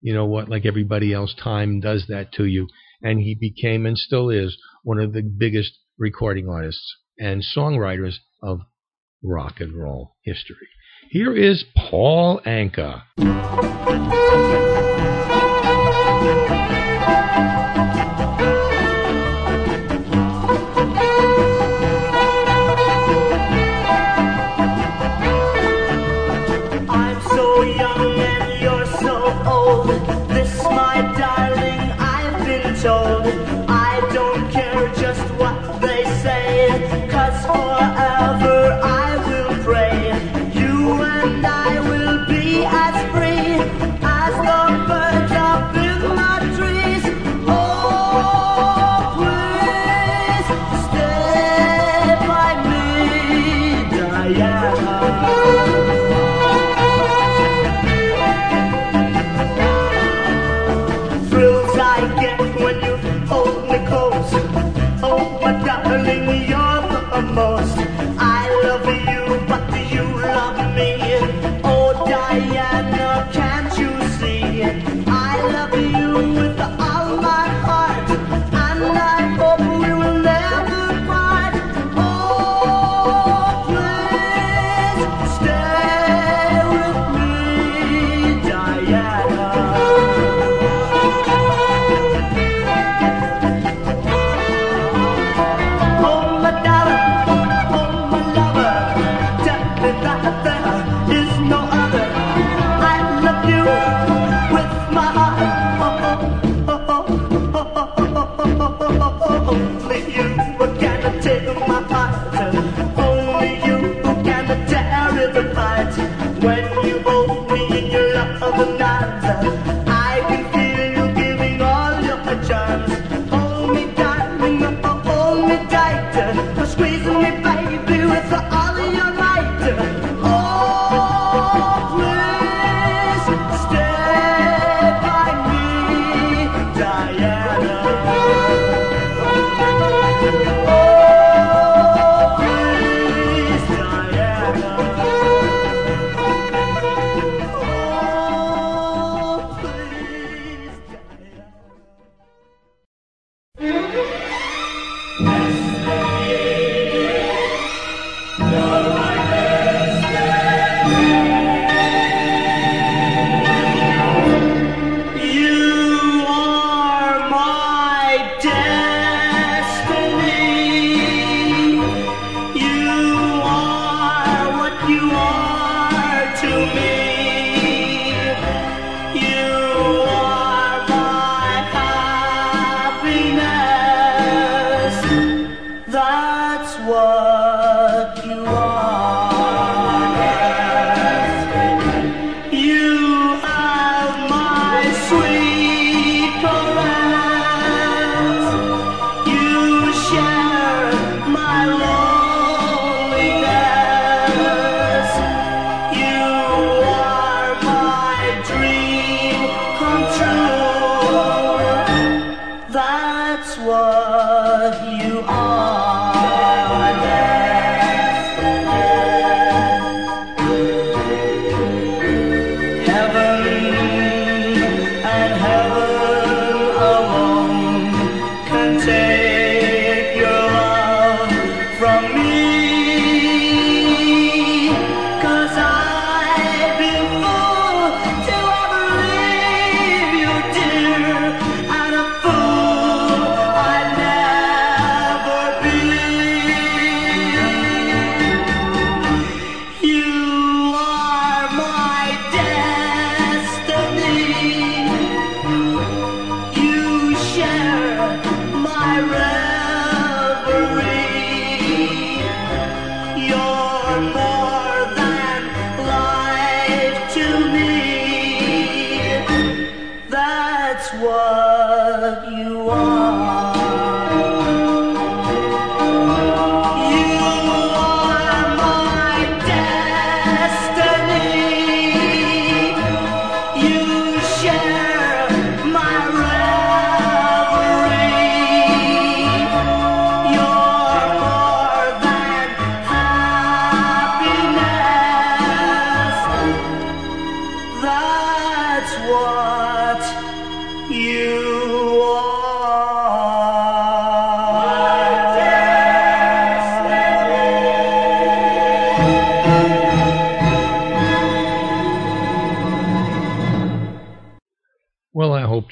you 0.01 0.13
know 0.13 0.25
what? 0.25 0.49
Like 0.49 0.65
everybody 0.65 1.13
else, 1.13 1.35
time 1.35 1.79
does 1.79 2.07
that 2.09 2.31
to 2.33 2.45
you. 2.45 2.67
And 3.01 3.19
he 3.19 3.35
became 3.35 3.85
and 3.85 3.97
still 3.97 4.29
is 4.29 4.57
one 4.83 4.99
of 4.99 5.13
the 5.13 5.21
biggest 5.21 5.77
recording 5.97 6.49
artists 6.49 6.95
and 7.19 7.43
songwriters 7.55 8.15
of 8.41 8.61
rock 9.23 9.59
and 9.59 9.73
roll 9.73 10.15
history. 10.23 10.67
Here 11.09 11.35
is 11.35 11.63
Paul 11.75 12.41
Anka. 12.45 13.03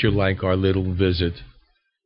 You 0.04 0.12
like 0.12 0.44
our 0.44 0.56
little 0.56 0.94
visit 0.94 1.34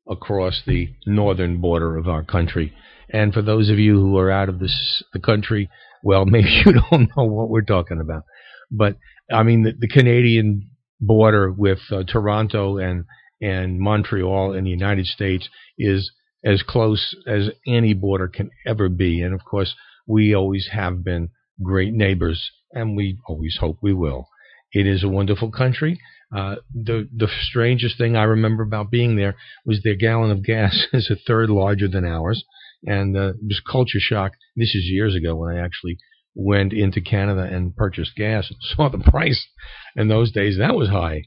across 0.09 0.61
the 0.65 0.89
northern 1.05 1.61
border 1.61 1.97
of 1.97 2.07
our 2.07 2.23
country. 2.23 2.73
And 3.09 3.33
for 3.33 3.41
those 3.41 3.69
of 3.69 3.79
you 3.79 3.99
who 3.99 4.17
are 4.17 4.31
out 4.31 4.49
of 4.49 4.59
this, 4.59 5.03
the 5.13 5.19
country, 5.19 5.69
well, 6.03 6.25
maybe 6.25 6.49
you 6.65 6.73
don't 6.73 7.09
know 7.15 7.23
what 7.25 7.49
we're 7.49 7.61
talking 7.61 7.99
about. 7.99 8.23
But 8.71 8.97
I 9.31 9.43
mean, 9.43 9.63
the, 9.63 9.73
the 9.77 9.87
Canadian 9.87 10.69
border 10.99 11.51
with 11.51 11.79
uh, 11.91 12.03
Toronto 12.03 12.77
and 12.77 13.05
and 13.41 13.79
Montreal 13.79 14.53
in 14.53 14.63
the 14.63 14.69
United 14.69 15.05
States 15.05 15.49
is 15.77 16.11
as 16.43 16.63
close 16.63 17.15
as 17.27 17.49
any 17.67 17.93
border 17.93 18.27
can 18.27 18.49
ever 18.65 18.87
be. 18.87 19.21
And 19.21 19.33
of 19.33 19.43
course, 19.43 19.75
we 20.07 20.33
always 20.33 20.69
have 20.71 21.03
been 21.03 21.29
great 21.61 21.93
neighbors, 21.93 22.49
and 22.71 22.95
we 22.95 23.17
always 23.27 23.57
hope 23.59 23.77
we 23.81 23.93
will. 23.93 24.29
It 24.71 24.87
is 24.87 25.03
a 25.03 25.09
wonderful 25.09 25.51
country. 25.51 25.99
Uh, 26.35 26.55
the 26.73 27.07
the 27.15 27.29
strangest 27.43 27.97
thing 27.97 28.17
I 28.17 28.23
remember 28.23 28.63
about 28.63 28.91
being 28.91 29.15
there 29.15 29.35
was 29.65 29.81
their 29.83 29.95
gallon 29.95 30.31
of 30.31 30.43
gas 30.43 30.85
is 30.93 31.09
a 31.09 31.15
third 31.15 31.49
larger 31.49 31.87
than 31.87 32.05
ours, 32.05 32.43
and 32.83 33.15
uh, 33.15 33.29
it 33.29 33.35
was 33.41 33.61
culture 33.71 33.99
shock. 33.99 34.33
This 34.55 34.75
is 34.75 34.83
years 34.85 35.15
ago 35.15 35.35
when 35.35 35.55
I 35.55 35.63
actually 35.63 35.97
went 36.35 36.73
into 36.73 36.99
Canada 36.99 37.43
and 37.43 37.75
purchased 37.75 38.15
gas 38.17 38.49
and 38.49 38.57
saw 38.75 38.89
the 38.89 38.97
price. 38.97 39.47
In 39.95 40.09
those 40.09 40.31
days, 40.31 40.57
that 40.57 40.75
was 40.75 40.89
high 40.89 41.23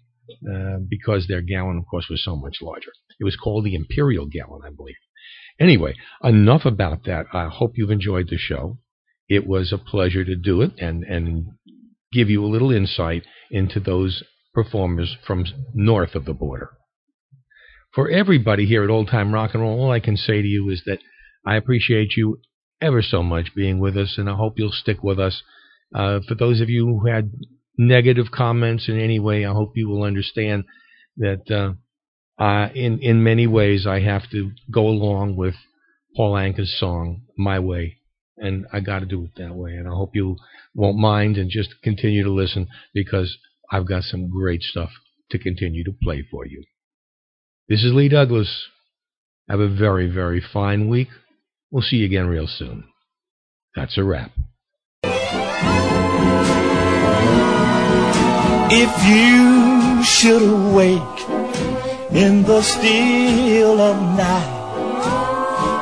uh, 0.47 0.78
because 0.86 1.26
their 1.26 1.40
gallon, 1.40 1.78
of 1.78 1.86
course, 1.90 2.09
was 2.10 2.22
so 2.22 2.36
much 2.36 2.59
larger. 2.60 2.93
It 3.18 3.24
was 3.24 3.36
called 3.36 3.64
the 3.64 3.74
Imperial 3.74 4.26
gallon, 4.26 4.60
I 4.64 4.70
believe. 4.70 4.97
Anyway, 5.59 5.94
enough 6.22 6.66
about 6.66 7.05
that. 7.05 7.26
I 7.32 7.48
hope 7.48 7.72
you've 7.74 7.90
enjoyed 7.90 8.28
the 8.28 8.36
show. 8.36 8.78
It 9.28 9.47
was 9.47 9.72
a 9.72 9.78
pleasure 9.78 10.24
to 10.24 10.36
do 10.36 10.60
it 10.60 10.72
and 10.78 11.02
and 11.05 11.47
give 12.12 12.28
you 12.30 12.44
a 12.44 12.47
little 12.47 12.70
insight 12.70 13.24
into 13.51 13.80
those 13.80 14.22
performers 14.64 15.16
from 15.24 15.44
north 15.72 16.16
of 16.16 16.24
the 16.24 16.35
border. 16.35 16.70
For 17.94 18.10
everybody 18.10 18.66
here 18.66 18.82
at 18.82 18.90
Old 18.90 19.06
Time 19.06 19.32
Rock 19.32 19.51
and 19.55 19.62
Roll, 19.62 19.78
all 19.78 19.93
I 19.93 20.01
can 20.01 20.16
say 20.16 20.43
to 20.43 20.48
you 20.48 20.68
is 20.68 20.82
that 20.85 20.98
I 21.47 21.55
appreciate 21.55 22.16
you 22.16 22.40
ever 22.80 23.01
so 23.01 23.22
much 23.22 23.55
being 23.55 23.78
with 23.78 23.97
us, 23.97 24.16
and 24.18 24.28
I 24.28 24.35
hope 24.35 24.55
you'll 24.56 24.72
stick 24.72 25.01
with 25.01 25.20
us. 25.20 25.44
Uh, 25.94 26.18
for 26.26 26.35
those 26.35 26.60
of 26.60 26.68
you 26.68 26.86
who 26.86 27.06
had 27.06 27.30
negative 27.76 28.32
comments 28.32 28.89
in 28.89 28.98
any 28.98 29.20
way, 29.20 29.47
I 29.47 29.52
hope 29.52 29.74
you 29.76 29.89
will 29.89 30.02
understand 30.02 30.64
that 31.18 31.76
uh, 32.36 32.68
in 32.74 32.98
in 32.98 33.22
many 33.22 33.47
ways 33.47 33.86
I 33.86 34.01
have 34.01 34.28
to 34.32 34.51
go 34.72 34.89
along 34.89 35.36
with 35.36 35.55
Paul 36.16 36.35
Anka's 36.35 36.76
song 36.80 37.22
"My 37.36 37.60
Way," 37.60 37.98
and 38.36 38.66
I 38.72 38.80
got 38.80 38.98
to 39.01 39.06
do 39.06 39.22
it 39.22 39.36
that 39.36 39.55
way. 39.55 39.74
And 39.76 39.86
I 39.86 39.93
hope 39.93 40.16
you 40.16 40.36
won't 40.74 40.98
mind 40.98 41.36
and 41.36 41.48
just 41.48 41.80
continue 41.85 42.24
to 42.24 42.32
listen 42.32 42.66
because 42.93 43.39
I've 43.70 43.86
got 43.86 44.03
some 44.05 44.31
great 44.31 44.62
stuff 44.62 44.90
to 45.31 45.39
continue 45.39 45.85
to 45.85 45.93
play 46.03 46.27
for 46.31 46.47
you. 46.47 46.65
This 47.69 47.85
is 47.85 47.93
Lee 47.93 48.09
Douglas. 48.09 48.66
Have 49.49 49.61
a 49.61 49.69
very, 49.69 50.11
very 50.11 50.40
fine 50.40 50.89
week. 50.89 51.09
We'll 51.70 51.82
see 51.82 51.97
you 51.97 52.07
again 52.07 52.27
real 52.28 52.47
soon. 52.47 52.85
That's 53.77 53.99
a 53.99 54.05
wrap. 54.05 54.31
If 58.70 58.90
you 59.07 60.03
should 60.03 60.43
awake 60.43 61.20
in 62.12 62.43
the 62.45 62.62
still 62.62 63.81
of 63.81 63.97
night, 64.16 64.55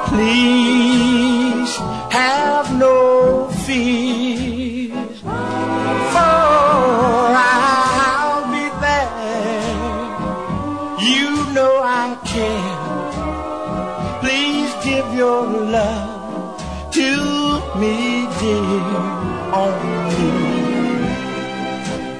please 0.08 1.76
have 2.12 2.72
no 2.78 3.50
fears, 3.64 4.25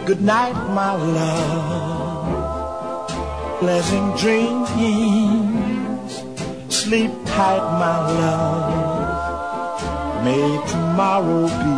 Good 0.07 0.23
night, 0.23 0.55
my 0.73 0.95
love. 0.95 2.29
Pleasant 3.59 4.17
dreams. 4.17 4.71
Sleep 6.73 7.11
tight, 7.25 7.65
my 7.83 7.99
love. 8.21 9.83
May 10.25 10.61
tomorrow 10.69 11.49
be 11.49 11.77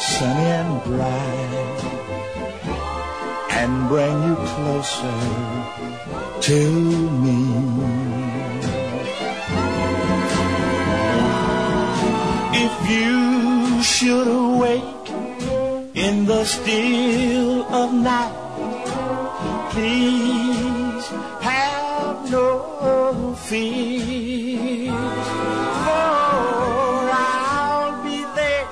sunny 0.00 0.48
and 0.60 0.82
bright 0.84 1.78
and 3.50 3.88
bring 3.90 4.16
you 4.28 4.36
closer 4.54 5.20
to 6.48 6.58
me. 7.24 7.40
If 12.64 12.74
you 12.88 13.16
should 13.82 14.28
awake 14.28 14.95
in 15.96 16.26
the 16.26 16.44
still 16.44 17.64
of 17.74 17.92
night. 17.92 18.36
Please 19.70 21.06
have 21.40 22.30
no 22.30 23.34
fear, 23.48 24.92
for 25.84 26.04
I'll 27.16 28.02
be 28.04 28.18
there. 28.40 28.68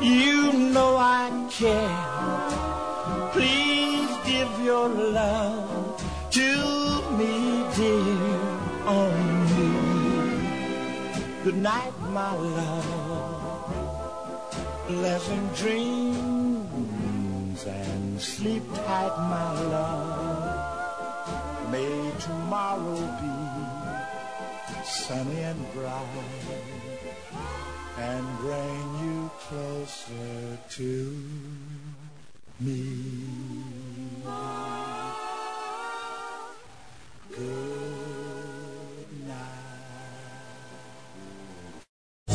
You 0.00 0.52
know 0.74 0.96
I 0.96 1.30
care. 1.50 3.30
Please 3.32 4.10
give 4.24 4.52
your 4.62 4.88
love 4.88 6.00
to 6.30 6.50
me, 7.18 7.64
dear, 7.74 8.44
only. 8.86 9.72
Good 11.42 11.56
night, 11.56 11.92
my 12.12 12.32
love. 12.36 12.93
Pleasant 15.04 15.48
dreams 15.56 17.60
and 17.66 18.18
sleep 18.18 18.62
tight, 18.74 19.14
my 19.28 19.52
love. 19.68 21.70
May 21.70 22.10
tomorrow 22.20 22.96
be 23.20 23.36
sunny 24.82 25.42
and 25.42 25.72
bright 25.74 26.08
and 27.98 28.38
bring 28.38 28.98
you 29.04 29.30
closer 29.46 30.58
to 30.70 31.22
me. 32.60 32.96